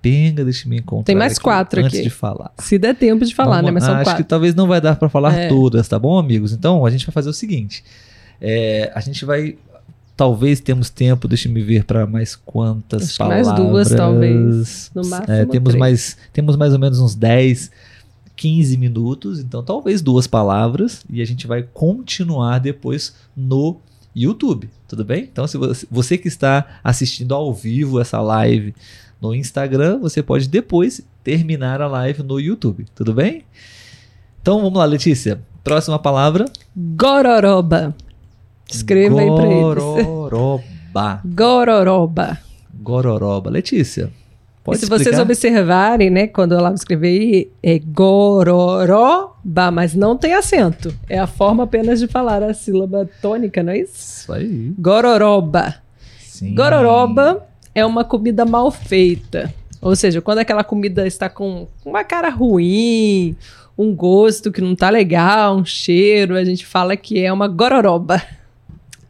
capenga, 0.00 0.44
deixa 0.44 0.66
eu 0.66 0.70
me 0.70 0.78
encontrar. 0.78 1.04
Tem 1.04 1.16
mais 1.16 1.32
aqui 1.32 1.40
quatro 1.42 1.80
antes 1.80 1.94
aqui. 1.98 2.02
de 2.08 2.10
falar. 2.10 2.52
Se 2.58 2.78
der 2.78 2.94
tempo 2.94 3.24
de 3.24 3.34
falar, 3.34 3.56
Vamos- 3.56 3.66
né? 3.66 3.70
Mas 3.72 3.84
são 3.84 3.94
acho 3.94 4.04
quatro. 4.04 4.22
que 4.22 4.28
talvez 4.28 4.54
não 4.54 4.66
vai 4.66 4.80
dar 4.80 4.96
para 4.96 5.08
falar 5.08 5.34
É. 5.34 5.48
todas, 5.48 5.86
tá 5.88 5.98
bom, 5.98 6.18
amigos? 6.18 6.52
Então 6.52 6.84
a 6.86 6.90
gente 6.90 7.06
vai 7.06 7.12
fazer 7.12 7.28
o 7.28 7.32
seguinte: 7.32 7.82
é, 8.40 8.90
a 8.94 9.00
gente 9.00 9.24
vai. 9.24 9.56
Talvez 10.16 10.60
temos 10.60 10.88
tempo, 10.88 11.28
deixa 11.28 11.46
eu 11.46 11.52
me 11.52 11.60
ver 11.62 11.84
para 11.84 12.06
mais 12.06 12.34
quantas 12.34 13.02
Acho 13.02 13.16
que 13.18 13.24
mais 13.24 13.46
palavras. 13.46 13.68
duas, 13.70 13.90
talvez. 13.90 14.90
No 14.94 15.04
máximo, 15.06 15.30
É, 15.34 15.44
temos 15.44 15.68
três. 15.70 15.78
mais 15.78 16.16
temos 16.32 16.56
mais 16.56 16.72
ou 16.72 16.78
menos 16.78 16.98
uns 17.00 17.14
10, 17.14 17.70
15 18.34 18.78
minutos, 18.78 19.40
então 19.40 19.62
talvez 19.62 20.00
duas 20.00 20.26
palavras 20.26 21.04
e 21.10 21.20
a 21.20 21.24
gente 21.26 21.46
vai 21.46 21.62
continuar 21.62 22.58
depois 22.60 23.14
no 23.36 23.76
YouTube, 24.14 24.70
tudo 24.88 25.04
bem? 25.04 25.28
Então 25.30 25.46
se 25.46 25.58
você, 25.58 25.86
você 25.90 26.16
que 26.16 26.28
está 26.28 26.64
assistindo 26.82 27.34
ao 27.34 27.52
vivo 27.52 28.00
essa 28.00 28.18
live 28.18 28.74
no 29.20 29.34
Instagram, 29.34 29.98
você 29.98 30.22
pode 30.22 30.48
depois 30.48 31.00
terminar 31.24 31.80
a 31.80 31.86
live 31.86 32.22
no 32.22 32.38
YouTube, 32.38 32.86
tudo 32.94 33.12
bem? 33.12 33.44
Então 34.40 34.60
vamos 34.60 34.78
lá, 34.78 34.84
Letícia. 34.84 35.40
Próxima 35.64 35.98
palavra. 35.98 36.44
Gororoba. 36.76 37.94
Escreva 38.70 39.20
aí 39.20 39.26
pra 39.26 39.46
eles. 39.46 39.82
Gororoba. 39.82 41.20
Gororoba. 41.26 42.38
Gororoba. 42.74 43.50
Letícia, 43.50 44.12
pode 44.62 44.78
e 44.78 44.80
se 44.80 44.86
vocês 44.86 45.00
explicar? 45.00 45.22
observarem, 45.22 46.10
né, 46.10 46.26
quando 46.28 46.52
eu 46.52 46.60
lá 46.60 46.72
escrevi, 46.72 47.50
é 47.62 47.78
gororoba, 47.78 49.70
mas 49.72 49.94
não 49.94 50.16
tem 50.16 50.34
acento. 50.34 50.94
É 51.08 51.18
a 51.18 51.26
forma 51.26 51.64
apenas 51.64 51.98
de 51.98 52.06
falar 52.06 52.42
a 52.42 52.54
sílaba 52.54 53.08
tônica, 53.20 53.62
não 53.62 53.72
é 53.72 53.78
isso? 53.78 53.94
Isso 53.94 54.32
aí. 54.32 54.72
Gororoba. 54.78 55.74
Sim. 56.18 56.54
Gororoba 56.54 57.45
é 57.76 57.84
uma 57.84 58.02
comida 58.04 58.46
mal 58.46 58.70
feita. 58.70 59.52
Ou 59.82 59.94
seja, 59.94 60.22
quando 60.22 60.38
aquela 60.38 60.64
comida 60.64 61.06
está 61.06 61.28
com 61.28 61.68
uma 61.84 62.02
cara 62.02 62.30
ruim, 62.30 63.36
um 63.76 63.94
gosto 63.94 64.50
que 64.50 64.62
não 64.62 64.74
tá 64.74 64.88
legal, 64.88 65.58
um 65.58 65.64
cheiro, 65.64 66.34
a 66.36 66.42
gente 66.42 66.64
fala 66.64 66.96
que 66.96 67.20
é 67.20 67.30
uma 67.30 67.46
gororoba. 67.46 68.22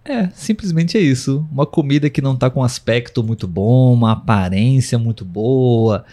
É, 0.04 0.28
simplesmente 0.34 0.98
é 0.98 1.00
isso. 1.00 1.46
Uma 1.50 1.64
comida 1.64 2.10
que 2.10 2.20
não 2.20 2.34
tá 2.36 2.50
com 2.50 2.60
um 2.60 2.64
aspecto 2.64 3.22
muito 3.22 3.46
bom, 3.46 3.92
uma 3.94 4.12
aparência 4.12 4.98
muito 4.98 5.24
boa. 5.24 6.04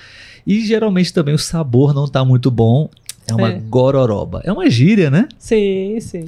E 0.46 0.64
geralmente 0.66 1.12
também 1.12 1.34
o 1.34 1.40
sabor 1.40 1.92
não 1.94 2.08
tá 2.08 2.24
muito 2.24 2.52
bom. 2.52 2.88
É 3.28 3.34
uma 3.34 3.50
É. 3.50 3.60
gororoba. 3.60 4.42
É 4.44 4.52
uma 4.52 4.70
gíria, 4.70 5.10
né? 5.10 5.28
Sim, 5.40 5.98
sim. 6.00 6.26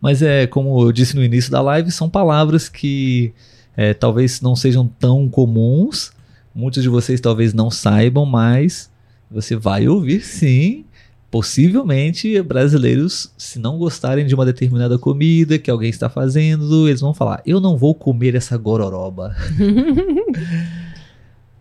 Mas 0.00 0.22
é, 0.22 0.46
como 0.46 0.80
eu 0.82 0.92
disse 0.92 1.16
no 1.16 1.24
início 1.24 1.50
da 1.50 1.60
live, 1.62 1.90
são 1.90 2.08
palavras 2.08 2.68
que 2.68 3.32
é, 3.76 3.92
talvez 3.94 4.40
não 4.40 4.54
sejam 4.54 4.86
tão 4.98 5.28
comuns. 5.28 6.12
Muitos 6.54 6.82
de 6.82 6.88
vocês 6.88 7.20
talvez 7.20 7.52
não 7.52 7.70
saibam, 7.70 8.24
mas 8.24 8.90
você 9.30 9.56
vai 9.56 9.88
ouvir 9.88 10.20
sim. 10.20 10.84
Possivelmente 11.30 12.40
brasileiros, 12.42 13.32
se 13.36 13.58
não 13.58 13.76
gostarem 13.76 14.24
de 14.24 14.36
uma 14.36 14.46
determinada 14.46 14.96
comida 14.96 15.58
que 15.58 15.68
alguém 15.68 15.90
está 15.90 16.08
fazendo, 16.08 16.88
eles 16.88 17.00
vão 17.00 17.12
falar: 17.12 17.42
Eu 17.44 17.60
não 17.60 17.76
vou 17.76 17.92
comer 17.92 18.36
essa 18.36 18.56
gororoba. 18.56 19.34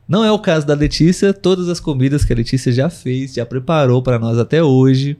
Não 0.05 0.23
é 0.23 0.31
o 0.31 0.37
caso 0.37 0.67
da 0.67 0.73
Letícia. 0.73 1.33
Todas 1.33 1.69
as 1.69 1.79
comidas 1.79 2.25
que 2.25 2.33
a 2.33 2.35
Letícia 2.35 2.71
já 2.71 2.89
fez, 2.89 3.33
já 3.33 3.45
preparou 3.45 4.03
para 4.03 4.19
nós 4.19 4.37
até 4.37 4.61
hoje, 4.61 5.17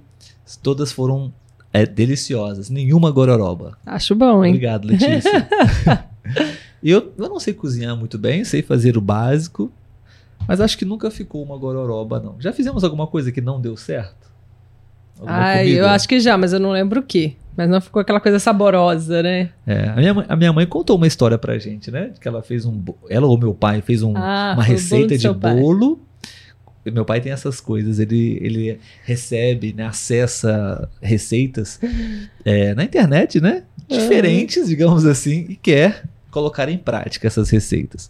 todas 0.61 0.91
foram 0.91 1.33
é, 1.71 1.85
deliciosas. 1.85 2.69
Nenhuma 2.69 3.09
gororoba. 3.09 3.77
Acho 3.85 4.13
bom, 4.13 4.43
hein? 4.43 4.51
Obrigado, 4.51 4.85
Letícia. 4.85 5.47
eu, 6.91 7.13
eu 7.17 7.29
não 7.29 7.39
sei 7.39 7.53
cozinhar 7.53 7.95
muito 7.95 8.17
bem, 8.17 8.43
sei 8.43 8.61
fazer 8.61 8.97
o 8.97 9.01
básico, 9.01 9.71
Mas 10.47 10.59
acho 10.59 10.77
que 10.77 10.84
nunca 10.86 11.09
ficou 11.09 11.41
uma 11.43 11.57
gororoba, 11.57 12.19
não. 12.19 12.36
Já 12.39 12.51
fizemos 12.51 12.84
alguma 12.84 13.07
coisa 13.07 13.31
que 13.31 13.39
não 13.41 13.61
deu 13.61 13.77
certo? 13.77 14.23
Alguma 15.19 15.38
Ai, 15.38 15.69
eu 15.79 15.88
acho 15.88 16.07
que 16.07 16.19
já, 16.19 16.38
mas 16.38 16.51
eu 16.51 16.59
não 16.59 16.71
lembro 16.71 16.99
o 16.99 17.03
que. 17.03 17.38
Mas 17.55 17.69
não 17.69 17.79
ficou 17.79 18.01
aquela 18.01 18.19
coisa 18.19 18.39
saborosa, 18.39 19.21
né? 19.21 19.51
É, 19.65 19.89
a 19.89 19.95
minha, 19.95 20.13
mãe, 20.13 20.25
a 20.27 20.36
minha 20.36 20.51
mãe 20.51 20.65
contou 20.65 20.97
uma 20.97 21.05
história 21.07 21.38
pra 21.38 21.57
gente, 21.59 21.91
né? 21.91 22.11
Que 22.19 22.27
ela 22.27 22.41
fez 22.41 22.65
um. 22.65 22.84
Ela 23.09 23.27
ou 23.27 23.38
meu 23.38 23.53
pai 23.53 23.81
fez 23.81 24.01
um- 24.01 24.17
Ah, 24.17 24.53
uma 24.55 24.63
receita 24.63 25.17
de 25.17 25.31
pai. 25.36 25.55
bolo. 25.55 26.01
E 26.86 26.91
Meu 26.91 27.05
pai 27.05 27.21
tem 27.21 27.31
essas 27.31 27.61
coisas, 27.61 27.97
ele, 27.99 28.38
ele 28.41 28.77
recebe, 29.05 29.71
né, 29.71 29.86
acessa 29.86 30.89
receitas 31.01 31.79
é, 32.43 32.75
na 32.75 32.84
internet, 32.84 33.39
né? 33.39 33.63
Diferentes, 33.88 34.67
digamos 34.67 35.05
assim, 35.05 35.45
e 35.47 35.55
quer 35.55 36.03
colocar 36.34 36.67
em 36.67 36.77
prática 36.77 37.27
essas 37.27 37.49
receitas. 37.49 38.09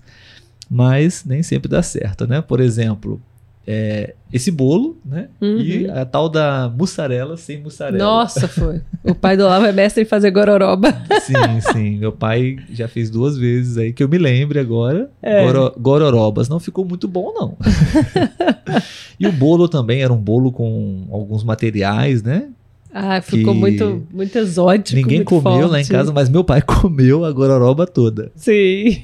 Mas 0.69 1.23
nem 1.25 1.43
sempre 1.43 1.69
dá 1.69 1.83
certo, 1.83 2.25
né? 2.25 2.41
Por 2.41 2.59
exemplo, 2.59 3.21
é, 3.67 4.15
esse 4.31 4.49
bolo, 4.49 4.97
né? 5.05 5.27
E 5.41 5.85
Uhum. 5.85 5.97
a 6.01 6.05
tal 6.05 6.27
da 6.29 6.71
mussarela 6.75 7.37
sem 7.37 7.61
mussarela. 7.61 7.97
Nossa, 8.03 8.47
foi. 8.47 8.81
O 9.03 9.13
pai 9.13 9.37
do 9.37 9.43
Lava 9.43 9.67
é 9.67 9.71
mestre 9.71 10.03
em 10.03 10.05
fazer 10.05 10.31
gororoba. 10.31 10.91
Sim, 11.21 11.71
sim. 11.73 11.97
Meu 11.97 12.11
pai 12.11 12.57
já 12.71 12.87
fez 12.87 13.09
duas 13.09 13.37
vezes 13.37 13.77
aí 13.77 13.93
que 13.93 14.01
eu 14.03 14.09
me 14.09 14.17
lembre 14.17 14.57
agora. 14.59 15.09
É. 15.21 15.45
Goro- 15.45 15.73
gororobas. 15.77 16.49
Não 16.49 16.59
ficou 16.59 16.83
muito 16.85 17.07
bom, 17.07 17.33
não. 17.33 17.57
e 19.19 19.27
o 19.27 19.31
bolo 19.31 19.67
também 19.67 20.01
era 20.01 20.11
um 20.13 20.17
bolo 20.17 20.51
com 20.51 21.05
alguns 21.11 21.43
materiais, 21.43 22.23
né? 22.23 22.47
Ah, 22.93 23.19
ficou 23.21 23.55
muito, 23.55 24.05
muito 24.13 24.37
exótico. 24.37 24.95
Ninguém 24.95 25.17
muito 25.19 25.29
comeu 25.29 25.67
lá 25.67 25.79
em 25.79 25.83
forte. 25.83 25.91
casa, 25.91 26.13
mas 26.13 26.29
meu 26.29 26.43
pai 26.43 26.61
comeu 26.63 27.25
a 27.25 27.31
gororoba 27.31 27.87
toda. 27.87 28.31
Sim. 28.35 29.03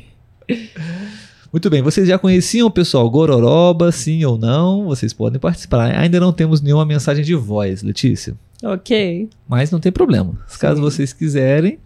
Muito 1.51 1.67
bem, 1.71 1.81
vocês 1.81 2.07
já 2.07 2.19
conheciam, 2.19 2.69
pessoal, 2.69 3.09
gororoba, 3.09 3.91
sim 3.91 4.23
ou 4.23 4.37
não? 4.37 4.85
Vocês 4.85 5.11
podem 5.11 5.39
participar. 5.39 5.95
Ainda 5.97 6.19
não 6.19 6.31
temos 6.31 6.61
nenhuma 6.61 6.85
mensagem 6.85 7.23
de 7.25 7.33
voz, 7.33 7.81
Letícia. 7.81 8.35
Ok. 8.63 9.29
Mas 9.47 9.71
não 9.71 9.79
tem 9.79 9.91
problema. 9.91 10.33
Caso 10.59 10.75
Sim. 10.75 10.81
vocês 10.81 11.13
quiserem 11.13 11.79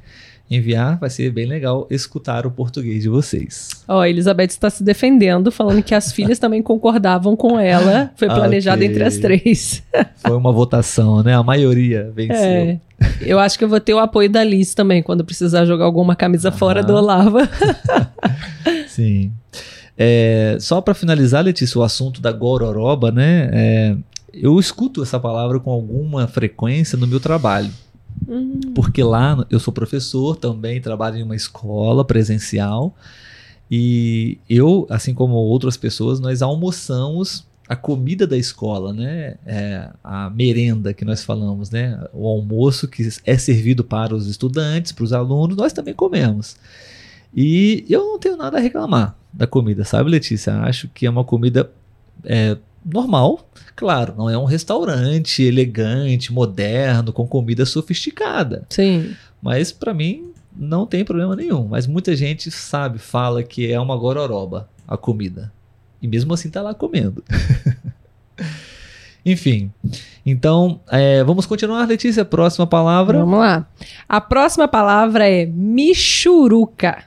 enviar, 0.49 0.99
vai 0.99 1.09
ser 1.09 1.31
bem 1.31 1.45
legal 1.45 1.87
escutar 1.89 2.45
o 2.45 2.51
português 2.51 3.01
de 3.03 3.09
vocês. 3.09 3.69
Ó, 3.87 4.01
a 4.01 4.09
Elizabeth 4.09 4.45
está 4.47 4.69
se 4.69 4.83
defendendo, 4.83 5.51
falando 5.51 5.81
que 5.81 5.95
as 5.95 6.11
filhas 6.11 6.37
também 6.37 6.61
concordavam 6.61 7.35
com 7.35 7.59
ela. 7.59 8.11
Foi 8.15 8.27
planejado 8.27 8.77
Ok. 8.81 8.87
entre 8.89 9.03
as 9.03 9.17
três. 9.17 9.83
Foi 10.17 10.35
uma 10.37 10.51
votação, 10.51 11.23
né? 11.23 11.33
A 11.33 11.43
maioria 11.43 12.11
venceu. 12.15 12.35
É. 12.35 12.79
Eu 13.21 13.39
acho 13.39 13.57
que 13.57 13.63
eu 13.63 13.69
vou 13.69 13.79
ter 13.79 13.93
o 13.93 13.99
apoio 13.99 14.29
da 14.29 14.43
Liz 14.43 14.73
também, 14.73 15.01
quando 15.01 15.25
precisar 15.25 15.65
jogar 15.65 15.85
alguma 15.85 16.15
camisa 16.15 16.49
Aham. 16.49 16.57
fora 16.57 16.83
do 16.83 16.93
Olava. 16.93 17.49
Sim. 18.87 19.31
É, 19.97 20.57
só 20.59 20.81
para 20.81 20.93
finalizar, 20.93 21.43
Letícia, 21.43 21.79
o 21.79 21.83
assunto 21.83 22.21
da 22.21 22.31
gororoba, 22.31 23.11
né? 23.11 23.49
É, 23.53 23.95
eu 24.33 24.59
escuto 24.59 25.03
essa 25.03 25.19
palavra 25.19 25.59
com 25.59 25.71
alguma 25.71 26.27
frequência 26.27 26.97
no 26.97 27.07
meu 27.07 27.19
trabalho. 27.19 27.69
Hum, 28.27 28.59
Porque 28.75 29.03
lá 29.03 29.45
eu 29.49 29.59
sou 29.59 29.73
professor 29.73 30.35
também, 30.35 30.81
trabalho 30.81 31.17
em 31.17 31.23
uma 31.23 31.35
escola 31.35 32.05
presencial. 32.05 32.95
E 33.69 34.37
eu, 34.49 34.85
assim 34.89 35.13
como 35.13 35.33
outras 35.33 35.77
pessoas, 35.77 36.19
nós 36.19 36.41
almoçamos 36.41 37.45
a 37.67 37.75
comida 37.75 38.27
da 38.27 38.37
escola, 38.37 38.93
né? 38.93 39.35
É, 39.45 39.89
a 40.03 40.29
merenda 40.29 40.93
que 40.93 41.05
nós 41.05 41.23
falamos, 41.23 41.71
né? 41.71 41.99
O 42.13 42.27
almoço 42.27 42.87
que 42.87 43.07
é 43.25 43.37
servido 43.37 43.83
para 43.83 44.13
os 44.13 44.27
estudantes, 44.27 44.91
para 44.91 45.03
os 45.03 45.13
alunos, 45.13 45.55
nós 45.57 45.73
também 45.73 45.93
comemos. 45.93 46.57
E 47.35 47.85
eu 47.89 48.05
não 48.05 48.19
tenho 48.19 48.37
nada 48.37 48.57
a 48.57 48.61
reclamar 48.61 49.15
da 49.31 49.47
comida, 49.47 49.83
sabe, 49.83 50.09
Letícia? 50.09 50.53
Acho 50.59 50.87
que 50.89 51.05
é 51.05 51.09
uma 51.09 51.23
comida 51.23 51.71
é, 52.23 52.57
normal. 52.85 53.49
Claro, 53.75 54.13
não 54.17 54.29
é 54.29 54.37
um 54.37 54.45
restaurante 54.45 55.41
elegante, 55.43 56.31
moderno, 56.31 57.11
com 57.11 57.27
comida 57.27 57.65
sofisticada. 57.65 58.65
sim. 58.69 59.15
Mas 59.41 59.73
pra 59.73 59.93
mim 59.93 60.31
não 60.55 60.85
tem 60.85 61.03
problema 61.03 61.35
nenhum. 61.35 61.67
Mas 61.67 61.85
muita 61.85 62.15
gente 62.15 62.49
sabe, 62.49 62.97
fala 62.97 63.43
que 63.43 63.69
é 63.69 63.77
uma 63.77 63.97
gororoba 63.97 64.69
a 64.87 64.95
comida. 64.95 65.51
E 66.01 66.07
mesmo 66.07 66.33
assim 66.33 66.49
tá 66.49 66.61
lá 66.61 66.73
comendo. 66.73 67.23
Enfim. 69.25 69.71
Então, 70.25 70.81
é, 70.89 71.23
vamos 71.23 71.45
continuar, 71.45 71.87
Letícia. 71.87 72.25
Próxima 72.25 72.67
palavra. 72.67 73.19
Vamos 73.19 73.39
lá. 73.39 73.65
A 74.07 74.19
próxima 74.19 74.67
palavra 74.67 75.29
é 75.29 75.45
michuruca. 75.45 77.03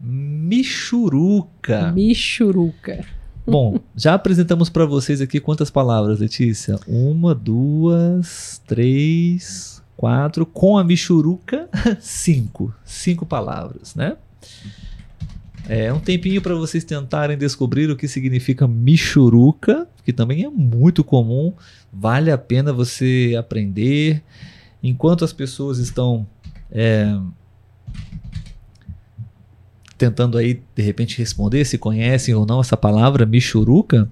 Michuruca. 0.00 1.90
Michuruca. 1.92 3.04
Bom, 3.48 3.80
já 3.96 4.12
apresentamos 4.12 4.68
pra 4.68 4.84
vocês 4.84 5.22
aqui 5.22 5.40
quantas 5.40 5.70
palavras, 5.70 6.18
Letícia? 6.18 6.78
Uma, 6.86 7.34
duas, 7.34 8.60
três, 8.66 9.82
quatro. 9.96 10.44
Com 10.44 10.76
a 10.76 10.84
michuruca, 10.84 11.66
cinco. 11.98 12.74
Cinco 12.84 13.24
palavras, 13.24 13.94
né? 13.94 14.18
É 15.66 15.90
um 15.90 15.98
tempinho 15.98 16.42
para 16.42 16.54
vocês 16.54 16.84
tentarem 16.84 17.38
descobrir 17.38 17.90
o 17.90 17.96
que 17.96 18.06
significa 18.06 18.68
michuruca, 18.68 19.88
que 20.04 20.12
também 20.12 20.44
é 20.44 20.50
muito 20.50 21.02
comum. 21.02 21.54
Vale 21.90 22.30
a 22.30 22.36
pena 22.36 22.70
você 22.70 23.34
aprender. 23.38 24.22
Enquanto 24.82 25.24
as 25.24 25.32
pessoas 25.32 25.78
estão 25.78 26.26
é, 26.70 27.18
tentando 29.98 30.38
aí 30.38 30.62
de 30.74 30.82
repente 30.82 31.18
responder 31.18 31.64
se 31.64 31.76
conhecem 31.76 32.32
ou 32.34 32.46
não 32.46 32.60
essa 32.60 32.76
palavra 32.76 33.26
michuruca, 33.26 34.08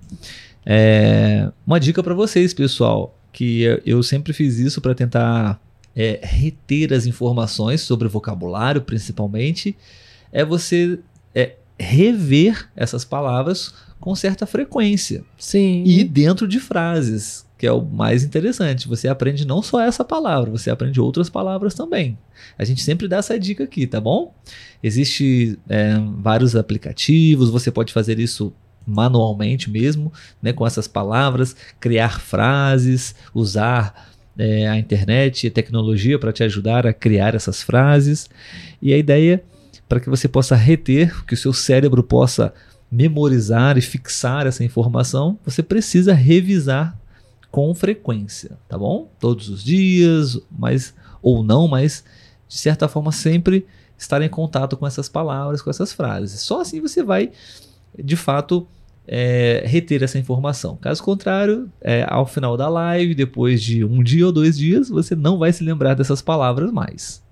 é, 0.65 1.51
uma 1.67 1.79
dica 1.79 2.03
para 2.03 2.13
vocês, 2.15 2.53
pessoal, 2.53 3.17
que 3.33 3.63
eu- 3.63 4.03
sempre 4.03 4.33
fiz 4.33 4.59
isso 4.59 4.81
para 4.81 4.95
tentar 4.95 5.61
é, 5.99 6.21
reter 6.23 6.93
as 6.93 7.07
informações 7.07 7.81
sobre 7.81 8.07
vocabulário, 8.09 8.83
principalmente, 8.83 9.75
é 10.31 10.45
você 10.45 10.99
é, 11.35 11.55
rever 11.79 12.69
essas 12.77 13.03
palavras 13.03 13.73
com 13.99 14.15
certa 14.15 14.45
frequência 14.45 15.25
Sim. 15.39 15.83
e 15.87 16.05
dentro 16.05 16.47
de 16.47 16.61
frases, 16.61 17.46
que 17.59 17.67
é 17.67 17.73
o 17.73 17.83
mais 17.83 18.23
interessante. 18.23 18.89
Você 18.89 19.09
aprende 19.09 19.47
não 19.47 19.63
só 19.63 19.81
essa 19.81 20.05
palavra, 20.05 20.51
você 20.51 20.71
aprende 20.71 21.01
outras 21.01 21.31
palavras 21.31 21.75
também. 21.75 22.19
A 22.59 22.65
gente 22.65 22.83
sempre 22.83 23.09
dá 23.09 23.19
essa 23.19 23.39
dica 23.39 23.65
aqui, 23.65 23.87
tá 23.87 24.01
bom? 24.01 24.35
Existe 24.83 25.59
é, 25.69 25.95
vários 26.19 26.55
aplicativos, 26.55 27.51
você 27.51 27.71
pode 27.71 27.93
fazer 27.93 28.19
isso 28.19 28.53
manualmente 28.87 29.69
mesmo, 29.69 30.13
né, 30.41 30.53
com 30.53 30.65
essas 30.65 30.87
palavras, 30.87 31.57
criar 31.81 32.21
frases, 32.21 33.17
usar 33.35 34.13
é, 34.39 34.69
a 34.69 34.79
internet 34.79 35.47
e 35.47 35.51
tecnologia 35.51 36.19
para 36.19 36.33
te 36.33 36.45
ajudar 36.45 36.87
a 36.87 36.93
criar 36.93 37.35
essas 37.35 37.63
frases. 37.63 38.29
E 38.81 38.93
a 38.93 38.99
ideia 38.99 39.43
para 39.89 40.01
que 40.01 40.11
você 40.11 40.29
possa 40.29 40.55
reter, 40.55 41.25
que 41.25 41.35
o 41.35 41.37
seu 41.37 41.53
cérebro 41.53 42.03
possa 42.03 42.53
memorizar 42.91 43.77
e 43.77 43.81
fixar 43.81 44.47
essa 44.47 44.65
informação, 44.65 45.39
você 45.45 45.63
precisa 45.63 46.13
revisar 46.13 46.97
com 47.57 47.75
frequência, 47.75 48.59
tá 48.69 48.77
bom? 48.77 49.11
Todos 49.19 49.49
os 49.49 49.65
dias, 49.65 50.39
mas 50.51 50.93
ou 51.23 51.43
não, 51.43 51.67
mas 51.67 52.05
de 52.47 52.59
certa 52.59 52.87
forma 52.87 53.11
sempre 53.11 53.67
estar 53.97 54.21
em 54.21 54.29
contato 54.29 54.77
com 54.77 54.87
essas 54.87 55.09
palavras, 55.09 55.63
com 55.63 55.71
essas 55.71 55.91
frases. 55.91 56.43
Só 56.43 56.61
assim 56.61 56.83
você 56.83 57.03
vai, 57.03 57.33
de 57.99 58.15
fato, 58.15 58.69
é, 59.09 59.63
reter 59.65 60.03
essa 60.03 60.19
informação. 60.19 60.77
Caso 60.77 61.03
contrário, 61.03 61.73
é, 61.81 62.05
ao 62.07 62.27
final 62.27 62.59
da 62.59 62.69
live, 62.69 63.15
depois 63.15 63.63
de 63.63 63.83
um 63.83 64.03
dia 64.03 64.27
ou 64.27 64.33
dois 64.33 64.59
dias, 64.59 64.91
você 64.91 65.17
não 65.17 65.39
vai 65.39 65.51
se 65.51 65.65
lembrar 65.65 65.95
dessas 65.95 66.21
palavras 66.21 66.71
mais. 66.71 67.23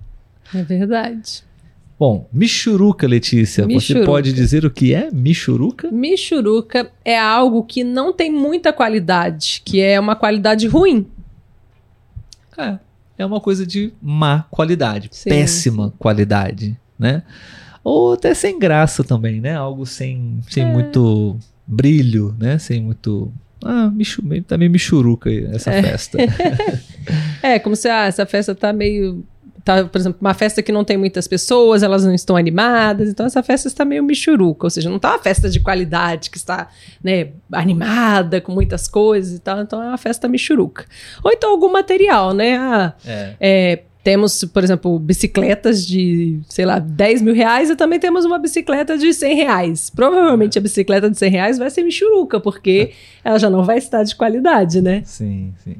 É 0.54 0.62
verdade. 0.62 1.44
Bom, 1.98 2.28
michuruca, 2.32 3.06
Letícia. 3.06 3.62
Você 3.64 3.68
Michuruca. 3.74 4.06
pode 4.06 4.32
dizer 4.32 4.64
o 4.64 4.70
que 4.70 4.92
é 4.92 5.10
michuruca? 5.12 5.90
Michuruca 5.92 6.90
é 7.04 7.18
algo 7.18 7.62
que 7.62 7.84
não 7.84 8.12
tem 8.12 8.32
muita 8.32 8.72
qualidade, 8.72 9.62
que 9.64 9.80
é 9.80 9.98
uma 10.00 10.16
qualidade 10.16 10.66
ruim. 10.66 11.06
É, 12.58 12.78
é 13.18 13.24
uma 13.26 13.40
coisa 13.40 13.64
de 13.66 13.92
má 14.02 14.44
qualidade, 14.50 15.08
Sim, 15.12 15.30
péssima 15.30 15.92
qualidade, 15.98 16.76
né? 16.98 17.22
Ou 17.82 18.14
até 18.14 18.32
sem 18.34 18.58
graça 18.58 19.04
também, 19.04 19.40
né? 19.40 19.54
Algo 19.54 19.84
sem, 19.86 20.40
sem 20.48 20.64
É. 20.64 20.66
muito 20.72 21.36
brilho, 21.66 22.34
né? 22.38 22.58
Sem 22.58 22.82
muito. 22.82 23.32
Ah, 23.64 23.90
michu, 23.90 24.22
tá 24.46 24.58
meio 24.58 24.70
michuruca 24.70 25.30
essa 25.54 25.70
É. 25.70 25.82
festa. 25.82 26.18
É, 27.42 27.58
como 27.58 27.76
se 27.76 27.86
ah, 27.88 28.06
essa 28.06 28.24
festa 28.24 28.54
tá 28.54 28.72
meio. 28.72 29.22
Tá, 29.64 29.82
por 29.84 29.98
exemplo, 29.98 30.18
uma 30.20 30.34
festa 30.34 30.62
que 30.62 30.70
não 30.70 30.84
tem 30.84 30.98
muitas 30.98 31.26
pessoas, 31.26 31.82
elas 31.82 32.04
não 32.04 32.14
estão 32.14 32.36
animadas, 32.36 33.08
então 33.08 33.24
essa 33.24 33.42
festa 33.42 33.66
está 33.66 33.82
meio 33.82 34.02
michuruca, 34.04 34.66
ou 34.66 34.70
seja, 34.70 34.90
não 34.90 34.98
tá 34.98 35.12
uma 35.12 35.18
festa 35.18 35.48
de 35.48 35.58
qualidade 35.58 36.28
que 36.28 36.36
está 36.36 36.68
né, 37.02 37.28
animada, 37.50 38.42
com 38.42 38.52
muitas 38.52 38.86
coisas 38.86 39.34
e 39.34 39.38
tal, 39.38 39.62
então 39.62 39.82
é 39.82 39.88
uma 39.88 39.96
festa 39.96 40.28
michuruca. 40.28 40.84
Ou 41.22 41.32
então 41.32 41.50
algum 41.50 41.72
material, 41.72 42.34
né? 42.34 42.58
Ah, 42.58 42.92
É. 43.06 43.36
é, 43.40 43.82
Temos, 44.04 44.44
por 44.44 44.62
exemplo, 44.62 44.98
bicicletas 44.98 45.86
de, 45.86 46.38
sei 46.46 46.66
lá, 46.66 46.78
10 46.78 47.22
mil 47.22 47.34
reais 47.34 47.70
e 47.70 47.74
também 47.74 47.98
temos 47.98 48.26
uma 48.26 48.38
bicicleta 48.38 48.98
de 48.98 49.14
100 49.14 49.34
reais. 49.34 49.88
Provavelmente 49.88 50.58
a 50.58 50.60
bicicleta 50.60 51.08
de 51.08 51.16
100 51.16 51.30
reais 51.30 51.56
vai 51.58 51.70
ser 51.70 51.82
michuruca, 51.82 52.38
porque 52.38 52.90
ela 53.24 53.38
já 53.38 53.48
não 53.48 53.64
vai 53.64 53.78
estar 53.78 54.02
de 54.02 54.14
qualidade, 54.14 54.82
né? 54.82 55.00
Sim, 55.06 55.54
sim. 55.64 55.76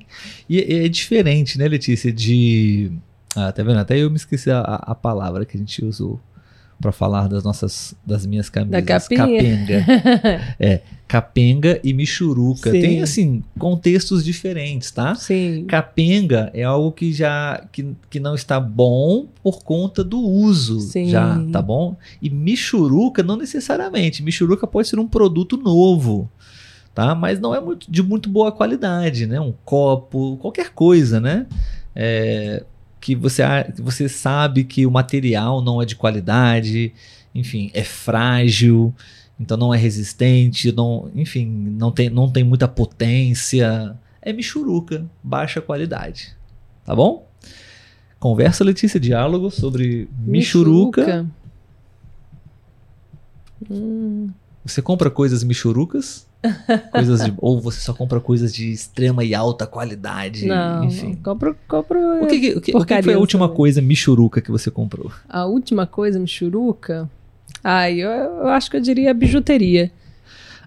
E 0.49 0.85
é 0.87 0.89
diferente, 0.89 1.59
né, 1.59 1.69
Letícia, 1.69 2.11
de... 2.11 2.91
Ah, 3.37 3.53
tá 3.53 3.63
vendo? 3.63 3.79
Até 3.79 3.99
eu 3.99 4.11
me 4.11 4.17
esqueci 4.17 4.51
a, 4.51 4.61
a 4.61 4.95
palavra 4.95 5.45
que 5.45 5.57
a 5.57 5.61
gente 5.61 5.85
usou 5.85 6.21
para 6.81 6.93
falar 6.93 7.29
das 7.29 7.45
nossas 7.45 7.95
das 8.05 8.27
minhas 8.27 8.51
camisas. 8.51 8.85
Da. 8.85 9.17
Capenga. 9.17 9.85
é, 10.61 10.81
capenga 11.07 11.81
e 11.83 11.93
michuruca. 11.93 12.71
Sim. 12.71 12.81
Tem 12.81 13.03
assim 13.03 13.43
contextos 13.59 14.25
diferentes, 14.25 14.91
tá? 14.91 15.15
Sim. 15.15 15.65
Capenga 15.67 16.51
é 16.53 16.63
algo 16.63 16.93
que 16.93 17.13
já 17.13 17.65
que, 17.73 17.95
que 18.11 18.21
não 18.21 18.35
está 18.35 18.59
bom 18.61 19.27
por 19.43 19.63
conta 19.63 20.03
do 20.03 20.21
uso, 20.21 20.81
Sim. 20.81 21.09
já, 21.09 21.43
tá 21.53 21.63
bom? 21.63 21.97
E 22.21 22.29
michuruca 22.29 23.23
não 23.23 23.37
necessariamente. 23.37 24.23
Michuruca 24.23 24.67
pode 24.67 24.89
ser 24.89 24.99
um 24.99 25.09
produto 25.09 25.57
novo, 25.57 26.31
tá? 26.95 27.15
Mas 27.15 27.41
não 27.41 27.55
é 27.55 27.61
muito, 27.61 27.91
de 27.91 28.03
muito 28.03 28.29
boa 28.29 28.53
qualidade, 28.53 29.27
né? 29.27 29.41
Um 29.41 29.55
copo, 29.65 30.37
qualquer 30.39 30.71
coisa, 30.71 31.21
né? 31.21 31.47
É, 31.95 32.65
que 33.05 33.15
você, 33.15 33.43
você 33.77 34.09
sabe 34.09 34.65
que 34.65 34.87
o 34.87 34.91
material 34.91 35.61
não 35.61 35.83
é 35.83 35.85
de 35.85 35.95
qualidade, 35.95 36.91
enfim, 37.35 37.71
é 37.75 37.85
frágil, 37.85 38.95
então 39.39 39.59
não 39.59 39.75
é 39.75 39.77
resistente, 39.77 40.73
não, 40.73 41.11
enfim, 41.15 41.45
não 41.47 41.93
tem, 41.93 42.09
não 42.09 42.33
tem 42.33 42.43
muita 42.43 42.67
potência. 42.67 43.95
É 44.23 44.33
michuruca, 44.33 45.05
baixa 45.23 45.61
qualidade. 45.61 46.35
Tá 46.83 46.97
bom? 46.97 47.29
Conversa, 48.19 48.65
Letícia, 48.65 48.99
diálogo 48.99 49.51
sobre 49.51 50.09
michuruca. 50.19 51.27
Hum, 53.71 54.31
Você 54.65 54.81
compra 54.83 55.11
coisas 55.11 55.43
michurucas? 55.45 56.27
coisas 56.93 57.25
de, 57.25 57.33
ou 57.39 57.59
você 57.61 57.81
só 57.81 57.95
compra 57.95 58.21
coisas 58.21 58.55
de 58.55 58.71
extrema 58.71 59.25
e 59.25 59.35
alta 59.35 59.67
qualidade? 59.67 60.47
não, 60.47 60.85
enfim. 60.85 61.15
compro, 61.23 61.57
compro 61.67 61.99
O 62.23 62.27
que, 62.27 62.39
que- 62.39 62.53
o 62.53 62.61
que- 62.61 62.77
o 62.77 62.85
que 62.85 63.03
foi 63.03 63.15
a 63.15 63.19
última 63.19 63.45
também. 63.47 63.57
coisa 63.57 63.81
michuruca 63.81 64.41
que 64.43 64.51
você 64.51 64.71
comprou? 64.71 65.11
a 65.29 65.47
última 65.47 65.87
coisa, 65.87 66.19
michuruca. 66.19 67.09
Ai, 67.63 67.99
eu, 68.01 68.11
eu 68.11 68.49
acho 68.49 68.71
que 68.71 68.77
eu 68.77 68.81
diria 68.81 69.15
bijuteria. 69.15 69.91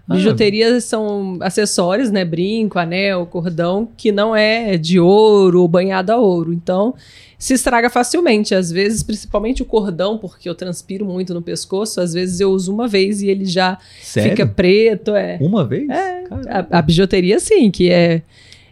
Ah. 0.08 0.14
Bijuteria 0.14 0.80
são 0.80 1.36
acessórios, 1.40 2.10
né? 2.10 2.24
Brinco, 2.24 2.78
anel, 2.78 3.26
cordão, 3.26 3.88
que 3.96 4.10
não 4.10 4.34
é 4.34 4.78
de 4.78 4.98
ouro 4.98 5.60
ou 5.60 5.68
banhado 5.68 6.10
a 6.10 6.16
ouro. 6.16 6.52
Então, 6.52 6.94
se 7.38 7.52
estraga 7.54 7.90
facilmente. 7.90 8.54
Às 8.54 8.70
vezes, 8.70 9.02
principalmente 9.02 9.60
o 9.62 9.66
cordão, 9.66 10.16
porque 10.16 10.48
eu 10.48 10.54
transpiro 10.54 11.04
muito 11.04 11.34
no 11.34 11.42
pescoço, 11.42 12.00
às 12.00 12.14
vezes 12.14 12.40
eu 12.40 12.50
uso 12.50 12.72
uma 12.72 12.88
vez 12.88 13.20
e 13.20 13.28
ele 13.28 13.44
já 13.44 13.78
Sério? 14.00 14.30
fica 14.30 14.46
preto. 14.46 15.14
É. 15.14 15.36
Uma 15.40 15.64
vez? 15.64 15.88
É. 15.90 16.24
A, 16.48 16.78
a 16.78 16.82
bijuteria, 16.82 17.38
sim, 17.38 17.70
que 17.70 17.90
é, 17.90 18.22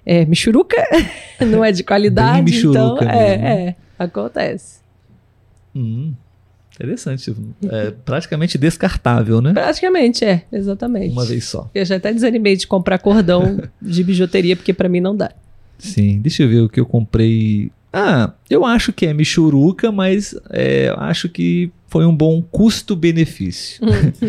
é 0.07 0.25
michuruca, 0.25 0.77
não 1.47 1.63
é 1.63 1.71
de 1.71 1.85
qualidade. 1.85 2.43
Bem 2.43 2.45
michuruca 2.45 3.05
então, 3.05 3.11
é, 3.11 3.37
mesmo. 3.37 3.47
é, 3.47 3.77
acontece. 3.99 4.81
Hum, 5.75 6.15
interessante. 6.77 7.35
É 7.65 7.91
praticamente 7.91 8.59
descartável, 8.59 9.41
né? 9.41 9.53
Praticamente, 9.53 10.25
é, 10.25 10.45
exatamente. 10.53 11.13
Uma 11.13 11.25
vez 11.25 11.45
só. 11.45 11.71
Eu 11.75 11.85
já 11.85 11.97
até 11.97 12.13
desanimei 12.13 12.57
de 12.57 12.67
comprar 12.67 12.99
cordão 12.99 13.61
de 13.81 14.05
bijuteria, 14.05 14.55
porque 14.55 14.73
pra 14.73 14.89
mim 14.89 15.01
não 15.01 15.17
dá. 15.17 15.33
Sim, 15.79 16.21
deixa 16.21 16.43
eu 16.43 16.49
ver 16.49 16.61
o 16.61 16.69
que 16.69 16.79
eu 16.79 16.87
comprei. 16.87 17.71
Ah, 17.93 18.33
eu 18.51 18.65
acho 18.65 18.93
que 18.93 19.07
é 19.07 19.15
michuruca, 19.15 19.91
mas 19.91 20.35
é, 20.51 20.95
acho 20.99 21.29
que 21.29 21.71
foi 21.89 22.05
um 22.05 22.15
bom 22.15 22.43
custo-benefício. 22.43 23.81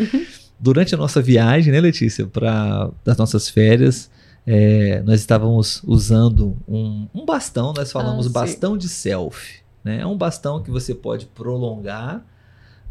Durante 0.60 0.96
a 0.96 0.98
nossa 0.98 1.22
viagem, 1.22 1.72
né, 1.72 1.80
Letícia, 1.80 2.26
para 2.26 2.90
das 3.06 3.18
nossas 3.18 3.48
férias, 3.48 4.10
é, 4.46 5.04
nós 5.06 5.20
estávamos 5.20 5.82
usando 5.86 6.58
um, 6.68 7.08
um 7.14 7.26
bastão, 7.26 7.74
nós 7.76 7.92
falamos 7.92 8.26
Ah, 8.28 8.30
bastão 8.30 8.78
de 8.78 8.88
selfie. 8.90 9.60
Né? 9.84 10.00
É 10.02 10.06
um 10.06 10.18
bastão 10.18 10.62
que 10.64 10.72
você 10.72 10.96
pode 10.96 11.28
prolongar 11.28 12.26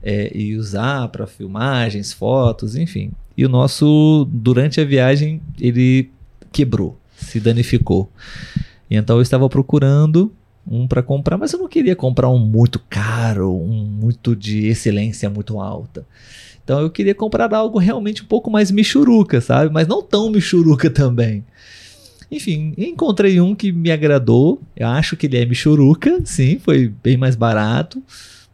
é, 0.09 0.31
e 0.33 0.55
usar 0.57 1.09
para 1.09 1.27
filmagens, 1.27 2.13
fotos, 2.13 2.77
enfim. 2.77 3.11
E 3.37 3.45
o 3.45 3.49
nosso, 3.49 4.25
durante 4.31 4.81
a 4.81 4.85
viagem, 4.85 5.43
ele 5.61 6.09
quebrou, 6.53 6.97
se 7.17 7.41
danificou. 7.41 8.09
E 8.89 8.95
então 8.95 9.17
eu 9.17 9.23
estava 9.23 9.49
procurando 9.49 10.33
um 10.65 10.87
para 10.87 11.03
comprar, 11.03 11.37
mas 11.37 11.53
eu 11.53 11.59
não 11.59 11.67
queria 11.67 11.97
comprar 11.97 12.29
um 12.29 12.39
muito 12.39 12.79
caro, 12.89 13.53
um 13.53 13.85
muito 13.85 14.37
de 14.37 14.67
excelência 14.67 15.29
muito 15.29 15.59
alta. 15.61 16.07
Então 16.63 16.81
eu 16.81 16.89
queria 16.89 17.15
comprar 17.15 17.53
algo 17.53 17.77
realmente 17.81 18.23
um 18.23 18.27
pouco 18.27 18.49
mais 18.49 18.71
michuruca, 18.71 19.41
sabe? 19.41 19.73
Mas 19.73 19.89
não 19.89 20.01
tão 20.01 20.31
michuruca 20.31 20.89
também. 20.89 21.45
Enfim, 22.31 22.75
encontrei 22.79 23.41
um 23.41 23.57
que 23.57 23.73
me 23.73 23.91
agradou. 23.91 24.61
Eu 24.77 24.87
acho 24.87 25.17
que 25.17 25.27
ele 25.27 25.37
é 25.37 25.45
michuruca, 25.45 26.21
sim, 26.25 26.61
foi 26.61 26.93
bem 27.03 27.17
mais 27.17 27.35
barato. 27.35 28.01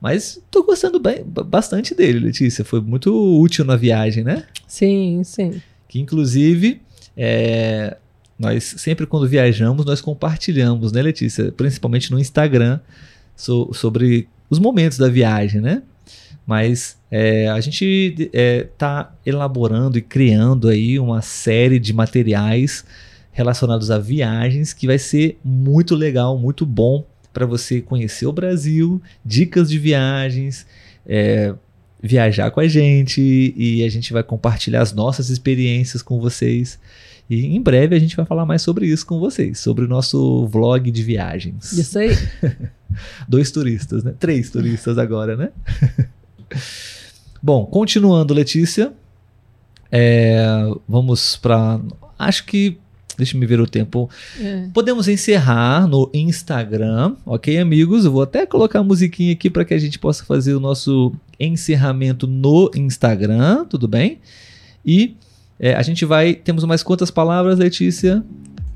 Mas 0.02 0.42
tô 0.50 0.64
gostando 0.64 0.98
bem, 0.98 1.22
ba- 1.24 1.44
bastante 1.44 1.94
dele, 1.94 2.18
Letícia. 2.18 2.64
Foi 2.64 2.80
muito 2.80 3.14
útil 3.40 3.64
na 3.64 3.76
viagem, 3.76 4.24
né? 4.24 4.42
Sim, 4.66 5.22
sim. 5.24 5.62
que 5.88 6.00
inclusive 6.00 6.80
é, 7.16 7.96
nós 8.38 8.74
sempre 8.78 9.06
quando 9.06 9.28
viajamos 9.28 9.84
nós 9.86 10.00
compartilhamos, 10.00 10.90
né, 10.90 11.00
Letícia, 11.02 11.52
principalmente 11.52 12.10
no 12.10 12.18
Instagram 12.18 12.80
so- 13.36 13.70
sobre 13.72 14.26
os 14.50 14.58
momentos 14.58 14.98
da 14.98 15.08
viagem, 15.08 15.60
né? 15.60 15.82
Mas 16.44 16.96
é, 17.10 17.48
a 17.48 17.60
gente 17.60 18.16
está 18.32 19.14
elaborando 19.24 19.96
e 19.96 20.02
criando 20.02 20.68
aí 20.68 20.98
uma 20.98 21.22
série 21.22 21.78
de 21.78 21.92
materiais 21.92 22.84
relacionados 23.30 23.90
a 23.90 23.98
viagens 23.98 24.72
que 24.72 24.86
vai 24.88 24.98
ser 24.98 25.38
muito 25.44 25.94
legal, 25.94 26.36
muito 26.36 26.66
bom 26.66 27.04
para 27.32 27.46
você 27.46 27.80
conhecer 27.80 28.26
o 28.26 28.32
Brasil, 28.32 29.00
dicas 29.24 29.68
de 29.68 29.78
viagens, 29.78 30.66
é, 31.06 31.54
viajar 32.02 32.50
com 32.50 32.60
a 32.60 32.68
gente 32.68 33.54
e 33.56 33.84
a 33.84 33.88
gente 33.88 34.12
vai 34.12 34.22
compartilhar 34.22 34.82
as 34.82 34.92
nossas 34.92 35.30
experiências 35.30 36.02
com 36.02 36.20
vocês. 36.20 36.78
E 37.30 37.46
em 37.46 37.60
breve 37.62 37.96
a 37.96 37.98
gente 37.98 38.16
vai 38.16 38.26
falar 38.26 38.44
mais 38.44 38.62
sobre 38.62 38.86
isso 38.86 39.06
com 39.06 39.18
vocês, 39.18 39.58
sobre 39.58 39.84
o 39.84 39.88
nosso 39.88 40.46
vlog 40.48 40.90
de 40.90 41.02
viagens. 41.02 41.72
Isso 41.72 41.98
aí. 41.98 42.10
Dois 43.28 43.50
turistas, 43.50 44.04
né? 44.04 44.12
Três 44.18 44.50
turistas 44.50 44.98
agora, 44.98 45.36
né? 45.36 45.50
Bom, 47.42 47.64
continuando, 47.64 48.34
Letícia. 48.34 48.92
É, 49.90 50.44
vamos 50.88 51.36
para. 51.36 51.80
Acho 52.18 52.44
que. 52.44 52.78
Deixa 53.22 53.36
eu 53.36 53.48
ver 53.48 53.60
o 53.60 53.66
tempo. 53.68 54.10
É. 54.40 54.66
Podemos 54.74 55.06
encerrar 55.06 55.86
no 55.86 56.10
Instagram, 56.12 57.14
ok, 57.24 57.56
amigos? 57.56 58.04
Eu 58.04 58.10
vou 58.10 58.22
até 58.22 58.44
colocar 58.44 58.80
a 58.80 58.82
musiquinha 58.82 59.32
aqui 59.32 59.48
para 59.48 59.64
que 59.64 59.72
a 59.72 59.78
gente 59.78 59.96
possa 59.96 60.24
fazer 60.24 60.54
o 60.54 60.60
nosso 60.60 61.12
encerramento 61.38 62.26
no 62.26 62.68
Instagram, 62.74 63.64
tudo 63.66 63.86
bem? 63.86 64.18
E 64.84 65.14
é, 65.58 65.72
a 65.74 65.82
gente 65.82 66.04
vai. 66.04 66.34
Temos 66.34 66.64
mais 66.64 66.82
quantas 66.82 67.12
palavras, 67.12 67.60
Letícia? 67.60 68.24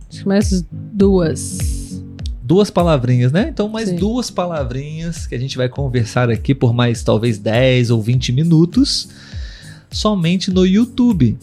Acho 0.09 0.21
que 0.21 0.29
mais 0.29 0.65
duas. 0.71 2.01
Duas 2.41 2.71
palavrinhas, 2.71 3.33
né? 3.33 3.49
Então, 3.49 3.69
mais 3.69 3.89
Sim. 3.89 3.97
duas 3.97 4.31
palavrinhas 4.31 5.27
que 5.27 5.35
a 5.35 5.39
gente 5.39 5.57
vai 5.57 5.69
conversar 5.69 6.31
aqui 6.31 6.55
por 6.55 6.73
mais 6.73 7.03
talvez 7.03 7.39
10 7.39 7.91
ou 7.91 8.01
20 8.01 8.31
minutos, 8.31 9.09
somente 9.91 10.53
no 10.53 10.65
YouTube. 10.65 11.37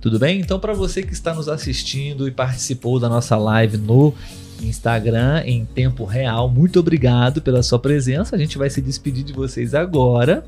Tudo 0.00 0.18
bem? 0.18 0.40
Então, 0.40 0.58
para 0.58 0.72
você 0.72 1.02
que 1.02 1.12
está 1.12 1.34
nos 1.34 1.46
assistindo 1.46 2.26
e 2.26 2.30
participou 2.30 2.98
da 2.98 3.08
nossa 3.08 3.36
live 3.36 3.76
no 3.76 4.14
Instagram 4.62 5.42
em 5.44 5.66
tempo 5.66 6.04
real, 6.04 6.48
muito 6.48 6.80
obrigado 6.80 7.42
pela 7.42 7.62
sua 7.62 7.78
presença. 7.78 8.34
A 8.34 8.38
gente 8.38 8.56
vai 8.56 8.70
se 8.70 8.80
despedir 8.80 9.22
de 9.22 9.34
vocês 9.34 9.74
agora 9.74 10.42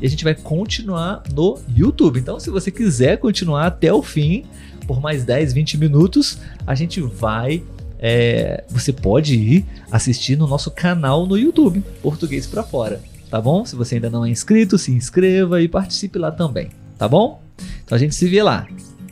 e 0.00 0.06
a 0.06 0.08
gente 0.08 0.22
vai 0.22 0.34
continuar 0.34 1.24
no 1.34 1.58
YouTube. 1.76 2.20
Então, 2.20 2.38
se 2.38 2.50
você 2.50 2.70
quiser 2.70 3.18
continuar 3.18 3.66
até 3.66 3.92
o 3.92 4.00
fim, 4.00 4.44
por 4.86 5.00
mais 5.00 5.24
10, 5.24 5.52
20 5.52 5.76
minutos, 5.76 6.38
a 6.64 6.74
gente 6.76 7.00
vai 7.00 7.64
é, 7.98 8.64
você 8.68 8.92
pode 8.92 9.34
ir 9.34 9.66
assistir 9.90 10.36
no 10.36 10.46
nosso 10.46 10.70
canal 10.70 11.26
no 11.26 11.38
YouTube, 11.38 11.82
Português 12.02 12.46
para 12.46 12.62
Fora, 12.62 13.00
tá 13.30 13.40
bom? 13.40 13.64
Se 13.64 13.74
você 13.74 13.96
ainda 13.96 14.10
não 14.10 14.24
é 14.24 14.30
inscrito, 14.30 14.76
se 14.76 14.92
inscreva 14.92 15.62
e 15.62 15.68
participe 15.68 16.18
lá 16.18 16.30
também, 16.30 16.68
tá 16.98 17.08
bom? 17.08 17.43
Então 17.84 17.96
a 17.96 17.98
gente 17.98 18.14
se 18.14 18.28
vê 18.28 18.42
lá. 18.42 18.66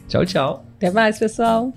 Tchau, 0.09 0.24
tchau. 0.26 0.66
Até 0.76 0.90
mais, 0.90 1.18
pessoal. 1.18 1.72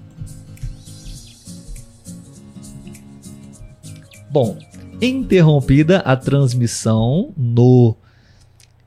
Bom, 4.30 4.58
interrompida 5.02 6.00
a 6.00 6.16
transmissão 6.16 7.34
no 7.38 7.96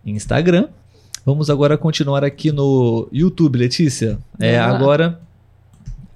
Instagram, 0.04 0.68
vamos 1.24 1.48
agora 1.48 1.78
continuar 1.78 2.24
aqui 2.24 2.52
no 2.52 3.08
YouTube, 3.12 3.58
Letícia. 3.58 4.18
É, 4.38 4.60
lá. 4.60 4.66
agora 4.66 5.20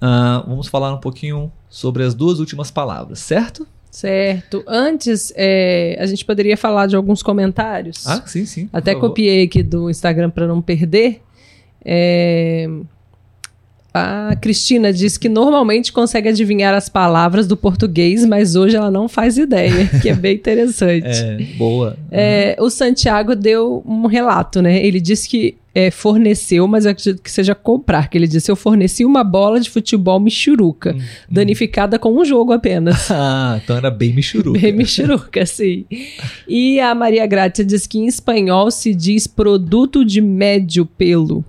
ah, 0.05 0.43
vamos 0.45 0.67
falar 0.67 0.93
um 0.93 0.97
pouquinho 0.97 1.49
sobre 1.69 2.03
as 2.03 2.13
duas 2.13 2.39
últimas 2.39 2.69
palavras, 2.69 3.19
certo? 3.19 3.65
Certo. 3.89 4.61
Antes, 4.67 5.31
é, 5.35 5.95
a 5.97 6.05
gente 6.05 6.25
poderia 6.25 6.57
falar 6.57 6.87
de 6.87 6.95
alguns 6.95 7.23
comentários. 7.23 8.05
Ah, 8.05 8.21
sim, 8.25 8.45
sim. 8.45 8.67
Até 8.73 8.93
copiei 8.95 9.45
aqui 9.45 9.63
do 9.63 9.89
Instagram 9.89 10.29
para 10.29 10.45
não 10.45 10.61
perder. 10.61 11.21
É, 11.85 12.67
A 13.93 14.35
Cristina 14.41 14.91
diz 14.91 15.17
que 15.17 15.29
normalmente 15.29 15.91
consegue 15.93 16.29
adivinhar 16.29 16.73
as 16.73 16.89
palavras 16.89 17.45
do 17.45 17.55
português, 17.55 18.25
mas 18.25 18.55
hoje 18.55 18.75
ela 18.75 18.89
não 18.89 19.07
faz 19.07 19.37
ideia, 19.37 19.87
que 20.01 20.09
é 20.09 20.15
bem 20.15 20.35
interessante. 20.35 21.05
É, 21.05 21.37
boa. 21.57 21.95
É, 22.11 22.55
o 22.59 22.71
Santiago 22.71 23.35
deu 23.35 23.83
um 23.85 24.07
relato, 24.07 24.63
né? 24.63 24.83
Ele 24.83 24.99
disse 24.99 25.29
que 25.29 25.57
é, 25.75 25.91
forneceu, 25.91 26.67
mas 26.67 26.85
eu 26.85 26.91
acredito 26.91 27.21
que 27.21 27.29
seja 27.31 27.53
comprar, 27.55 28.07
que 28.09 28.17
ele 28.17 28.27
disse, 28.27 28.49
eu 28.49 28.55
forneci 28.55 29.05
uma 29.05 29.23
bola 29.23 29.59
de 29.59 29.69
futebol 29.69 30.19
michuruca, 30.19 30.95
Hum, 30.95 31.01
danificada 31.29 31.97
com 31.99 32.13
um 32.19 32.25
jogo 32.25 32.51
apenas. 32.51 33.09
Ah, 33.13 33.59
então 33.63 33.77
era 33.77 33.91
bem 33.91 34.11
michuruca. 34.13 34.59
Bem 34.59 34.71
michuruca, 34.73 35.45
sim. 35.45 35.85
E 36.47 36.79
a 36.79 36.95
Maria 36.95 37.25
Grácia 37.27 37.63
diz 37.63 37.85
que 37.85 37.99
em 37.99 38.07
espanhol 38.07 38.71
se 38.71 38.93
diz 38.95 39.27
produto 39.27 40.03
de 40.03 40.19
médio 40.21 40.83
pelo. 40.85 41.43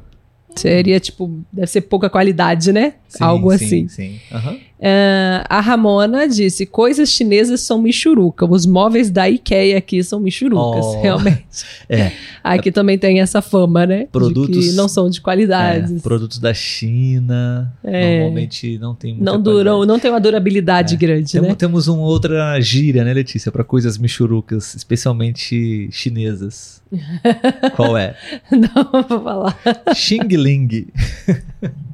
Seria 0.57 1.01
tipo, 1.01 1.41
deve 1.53 1.67
ser 1.67 1.83
pouca 1.83 2.09
qualidade, 2.09 2.73
né? 2.73 2.95
Sim, 3.09 3.25
Algo 3.25 3.51
sim, 3.51 3.65
assim. 3.65 3.89
Sim, 3.89 4.21
Aham. 4.33 4.59
Ah, 4.87 5.47
a 5.49 5.61
Ramona 5.61 6.29
disse: 6.29 6.67
coisas 6.67 7.09
chinesas 7.09 7.61
são 7.63 7.81
michuruca. 7.81 8.45
Os 8.45 8.67
móveis 8.67 9.11
da 9.11 9.29
IKEA 9.31 9.79
aqui 9.79 10.03
são 10.05 10.21
michurucas, 10.21 10.85
Oh. 10.85 11.01
realmente. 11.01 11.45
É, 11.89 12.13
Aqui 12.43 12.71
também 12.73 12.99
tem 12.99 13.21
essa 13.21 13.41
fama, 13.41 13.87
né? 13.87 14.07
Produtos- 14.11 14.67
que 14.69 14.73
não 14.73 14.89
são 14.89 15.09
de 15.09 15.21
qualidade. 15.21 15.95
é, 15.97 15.99
produtos 16.01 16.39
da 16.39 16.53
China 16.53 17.73
É. 17.83 18.19
normalmente 18.21 18.79
não 18.79 18.95
tem 18.95 19.15
muita 19.15 19.25
não 19.33 19.41
duram, 19.41 19.73
qualidade. 19.77 19.87
não 19.89 19.99
tem 19.99 20.11
uma 20.11 20.21
durabilidade 20.21 20.97
grande, 20.97 21.33
Temos, 21.33 21.49
né? 21.49 21.55
temos 21.55 21.89
uma 21.89 22.03
outra 22.03 22.61
gíria, 22.61 23.05
né, 23.05 23.13
Letícia, 23.15 23.51
para 23.53 23.63
coisas 23.65 23.97
michurucas, 23.97 24.75
especialmente 24.75 25.89
chinesas. 25.93 26.83
Qual 27.77 27.97
é? 27.97 28.17
Não 28.51 28.91
vou 29.09 29.21
falar. 29.23 29.59
Xing 29.95 30.27
Ling. 30.37 30.87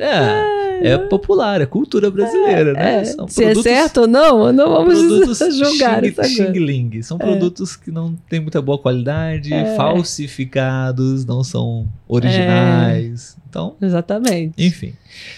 é, 0.00 0.88
é 0.92 0.98
popular, 0.98 1.60
é 1.60 1.66
cultura 1.66 2.10
brasileira, 2.10 2.72
né? 2.72 3.00
É, 3.00 3.04
São 3.04 3.28
se 3.28 3.42
é 3.42 3.46
produtos- 3.46 3.62
certo 3.72 4.00
ou 4.02 4.06
não, 4.06 4.52
não 4.52 4.70
vamos 4.70 4.98
julgar 5.56 6.02
Xing, 6.02 6.08
isso 6.10 6.20
agora. 6.20 6.52
Xing 6.54 6.58
Ling. 6.58 7.02
São 7.02 7.16
É. 7.20 7.24
produtos 7.24 7.76
que 7.76 7.90
não 7.90 8.14
têm 8.28 8.40
muita 8.40 8.60
boa 8.60 8.78
qualidade, 8.78 9.52
É. 9.52 9.76
falsificados, 9.76 11.24
não 11.24 11.42
são 11.44 11.86
originais. 12.14 13.36
Então, 13.48 13.76
Exatamente. 13.80 14.54
enfim. 14.58 14.92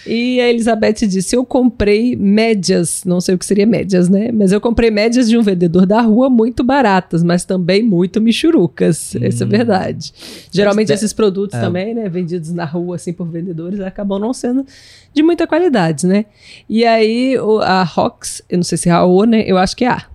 E 0.07 0.41
a 0.41 0.49
Elizabeth 0.49 1.05
disse: 1.07 1.35
Eu 1.35 1.45
comprei 1.45 2.15
médias, 2.15 3.03
não 3.05 3.21
sei 3.21 3.35
o 3.35 3.37
que 3.37 3.45
seria 3.45 3.65
médias, 3.67 4.09
né? 4.09 4.31
Mas 4.31 4.51
eu 4.51 4.59
comprei 4.59 4.89
médias 4.89 5.29
de 5.29 5.37
um 5.37 5.43
vendedor 5.43 5.85
da 5.85 6.01
rua 6.01 6.27
muito 6.27 6.63
baratas, 6.63 7.21
mas 7.23 7.45
também 7.45 7.83
muito 7.83 8.19
michurucas. 8.19 9.15
Essa 9.21 9.43
é 9.43 9.45
Hum. 9.45 9.49
verdade. 9.49 10.11
Geralmente 10.51 10.91
esses 10.91 11.13
produtos 11.13 11.59
é. 11.59 11.61
também, 11.61 11.93
né? 11.93 12.09
Vendidos 12.09 12.51
na 12.51 12.65
rua, 12.65 12.95
assim, 12.95 13.13
por 13.13 13.27
vendedores, 13.29 13.79
acabam 13.81 14.19
não 14.19 14.33
sendo 14.33 14.65
de 15.13 15.21
muita 15.21 15.45
qualidade, 15.45 16.07
né? 16.07 16.25
E 16.67 16.83
aí 16.85 17.35
a 17.61 17.83
Rox, 17.83 18.41
eu 18.49 18.57
não 18.57 18.63
sei 18.63 18.79
se 18.79 18.89
é 18.89 18.93
a 18.93 19.05
O, 19.05 19.25
né? 19.25 19.43
Eu 19.45 19.59
acho 19.59 19.75
que 19.75 19.85
é 19.85 19.89
a. 19.89 20.05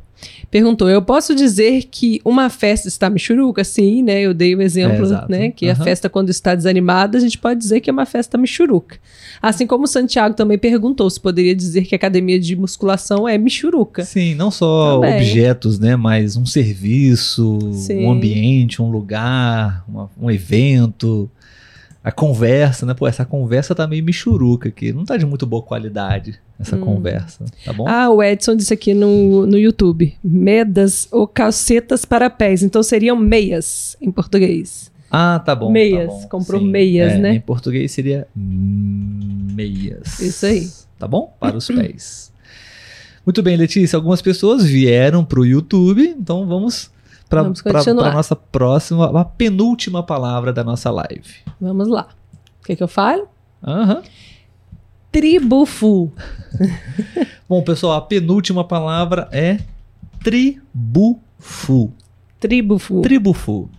Perguntou: 0.53 0.91
Eu 0.91 1.01
posso 1.01 1.35
dizer 1.35 1.85
que 1.91 2.21
uma 2.27 2.51
festa 2.51 2.87
está 2.87 3.09
michuruca? 3.09 3.65
Sim, 3.65 4.03
né? 4.03 4.21
Eu 4.21 4.35
dei 4.35 4.55
o 4.55 4.61
exemplo, 4.61 5.07
É, 5.11 5.27
né? 5.27 5.51
Que 5.51 5.67
a 5.67 5.73
Aham. 5.73 5.83
festa, 5.83 6.11
quando 6.11 6.29
está 6.29 6.55
desanimada, 6.55 7.17
a 7.17 7.21
gente 7.23 7.39
pode 7.39 7.59
dizer 7.59 7.81
que 7.81 7.89
é 7.89 7.93
uma 7.93 8.05
festa 8.05 8.37
michuruca. 8.37 8.99
Assim 9.41 9.67
como 9.67 9.85
o 9.85 9.89
Santiago 9.89 10.35
também 10.37 10.59
perguntou 10.59 11.09
se 11.09 11.19
poderia 11.19 11.55
dizer 11.57 11.87
que 11.87 11.95
a 11.95 11.97
academia 11.97 12.39
de 12.39 12.55
musculação 12.55 13.27
é 13.27 13.39
michuruca. 13.39 14.05
Sim, 14.05 14.35
não 14.35 14.51
só 14.51 15.01
Também. 15.01 15.15
objetos, 15.17 15.79
né? 15.79 15.97
Mas 15.97 16.37
um 16.37 16.45
serviço, 16.45 17.59
Sim. 17.73 18.05
um 18.05 18.13
ambiente, 18.13 18.83
um 18.83 18.91
lugar, 18.91 19.83
uma- 19.89 20.11
um 20.21 20.31
evento. 20.31 21.31
A 22.05 22.11
conversa, 22.11 22.85
né? 22.85 22.95
Pô, 22.95 23.07
essa 23.07 23.25
conversa 23.25 23.75
tá 23.77 23.87
meio 23.87 24.03
michuruca 24.05 24.69
aqui. 24.69 24.93
Não 24.93 25.05
tá 25.05 25.17
de 25.17 25.25
muito 25.25 25.47
boa 25.47 25.63
qualidade, 25.63 26.41
essa 26.59 26.75
Hum. 26.77 26.81
conversa. 26.81 27.45
Tá 27.65 27.73
bom? 27.73 27.87
Ah, 27.89 28.11
o 28.11 28.21
Edson 28.23 28.57
disse 28.57 28.75
aqui 28.75 28.93
no, 28.93 29.47
no 29.47 29.57
YouTube: 29.57 30.13
medas 30.23 31.07
ou 31.13 31.29
calcetas 31.29 32.05
para 32.05 32.29
pés. 32.29 32.63
Então 32.63 32.83
seriam 32.83 33.17
meias 33.17 33.97
em 34.01 34.11
português. 34.11 34.91
Ah, 35.11 35.39
tá 35.45 35.55
bom. 35.55 35.67
tá 35.67 35.73
Meias, 35.73 36.07
bom. 36.09 36.29
comprou 36.29 36.61
Sim, 36.61 36.69
meias, 36.71 37.13
é, 37.13 37.19
né? 37.19 37.35
Em 37.35 37.41
português 37.41 37.93
seria 37.93 38.27
meias. 38.35 40.19
Isso 40.21 40.47
aí. 40.47 40.69
Tá 40.99 41.07
bom? 41.07 41.35
Para 41.39 41.57
os 41.57 41.67
pés. 41.67 42.33
Muito 43.25 43.43
bem, 43.43 43.57
Letícia. 43.57 43.97
Algumas 43.97 44.23
pessoas 44.23 44.65
vieram 44.65 45.25
pro 45.25 45.45
YouTube, 45.45 46.03
então 46.19 46.47
vamos 46.47 46.91
para 47.33 47.81
a 48.11 48.13
nossa 48.13 48.37
próxima, 48.37 49.21
a 49.21 49.25
penúltima 49.25 50.03
palavra 50.03 50.53
da 50.53 50.63
nossa 50.63 50.91
live. 50.91 51.35
Vamos 51.59 51.89
lá. 51.89 52.09
O 52.61 52.67
que, 52.67 52.77
que 52.77 52.83
eu 52.83 52.89
falo? 52.89 53.27
Aham. 53.65 54.03
Tribufu. 55.11 56.13
Bom, 57.49 57.63
pessoal, 57.63 57.95
a 57.95 58.01
penúltima 58.03 58.65
palavra 58.65 59.29
é 59.33 59.59
tribufu. 60.23 61.93
Tribufu. 62.39 63.01
Tribufu. 63.01 63.71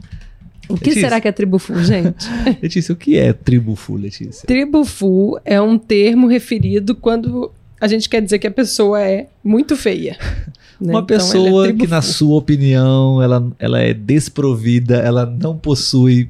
o 0.69 0.75
que 0.75 0.85
Letícia. 0.85 1.01
será 1.01 1.21
que 1.21 1.27
é 1.27 1.31
tribufu, 1.31 1.83
gente? 1.83 2.25
Letícia, 2.61 2.93
o 2.93 2.95
que 2.95 3.17
é 3.17 3.33
tribufu, 3.33 3.95
Letícia? 3.95 4.47
Tribufu 4.47 5.39
é 5.45 5.61
um 5.61 5.77
termo 5.77 6.27
referido 6.27 6.95
quando 6.95 7.51
a 7.79 7.87
gente 7.87 8.09
quer 8.09 8.21
dizer 8.21 8.39
que 8.39 8.47
a 8.47 8.51
pessoa 8.51 9.01
é 9.01 9.27
muito 9.43 9.75
feia. 9.75 10.17
né? 10.79 10.93
Uma 10.93 10.99
Então, 11.01 11.15
é 11.15 11.19
pessoa 11.19 11.63
que, 11.67 11.73
tribufu. 11.73 11.91
na 11.91 12.01
sua 12.01 12.35
opinião, 12.37 13.21
ela, 13.21 13.45
ela 13.59 13.79
é 13.79 13.93
desprovida, 13.93 14.97
ela 14.97 15.25
não 15.25 15.57
possui 15.57 16.29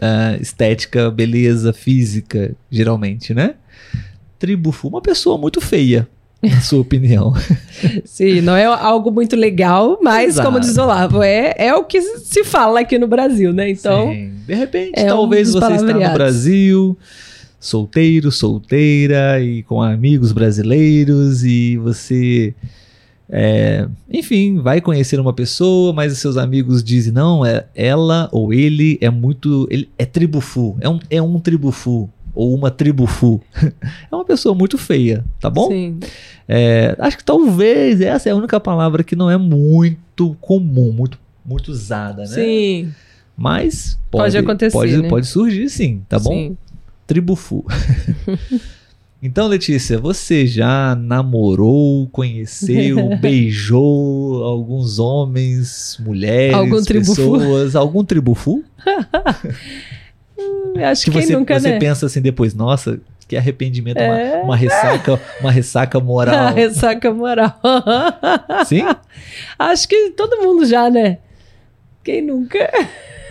ah, 0.00 0.36
estética, 0.40 1.10
beleza 1.10 1.72
física, 1.72 2.54
geralmente, 2.70 3.34
né? 3.34 3.54
Tribufu, 4.38 4.88
uma 4.88 5.00
pessoa 5.02 5.36
muito 5.36 5.60
feia, 5.60 6.06
na 6.42 6.60
sua 6.62 6.80
opinião. 6.80 7.34
Sim, 8.04 8.40
não 8.40 8.54
é 8.54 8.64
algo 8.64 9.10
muito 9.10 9.34
legal, 9.34 9.98
mas 10.00 10.34
Exato. 10.34 10.46
como 10.48 10.60
diz 10.60 10.76
o 10.76 10.82
Olavo, 10.82 11.22
é, 11.22 11.54
é 11.58 11.74
o 11.74 11.82
que 11.84 12.00
se 12.00 12.44
fala 12.44 12.80
aqui 12.80 12.96
no 12.98 13.08
Brasil, 13.08 13.52
né? 13.52 13.68
Então, 13.70 14.12
Sim. 14.12 14.32
de 14.46 14.54
repente, 14.54 14.92
é 14.94 15.06
um 15.12 15.16
talvez 15.16 15.52
dos 15.52 15.60
você 15.60 15.74
está 15.74 15.92
no. 15.92 16.14
Brasil, 16.14 16.96
solteiro, 17.58 18.30
solteira 18.30 19.40
e 19.40 19.64
com 19.64 19.82
amigos 19.82 20.30
brasileiros 20.30 21.42
e 21.42 21.76
você, 21.78 22.54
é, 23.30 23.86
enfim, 24.10 24.58
vai 24.58 24.80
conhecer 24.80 25.20
uma 25.20 25.32
pessoa, 25.32 25.92
mas 25.92 26.12
os 26.12 26.18
seus 26.18 26.36
amigos 26.36 26.82
dizem 26.82 27.12
não, 27.12 27.44
é 27.44 27.66
ela 27.74 28.28
ou 28.32 28.52
ele 28.52 28.98
é 29.00 29.10
muito, 29.10 29.66
ele 29.70 29.88
é 29.98 30.06
tribufu, 30.06 30.76
é 30.80 30.88
um, 30.88 30.98
é 31.10 31.20
um 31.20 31.38
tribufu 31.38 32.08
ou 32.34 32.54
uma 32.54 32.70
tribufu. 32.70 33.40
é 34.10 34.14
uma 34.14 34.24
pessoa 34.24 34.54
muito 34.54 34.78
feia, 34.78 35.24
tá 35.40 35.50
bom? 35.50 35.68
sim. 35.68 35.98
É, 36.48 36.96
acho 36.98 37.18
que 37.18 37.24
talvez 37.24 38.00
essa 38.00 38.28
é 38.30 38.32
a 38.32 38.36
única 38.36 38.58
palavra 38.58 39.04
que 39.04 39.14
não 39.14 39.30
é 39.30 39.36
muito 39.36 40.34
comum, 40.40 40.90
muito, 40.92 41.18
muito 41.44 41.70
usada, 41.70 42.22
né? 42.22 42.28
Sim. 42.28 42.94
Mas 43.36 43.98
Pode 44.10 44.32
pode, 44.32 44.38
acontecer, 44.38 44.72
Pode, 44.72 45.02
né? 45.02 45.08
pode 45.08 45.26
surgir 45.26 45.68
sim, 45.68 46.02
tá 46.08 46.18
bom? 46.18 46.32
Sim. 46.32 46.56
Tribufu. 47.06 47.64
então, 49.22 49.46
Letícia, 49.48 49.98
você 49.98 50.46
já 50.46 50.94
namorou, 50.94 52.08
conheceu, 52.08 53.16
beijou 53.20 54.44
alguns 54.44 54.98
homens, 54.98 55.98
mulheres, 56.00 56.54
Algum 56.54 56.82
pessoas, 56.84 57.74
algum 57.76 58.04
tribufu? 58.04 58.62
Hum, 60.38 60.74
Acho 60.84 61.04
Que 61.06 61.10
que 61.10 61.22
você, 61.22 61.32
nunca, 61.36 61.58
você 61.58 61.70
né? 61.72 61.78
pensa 61.78 62.06
assim 62.06 62.20
depois, 62.20 62.54
nossa, 62.54 63.00
que 63.26 63.36
arrependimento, 63.36 63.98
uma- 63.98 64.18
É. 64.20 64.42
uma, 64.42 64.56
ressaca, 64.56 65.20
uma 65.40 65.50
ressaca 65.50 65.98
moral. 66.00 66.54
ressaca 66.54 67.12
moral. 67.12 67.58
Sim? 68.66 68.84
Acho 69.58 69.88
que 69.88 70.10
todo 70.10 70.36
mundo 70.42 70.64
já, 70.64 70.88
né? 70.88 71.18
Quem 72.04 72.22
nunca? 72.22 72.58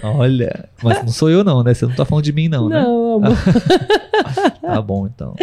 Olha, 0.03 0.69
mas 0.83 1.03
não 1.03 1.09
sou 1.09 1.29
eu 1.29 1.43
não, 1.43 1.63
né? 1.63 1.73
Você 1.73 1.85
não 1.85 1.95
tá 1.95 2.05
falando 2.05 2.23
de 2.23 2.31
mim 2.31 2.47
não, 2.47 2.69
né? 2.69 2.81
Não, 2.81 3.15
amor. 3.15 3.37
Tá 4.61 4.81
bom, 4.81 5.07
então. 5.07 5.35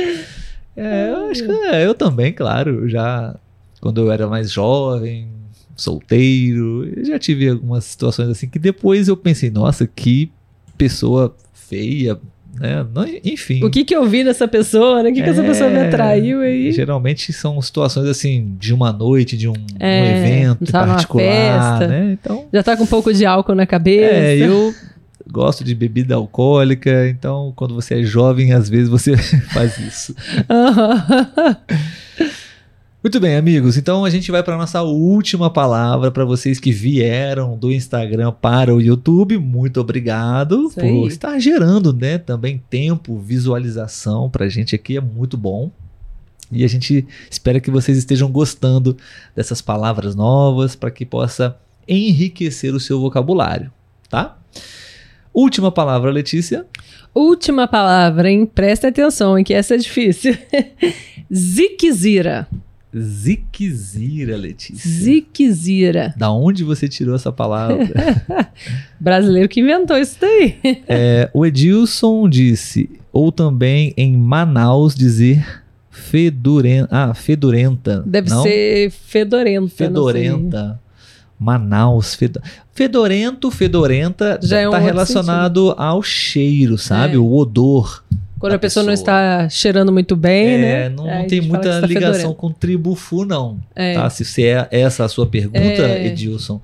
É, 0.77 1.11
eu 1.11 1.27
acho 1.27 1.45
que 1.45 1.51
é, 1.51 1.87
eu 1.87 1.95
também, 1.95 2.33
claro. 2.33 2.89
Já 2.89 3.35
quando 3.81 4.01
eu 4.01 4.12
era 4.12 4.27
mais 4.29 4.51
jovem, 4.51 5.29
solteiro, 5.77 6.87
eu 6.97 7.05
já 7.05 7.18
tive 7.18 7.49
algumas 7.49 7.85
situações 7.85 8.29
assim 8.29 8.49
que 8.49 8.59
depois 8.59 9.09
eu 9.09 9.16
pensei, 9.16 9.51
nossa, 9.51 9.87
que 9.87 10.31
pessoa 10.79 11.35
feia, 11.53 12.18
né? 12.59 12.84
Enfim. 13.24 13.62
O 13.64 13.70
que 13.70 13.84
que 13.84 13.94
eu 13.94 14.07
vi 14.07 14.22
nessa 14.24 14.46
pessoa, 14.48 15.02
né? 15.02 15.11
O 15.11 15.12
que 15.14 15.22
que 15.22 15.28
essa 15.28 15.42
É, 15.42 15.46
pessoa 15.46 15.70
me 15.70 15.78
atraiu 15.80 16.40
aí? 16.40 16.70
Geralmente 16.72 17.32
são 17.32 17.61
situações 17.61 18.07
assim, 18.09 18.55
de 18.59 18.72
uma 18.72 18.92
noite, 18.92 19.36
de 19.36 19.48
um, 19.48 19.52
um 19.52 19.66
É, 19.80 20.18
evento 20.18 20.62
em 20.62 20.66
tá 20.72 20.86
particular, 20.86 21.78
festa. 21.78 21.88
né? 21.88 22.12
Então, 22.12 22.46
Já 22.52 22.62
tá 22.62 22.76
com 22.76 22.84
um 22.84 22.86
pouco 22.86 23.12
de 23.12 23.24
álcool 23.26 23.55
na 23.55 23.66
cabeça. 23.66 24.14
é, 24.14 24.36
eu 24.38 24.72
gosto 25.30 25.64
de 25.64 25.74
bebida 25.74 26.14
alcoólica, 26.14 27.09
então 27.09 27.52
quando 27.57 27.74
você 27.74 28.00
é 28.00 28.02
jovem, 28.02 28.52
às 28.52 28.68
vezes 28.68 28.88
você 28.88 29.16
faz 29.52 29.78
isso. 29.78 30.14
Muito 33.05 33.20
bem, 33.20 33.36
amigos. 33.36 33.76
Então 33.76 34.02
a 34.02 34.09
gente 34.09 34.30
vai 34.32 34.42
para 34.42 34.57
nossa 34.57 34.80
última 34.80 35.50
palavra 35.50 36.11
para 36.11 36.24
vocês 36.24 36.59
que 36.59 36.72
vieram 36.72 37.55
do 37.55 37.70
Instagram 37.70 38.32
para 38.32 38.74
o 38.74 38.80
YouTube. 38.80 39.36
Muito 39.36 39.78
obrigado 39.78 40.68
Isso 40.68 40.80
aí. 40.80 40.90
por 40.90 41.09
estar 41.09 41.38
gerando, 41.38 41.92
né, 41.92 42.16
também 42.16 42.62
tempo, 42.70 43.18
visualização 43.18 44.30
pra 44.30 44.48
gente 44.48 44.74
aqui 44.74 44.96
é 44.96 45.02
muito 45.02 45.36
bom. 45.36 45.70
E 46.50 46.64
a 46.64 46.66
gente 46.66 47.07
espera 47.30 47.61
que 47.61 47.70
vocês 47.70 47.98
estejam 47.98 48.32
gostando 48.32 48.96
dessas 49.36 49.61
palavras 49.61 50.14
novas 50.14 50.74
para 50.74 50.90
que 50.90 51.05
possa 51.05 51.59
enriquecer 51.86 52.74
o 52.74 52.80
seu 52.80 52.98
vocabulário, 52.98 53.70
tá? 54.09 54.38
Última 55.34 55.70
palavra, 55.70 56.11
Letícia. 56.11 56.64
Última 57.14 57.68
palavra, 57.68 58.30
hein? 58.30 58.46
Presta 58.46 58.88
atenção, 58.88 59.36
hein? 59.36 59.44
Que 59.44 59.52
essa 59.52 59.74
é 59.74 59.76
difícil. 59.76 60.34
Ziquezira. 61.30 62.48
Ziquezira, 62.97 64.36
Letícia. 64.36 64.90
Ziquezira. 64.90 66.14
Da 66.16 66.30
onde 66.30 66.62
você 66.62 66.88
tirou 66.88 67.14
essa 67.14 67.32
palavra? 67.32 67.88
Brasileiro 69.01 69.49
que 69.49 69.61
inventou 69.61 69.99
isso 69.99 70.16
daí. 70.20 70.59
É, 70.88 71.28
o 71.32 71.45
Edilson 71.45 72.28
disse, 72.28 72.88
ou 73.12 73.32
também 73.32 73.92
em 73.97 74.16
Manaus 74.16 74.95
dizer 74.95 75.62
fedorenta. 75.90 76.88
Ah, 76.90 77.14
fedorenta. 77.14 78.03
Deve 78.07 78.30
não? 78.30 78.42
ser 78.42 78.90
fedorenta. 78.90 79.74
Fedorenta. 79.74 80.80
Manaus, 81.38 82.14
fedo... 82.14 82.40
fedorento, 82.72 83.51
fedorenta 83.51 84.38
Já 84.42 84.61
é 84.61 84.68
um 84.68 84.70
tá 84.70 84.78
outro 84.78 84.92
relacionado 84.92 85.74
ao 85.76 86.03
cheiro, 86.03 86.78
sabe? 86.78 87.14
É. 87.14 87.18
O 87.18 87.34
odor. 87.34 88.05
Quando 88.45 88.53
a 88.55 88.59
pessoa 88.59 88.84
não 88.84 88.92
pessoa. 88.92 89.05
está 89.38 89.49
cheirando 89.49 89.90
muito 89.90 90.14
bem, 90.14 90.47
é, 90.49 90.59
né? 90.59 90.88
não, 90.90 91.07
não 91.07 91.26
tem 91.26 91.40
muita 91.40 91.68
está 91.76 91.86
ligação 91.86 92.12
fedorento. 92.14 92.34
com 92.34 92.53
tribufu, 92.53 93.24
não. 93.24 93.59
É. 93.74 93.95
Tá? 93.95 94.11
Se, 94.11 94.22
se 94.24 94.45
é 94.45 94.68
essa 94.70 95.05
a 95.05 95.09
sua 95.09 95.26
pergunta, 95.26 95.59
É. 95.59 96.07
Edilson. 96.09 96.61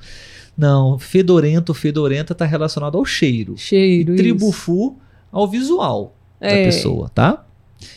Não, 0.57 0.99
fedorento, 0.99 1.73
fedorenta 1.73 2.35
tá 2.35 2.45
relacionado 2.45 2.99
ao 2.99 3.05
cheiro. 3.07 3.55
Cheiro. 3.57 4.13
isso. 4.15 4.23
Tribufu 4.23 4.99
ao 5.33 5.49
visual 5.49 6.15
da 6.39 6.49
É. 6.49 6.65
pessoa, 6.67 7.09
tá? 7.15 7.47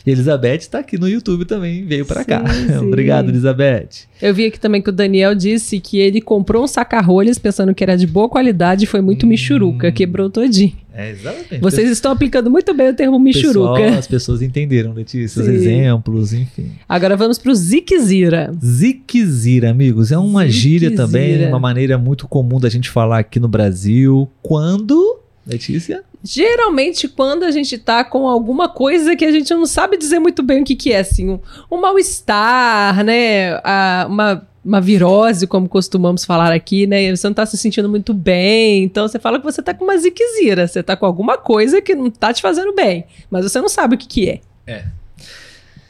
E 0.06 0.10
Elizabeth 0.10 0.60
tá 0.70 0.78
aqui 0.80 0.98
no 0.98 1.08
YouTube 1.08 1.44
também, 1.44 1.84
veio 1.84 2.04
pra 2.06 2.20
Sim, 2.20 2.26
cá. 2.26 2.44
sim. 2.52 2.76
Obrigado, 2.86 3.28
Elizabeth. 3.28 3.88
Eu 4.22 4.34
vi 4.34 4.46
aqui 4.46 4.58
também 4.60 4.80
que 4.82 4.88
o 4.90 4.92
Daniel 4.92 5.34
disse 5.34 5.78
que 5.80 5.98
ele 5.98 6.20
comprou 6.20 6.64
um 6.64 6.66
saca-rolhas 6.66 7.38
pensando 7.38 7.74
que 7.74 7.82
era 7.82 7.96
de 7.96 8.06
boa 8.06 8.28
qualidade 8.28 8.84
e 8.84 8.86
foi 8.86 9.00
muito 9.00 9.26
Hum. 9.26 9.30
michuruca, 9.30 9.90
quebrou 9.92 10.30
todinho. 10.30 10.72
É, 10.96 11.10
exatamente. 11.10 11.58
Vocês 11.60 11.90
estão 11.90 12.12
aplicando 12.12 12.48
muito 12.50 12.72
bem 12.72 12.90
o 12.90 12.94
termo 12.94 13.22
Pessoal, 13.24 13.74
michuruca. 13.74 13.98
as 13.98 14.06
pessoas 14.06 14.40
entenderam, 14.42 14.92
Letícia, 14.92 15.42
os 15.42 15.48
exemplos, 15.48 16.32
enfim. 16.32 16.70
Agora 16.88 17.16
vamos 17.16 17.36
pro 17.36 17.52
Ziquezira. 17.52 18.52
Ziquezira, 18.64 19.70
amigos, 19.70 20.12
é 20.12 20.18
uma 20.18 20.48
gíria 20.48 20.90
Ziquezira. 20.90 21.06
também, 21.06 21.48
uma 21.48 21.58
maneira 21.58 21.98
muito 21.98 22.28
comum 22.28 22.60
da 22.60 22.68
gente 22.68 22.88
falar 22.90 23.18
aqui 23.18 23.40
no 23.40 23.48
Brasil. 23.48 24.30
Quando, 24.40 25.18
Letícia? 25.46 26.02
Geralmente, 26.22 27.06
quando 27.06 27.42
a 27.44 27.50
gente 27.50 27.76
tá 27.76 28.02
com 28.02 28.26
alguma 28.26 28.68
coisa 28.68 29.14
que 29.14 29.24
a 29.24 29.30
gente 29.30 29.52
não 29.52 29.66
sabe 29.66 29.98
dizer 29.98 30.18
muito 30.18 30.42
bem 30.42 30.62
o 30.62 30.64
que, 30.64 30.74
que 30.74 30.90
é, 30.92 31.00
assim, 31.00 31.28
um, 31.28 31.38
um 31.70 31.80
mal-estar, 31.80 33.04
né? 33.04 33.54
A- 33.62 34.06
uma, 34.08 34.46
uma 34.64 34.80
virose, 34.80 35.46
como 35.46 35.68
costumamos 35.68 36.24
falar 36.24 36.50
aqui, 36.52 36.86
né? 36.86 37.14
Você 37.14 37.26
não 37.26 37.34
tá 37.34 37.44
se 37.44 37.58
sentindo 37.58 37.90
muito 37.90 38.14
bem, 38.14 38.84
então 38.84 39.06
você 39.06 39.18
fala 39.18 39.38
que 39.38 39.44
você 39.44 39.62
tá 39.62 39.74
com 39.74 39.84
uma 39.84 39.98
ziquezira, 39.98 40.66
você 40.66 40.82
tá 40.82 40.96
com 40.96 41.04
alguma 41.04 41.36
coisa 41.36 41.82
que 41.82 41.94
não 41.94 42.10
tá 42.10 42.32
te 42.32 42.40
fazendo 42.40 42.74
bem, 42.74 43.04
mas 43.30 43.44
você 43.44 43.60
não 43.60 43.68
sabe 43.68 43.96
o 43.96 43.98
que, 43.98 44.06
que 44.08 44.40
é. 44.66 44.84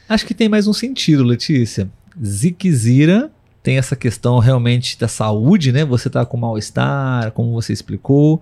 Acho 0.09 0.25
que 0.25 0.33
tem 0.33 0.49
mais 0.49 0.67
um 0.67 0.73
sentido, 0.73 1.23
Letícia. 1.23 1.89
Ziquezira 2.23 3.31
tem 3.63 3.77
essa 3.79 3.95
questão 3.95 4.37
realmente 4.37 4.99
da 4.99 5.07
saúde, 5.07 5.71
né? 5.71 5.83
Você 5.85 6.07
tá 6.09 6.23
com 6.25 6.37
mal-estar, 6.37 7.31
como 7.31 7.51
você 7.53 7.73
explicou, 7.73 8.39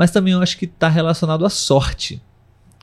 mas 0.00 0.10
também 0.10 0.32
eu 0.32 0.40
acho 0.40 0.56
que 0.56 0.66
tá 0.66 0.88
relacionado 0.88 1.44
à 1.44 1.50
sorte. 1.50 2.22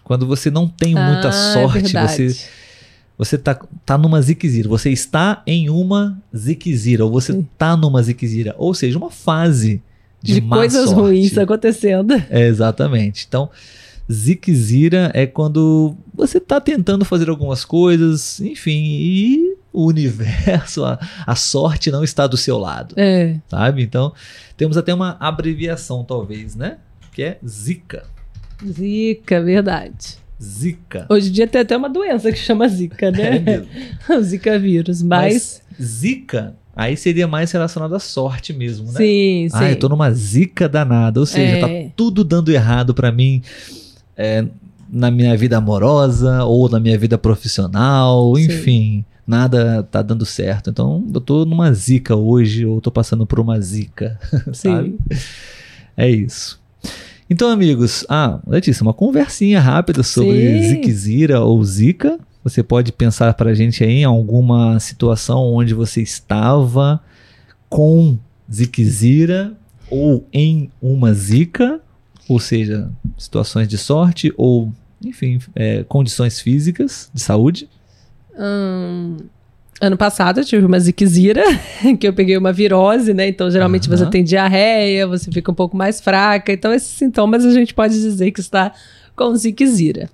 Quando 0.03 0.27
você 0.27 0.51
não 0.51 0.67
tem 0.67 0.93
muita 0.93 1.29
Ah, 1.29 1.49
é 1.49 1.53
sorte, 1.53 1.81
verdade. 1.81 2.29
você 2.33 2.47
Você 3.17 3.37
tá, 3.39 3.59
tá 3.83 3.97
numa 3.97 4.21
ziquezira. 4.21 4.69
Você 4.69 4.91
está 4.91 5.41
em 5.47 5.67
uma 5.71 6.21
ziquezira. 6.35 7.03
Ou 7.03 7.11
você 7.11 7.33
Sim. 7.33 7.47
tá 7.57 7.75
numa 7.75 8.03
ziquezira. 8.03 8.53
Ou 8.59 8.71
seja, 8.75 8.95
uma 8.99 9.09
fase 9.09 9.81
de, 10.21 10.35
de 10.35 10.41
coisas 10.41 10.85
sorte. 10.89 10.99
ruins 11.01 11.35
acontecendo. 11.39 12.13
É, 12.29 12.45
exatamente. 12.47 13.25
Então, 13.27 13.49
ziquezira 14.09 15.11
é 15.13 15.25
quando 15.25 15.95
você 16.13 16.39
tá 16.39 16.61
tentando 16.61 17.03
fazer 17.03 17.29
algumas 17.29 17.65
coisas, 17.65 18.39
enfim, 18.39 18.83
e 18.85 19.55
o 19.73 19.85
universo, 19.87 20.85
a, 20.85 20.99
a 21.25 21.35
sorte 21.35 21.89
não 21.91 22.03
está 22.03 22.25
do 22.27 22.37
seu 22.37 22.57
lado, 22.57 22.93
É. 22.97 23.35
sabe? 23.47 23.81
Então, 23.83 24.13
temos 24.55 24.77
até 24.77 24.93
uma 24.93 25.17
abreviação, 25.19 26.03
talvez, 26.03 26.55
né? 26.55 26.77
Que 27.17 27.23
é 27.23 27.39
Zika. 27.43 28.03
Zika, 28.63 29.41
verdade. 29.41 30.19
Zika. 30.39 31.07
Hoje 31.09 31.29
em 31.29 31.31
dia 31.31 31.47
tem 31.47 31.61
até 31.61 31.75
uma 31.75 31.89
doença 31.89 32.31
que 32.31 32.37
chama 32.37 32.67
Zika, 32.67 33.07
É 33.09 33.11
né? 33.11 33.39
mesmo. 33.39 33.67
o 34.07 34.21
Zika 34.21 34.59
vírus, 34.59 35.01
mas. 35.01 35.63
Mas 35.79 35.83
Zika, 35.83 36.53
aí 36.75 36.95
seria 36.95 37.27
mais 37.27 37.51
relacionado 37.51 37.95
à 37.95 37.99
sorte 37.99 38.53
mesmo, 38.53 38.91
né? 38.91 38.97
sim, 38.99 39.47
sim. 39.49 39.57
Ah, 39.57 39.71
eu 39.71 39.79
tô 39.79 39.89
numa 39.89 40.11
zica 40.13 40.69
danada. 40.69 41.19
Ou 41.19 41.25
seja, 41.25 41.57
É. 41.57 41.85
tá 41.85 41.91
tudo 41.95 42.23
dando 42.23 42.51
errado 42.51 42.93
pra 42.93 43.11
mim 43.11 43.41
é, 44.15 44.45
na 44.87 45.09
minha 45.09 45.35
vida 45.35 45.57
amorosa 45.57 46.43
ou 46.43 46.69
na 46.69 46.79
minha 46.79 46.99
vida 46.99 47.17
profissional, 47.17 48.35
Sim. 48.35 48.43
enfim. 48.43 49.05
Nada 49.25 49.81
tá 49.81 50.03
dando 50.03 50.23
certo. 50.23 50.69
Então, 50.69 51.03
eu 51.11 51.19
tô 51.19 51.45
numa 51.45 51.73
zica 51.73 52.15
hoje, 52.15 52.63
ou 52.63 52.79
tô 52.79 52.91
passando 52.91 53.25
por 53.25 53.39
uma 53.39 53.59
zica, 53.59 54.19
sabe? 54.53 54.99
É 55.97 56.07
isso. 56.07 56.61
Então, 57.29 57.49
amigos, 57.49 58.05
ah, 58.07 58.39
Letícia, 58.47 58.83
uma 58.83 58.93
conversinha 58.93 59.59
rápida 59.59 60.01
sobre 60.01 60.61
Sim. 60.61 60.69
ziquezira 60.69 61.41
ou 61.41 61.63
zica. 61.63 62.17
Você 62.43 62.63
pode 62.63 62.93
pensar 62.93 63.33
pra 63.33 63.53
gente 63.53 63.83
aí 63.83 63.99
em 63.99 64.03
alguma 64.05 64.79
situação 64.79 65.53
onde 65.53 65.73
você 65.73 66.01
estava 66.01 67.01
com 67.69 68.17
ziquezira 68.51 69.53
ou 69.89 70.25
em 70.31 70.71
uma 70.81 71.13
zica, 71.13 71.81
ou 72.29 72.39
seja, 72.39 72.89
situações 73.17 73.67
de 73.67 73.77
sorte 73.77 74.33
ou, 74.37 74.71
enfim, 75.03 75.39
é, 75.53 75.83
condições 75.83 76.39
físicas 76.39 77.09
de 77.13 77.21
saúde. 77.21 77.69
Hum, 78.39 79.17
ano 79.79 79.97
passado 79.97 80.39
eu 80.39 80.45
tive 80.45 80.65
uma 80.65 80.79
ziquezira, 80.79 81.43
que 81.99 82.07
eu 82.07 82.13
peguei 82.13 82.37
uma 82.37 82.51
virose, 82.51 83.13
né? 83.13 83.27
Então, 83.27 83.49
geralmente 83.49 83.87
você 83.87 84.03
Aham. 84.03 84.11
tem 84.11 84.23
diarreia, 84.23 85.07
você 85.07 85.31
fica 85.31 85.51
um 85.51 85.55
pouco 85.55 85.77
mais 85.77 86.01
fraca. 86.01 86.51
Então, 86.51 86.73
esses 86.73 86.89
sintomas 86.89 87.45
a 87.45 87.51
gente 87.51 87.73
pode 87.73 87.93
dizer 87.93 88.31
que 88.31 88.39
está 88.39 88.73
com 89.15 89.35
ziquezira. 89.35 90.09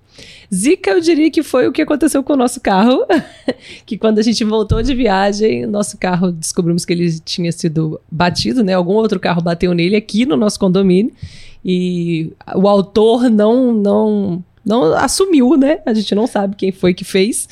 Zika, 0.54 0.92
eu 0.92 1.02
diria 1.02 1.32
que 1.32 1.42
foi 1.42 1.68
o 1.68 1.72
que 1.72 1.82
aconteceu 1.82 2.24
com 2.24 2.34
o 2.34 2.38
nosso 2.38 2.62
carro, 2.62 3.06
que 3.86 3.98
quando 3.98 4.20
a 4.20 4.22
gente 4.22 4.44
voltou 4.44 4.82
de 4.82 4.94
viagem, 4.94 5.66
nosso 5.66 5.98
carro, 5.98 6.32
descobrimos 6.32 6.86
que 6.86 6.94
ele 6.94 7.20
tinha 7.20 7.52
sido 7.52 8.00
batido, 8.10 8.64
né? 8.64 8.74
Algum 8.74 8.94
outro 8.94 9.20
carro 9.20 9.42
bateu 9.42 9.74
nele 9.74 9.96
aqui 9.96 10.26
no 10.26 10.38
nosso 10.38 10.60
condomínio 10.60 11.12
e 11.66 12.32
o 12.56 12.68
autor 12.68 13.30
não, 13.30 13.74
não, 13.74 14.44
não 14.64 14.94
assumiu, 14.94 15.58
né? 15.58 15.80
A 15.86 15.94
gente 15.94 16.14
não 16.14 16.28
sabe 16.28 16.56
quem 16.56 16.72
foi 16.72 16.94
que 16.94 17.04
fez. 17.04 17.48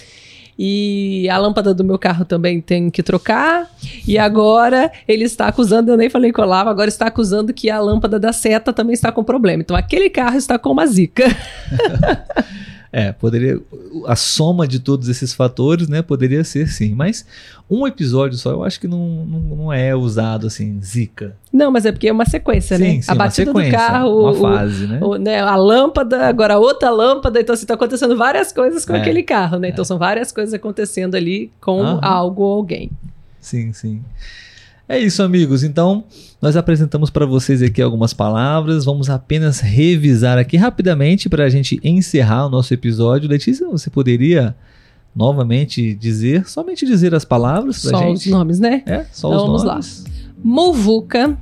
E 0.63 1.27
a 1.27 1.39
lâmpada 1.39 1.73
do 1.73 1.83
meu 1.83 1.97
carro 1.97 2.23
também 2.23 2.61
tem 2.61 2.91
que 2.91 3.01
trocar. 3.01 3.67
E 4.07 4.15
agora 4.15 4.91
ele 5.07 5.23
está 5.23 5.47
acusando, 5.47 5.89
eu 5.89 5.97
nem 5.97 6.07
falei 6.07 6.31
com 6.31 6.39
o 6.39 6.45
Olavo, 6.45 6.69
agora 6.69 6.87
está 6.87 7.07
acusando 7.07 7.51
que 7.51 7.67
a 7.67 7.79
lâmpada 7.79 8.19
da 8.19 8.31
seta 8.31 8.71
também 8.71 8.93
está 8.93 9.11
com 9.11 9.23
problema. 9.23 9.63
Então 9.63 9.75
aquele 9.75 10.07
carro 10.07 10.37
está 10.37 10.59
com 10.59 10.69
uma 10.69 10.85
zica. 10.85 11.25
É, 12.93 13.11
poderia. 13.13 13.57
A 14.05 14.17
soma 14.17 14.67
de 14.67 14.77
todos 14.79 15.07
esses 15.07 15.33
fatores, 15.33 15.87
né? 15.87 16.01
Poderia 16.01 16.43
ser 16.43 16.67
sim. 16.67 16.93
Mas 16.93 17.25
um 17.69 17.87
episódio 17.87 18.37
só 18.37 18.51
eu 18.51 18.63
acho 18.65 18.79
que 18.81 18.87
não, 18.87 19.25
não, 19.25 19.39
não 19.39 19.73
é 19.73 19.95
usado 19.95 20.47
assim, 20.47 20.77
zica. 20.81 21.37
Não, 21.53 21.71
mas 21.71 21.85
é 21.85 21.91
porque 21.93 22.09
é 22.09 22.11
uma 22.11 22.25
sequência, 22.25 22.77
né? 22.77 22.85
sim, 22.91 23.01
sim, 23.01 23.11
a 23.11 23.15
batida 23.15 23.53
do 23.53 23.71
carro, 23.71 24.19
Uma 24.23 24.31
o- 24.31 24.41
fase, 24.41 24.87
né? 24.87 24.99
o- 25.01 25.15
né, 25.15 25.39
a 25.39 25.55
lâmpada, 25.55 26.27
agora 26.27 26.57
outra 26.59 26.89
lâmpada, 26.89 27.39
então 27.39 27.53
assim, 27.53 27.65
tá 27.65 27.75
acontecendo 27.75 28.17
várias 28.17 28.51
coisas 28.51 28.85
com 28.85 28.93
É, 28.93 28.99
aquele 28.99 29.23
carro, 29.23 29.57
né? 29.57 29.69
Então 29.69 29.85
são 29.85 29.97
várias 29.97 30.31
coisas 30.31 30.53
acontecendo 30.53 31.15
ali 31.15 31.49
com 31.61 31.81
Aham. 31.81 31.99
algo 32.03 32.43
ou 32.43 32.53
alguém. 32.57 32.91
Sim, 33.39 33.71
sim. 33.71 34.01
É 34.91 34.99
isso, 34.99 35.23
amigos. 35.23 35.63
Então, 35.63 36.03
nós 36.41 36.57
apresentamos 36.57 37.09
para 37.09 37.25
vocês 37.25 37.61
aqui 37.61 37.81
algumas 37.81 38.13
palavras. 38.13 38.83
Vamos 38.83 39.09
apenas 39.09 39.61
revisar 39.61 40.37
aqui 40.37 40.57
rapidamente 40.57 41.29
para 41.29 41.45
a 41.45 41.49
gente 41.49 41.79
encerrar 41.81 42.47
o 42.47 42.49
nosso 42.49 42.73
episódio. 42.73 43.29
Letícia, 43.29 43.65
você 43.69 43.89
poderia 43.89 44.53
novamente 45.15 45.93
dizer, 45.93 46.45
somente 46.45 46.85
dizer 46.85 47.15
as 47.15 47.23
palavras 47.23 47.81
para 47.81 47.91
Só 47.91 47.99
gente? 47.99 48.17
os 48.17 48.25
nomes, 48.25 48.59
né? 48.59 48.83
É, 48.85 49.05
só 49.13 49.29
Então 49.29 49.39
os 49.39 49.47
vamos 49.47 49.63
lá. 49.63 49.73
nomes. 49.75 50.03
Muvuca, 50.43 51.37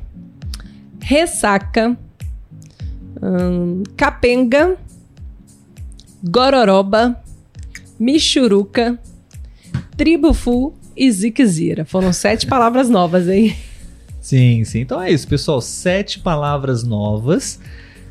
ressaca, 1.02 1.98
hum, 3.20 3.82
capenga, 3.98 4.78
gororoba, 6.24 7.20
michuruca, 8.00 9.00
tribufu 9.98 10.76
e 11.00 11.10
ziquezira. 11.12 11.86
Foram 11.86 12.12
sete 12.12 12.46
palavras 12.48 12.90
novas, 12.90 13.30
hein? 13.30 13.56
Sim, 14.20 14.66
sim. 14.66 14.82
Então 14.82 15.02
é 15.02 15.10
isso, 15.10 15.28
pessoal. 15.28 15.62
Sete 15.62 16.20
palavras 16.20 16.84
novas 16.84 17.60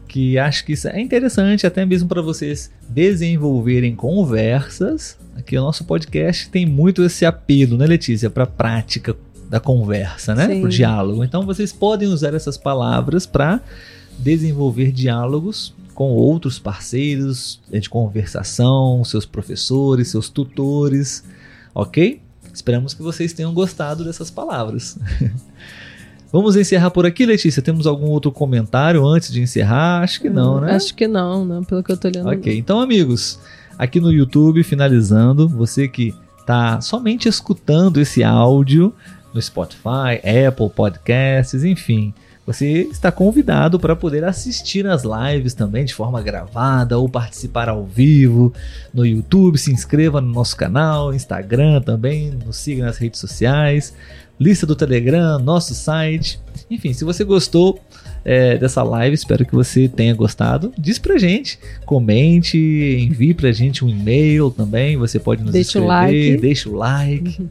que 0.08 0.38
acho 0.38 0.64
que 0.64 0.72
isso 0.72 0.88
é 0.88 0.98
interessante 0.98 1.66
até 1.66 1.84
mesmo 1.84 2.08
para 2.08 2.22
vocês 2.22 2.72
desenvolverem 2.88 3.94
conversas. 3.94 5.18
Aqui 5.36 5.56
o 5.56 5.60
nosso 5.60 5.84
podcast 5.84 6.48
tem 6.48 6.64
muito 6.64 7.04
esse 7.04 7.26
apelo, 7.26 7.76
né, 7.76 7.86
Letícia, 7.86 8.30
para 8.30 8.46
prática 8.46 9.14
da 9.50 9.60
conversa, 9.60 10.34
né, 10.34 10.46
para 10.46 10.66
o 10.66 10.68
diálogo. 10.68 11.22
Então 11.22 11.44
vocês 11.44 11.72
podem 11.72 12.08
usar 12.08 12.34
essas 12.34 12.56
palavras 12.56 13.26
para 13.26 13.60
desenvolver 14.18 14.90
diálogos 14.90 15.74
com 15.94 16.10
outros 16.10 16.58
parceiros 16.58 17.60
de 17.70 17.88
conversação, 17.88 19.04
seus 19.04 19.26
professores, 19.26 20.08
seus 20.08 20.28
tutores, 20.28 21.24
ok? 21.74 22.20
Esperamos 22.58 22.92
que 22.92 23.00
vocês 23.00 23.32
tenham 23.32 23.54
gostado 23.54 24.04
dessas 24.04 24.32
palavras. 24.32 24.98
Vamos 26.32 26.56
encerrar 26.56 26.90
por 26.90 27.06
aqui, 27.06 27.24
Letícia? 27.24 27.62
Temos 27.62 27.86
algum 27.86 28.06
outro 28.06 28.32
comentário 28.32 29.06
antes 29.06 29.32
de 29.32 29.40
encerrar? 29.40 30.02
Acho 30.02 30.20
que 30.20 30.28
não, 30.28 30.60
né? 30.60 30.74
Acho 30.74 30.92
que 30.92 31.06
não, 31.06 31.44
não, 31.44 31.62
pelo 31.62 31.84
que 31.84 31.92
eu 31.92 31.96
tô 31.96 32.08
olhando. 32.08 32.28
Ok, 32.28 32.58
então, 32.58 32.80
amigos, 32.80 33.38
aqui 33.78 34.00
no 34.00 34.12
YouTube, 34.12 34.64
finalizando, 34.64 35.48
você 35.48 35.86
que 35.86 36.12
está 36.40 36.80
somente 36.80 37.28
escutando 37.28 38.00
esse 38.00 38.24
áudio 38.24 38.92
no 39.32 39.40
Spotify, 39.40 40.18
Apple 40.48 40.68
Podcasts, 40.74 41.62
enfim, 41.62 42.12
você 42.48 42.88
está 42.90 43.12
convidado 43.12 43.78
para 43.78 43.94
poder 43.94 44.24
assistir 44.24 44.86
as 44.86 45.02
lives 45.04 45.52
também 45.52 45.84
de 45.84 45.92
forma 45.92 46.22
gravada 46.22 46.98
ou 46.98 47.06
participar 47.06 47.68
ao 47.68 47.84
vivo 47.84 48.54
no 48.92 49.04
YouTube. 49.04 49.58
Se 49.58 49.70
inscreva 49.70 50.18
no 50.18 50.32
nosso 50.32 50.56
canal, 50.56 51.12
Instagram 51.12 51.82
também, 51.82 52.30
nos 52.30 52.56
siga 52.56 52.86
nas 52.86 52.96
redes 52.96 53.20
sociais 53.20 53.92
lista 54.40 54.64
do 54.64 54.76
Telegram, 54.76 55.38
nosso 55.38 55.74
site. 55.74 56.40
Enfim, 56.70 56.92
se 56.92 57.04
você 57.04 57.24
gostou 57.24 57.78
é, 58.24 58.56
dessa 58.56 58.82
live, 58.82 59.14
espero 59.14 59.44
que 59.44 59.54
você 59.54 59.88
tenha 59.88 60.14
gostado. 60.14 60.72
Diz 60.78 60.98
pra 60.98 61.18
gente, 61.18 61.58
comente, 61.84 62.56
envie 62.56 63.34
pra 63.34 63.50
gente 63.52 63.84
um 63.84 63.88
e-mail 63.88 64.50
também. 64.50 64.96
Você 64.96 65.18
pode 65.18 65.42
nos 65.42 65.52
deixa 65.52 65.78
escrever, 65.78 65.84
o 65.84 65.88
like. 65.88 66.36
deixa 66.40 66.68
o 66.68 66.74
like, 66.74 67.48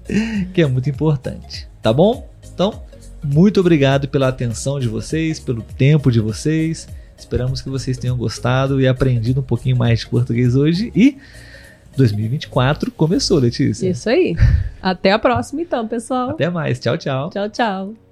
que 0.53 0.61
é 0.61 0.65
muito 0.65 0.89
importante. 0.89 1.67
Tá 1.81 1.91
bom? 1.91 2.27
Então, 2.53 2.81
muito 3.23 3.59
obrigado 3.59 4.07
pela 4.07 4.27
atenção 4.27 4.79
de 4.79 4.87
vocês, 4.87 5.39
pelo 5.39 5.61
tempo 5.61 6.11
de 6.11 6.19
vocês. 6.19 6.87
Esperamos 7.17 7.61
que 7.61 7.69
vocês 7.69 7.97
tenham 7.97 8.15
gostado 8.15 8.79
e 8.79 8.87
aprendido 8.87 9.39
um 9.39 9.43
pouquinho 9.43 9.75
mais 9.75 9.99
de 9.99 10.07
português 10.07 10.55
hoje 10.55 10.91
e 10.95 11.17
2024 11.97 12.91
começou, 12.91 13.39
Letícia. 13.39 13.89
Isso 13.89 14.09
aí. 14.09 14.35
Até 14.81 15.11
a 15.11 15.19
próxima, 15.19 15.61
então, 15.61 15.87
pessoal. 15.87 16.29
Até 16.29 16.49
mais. 16.49 16.79
Tchau, 16.79 16.97
tchau. 16.97 17.29
Tchau, 17.31 17.49
tchau. 17.49 18.06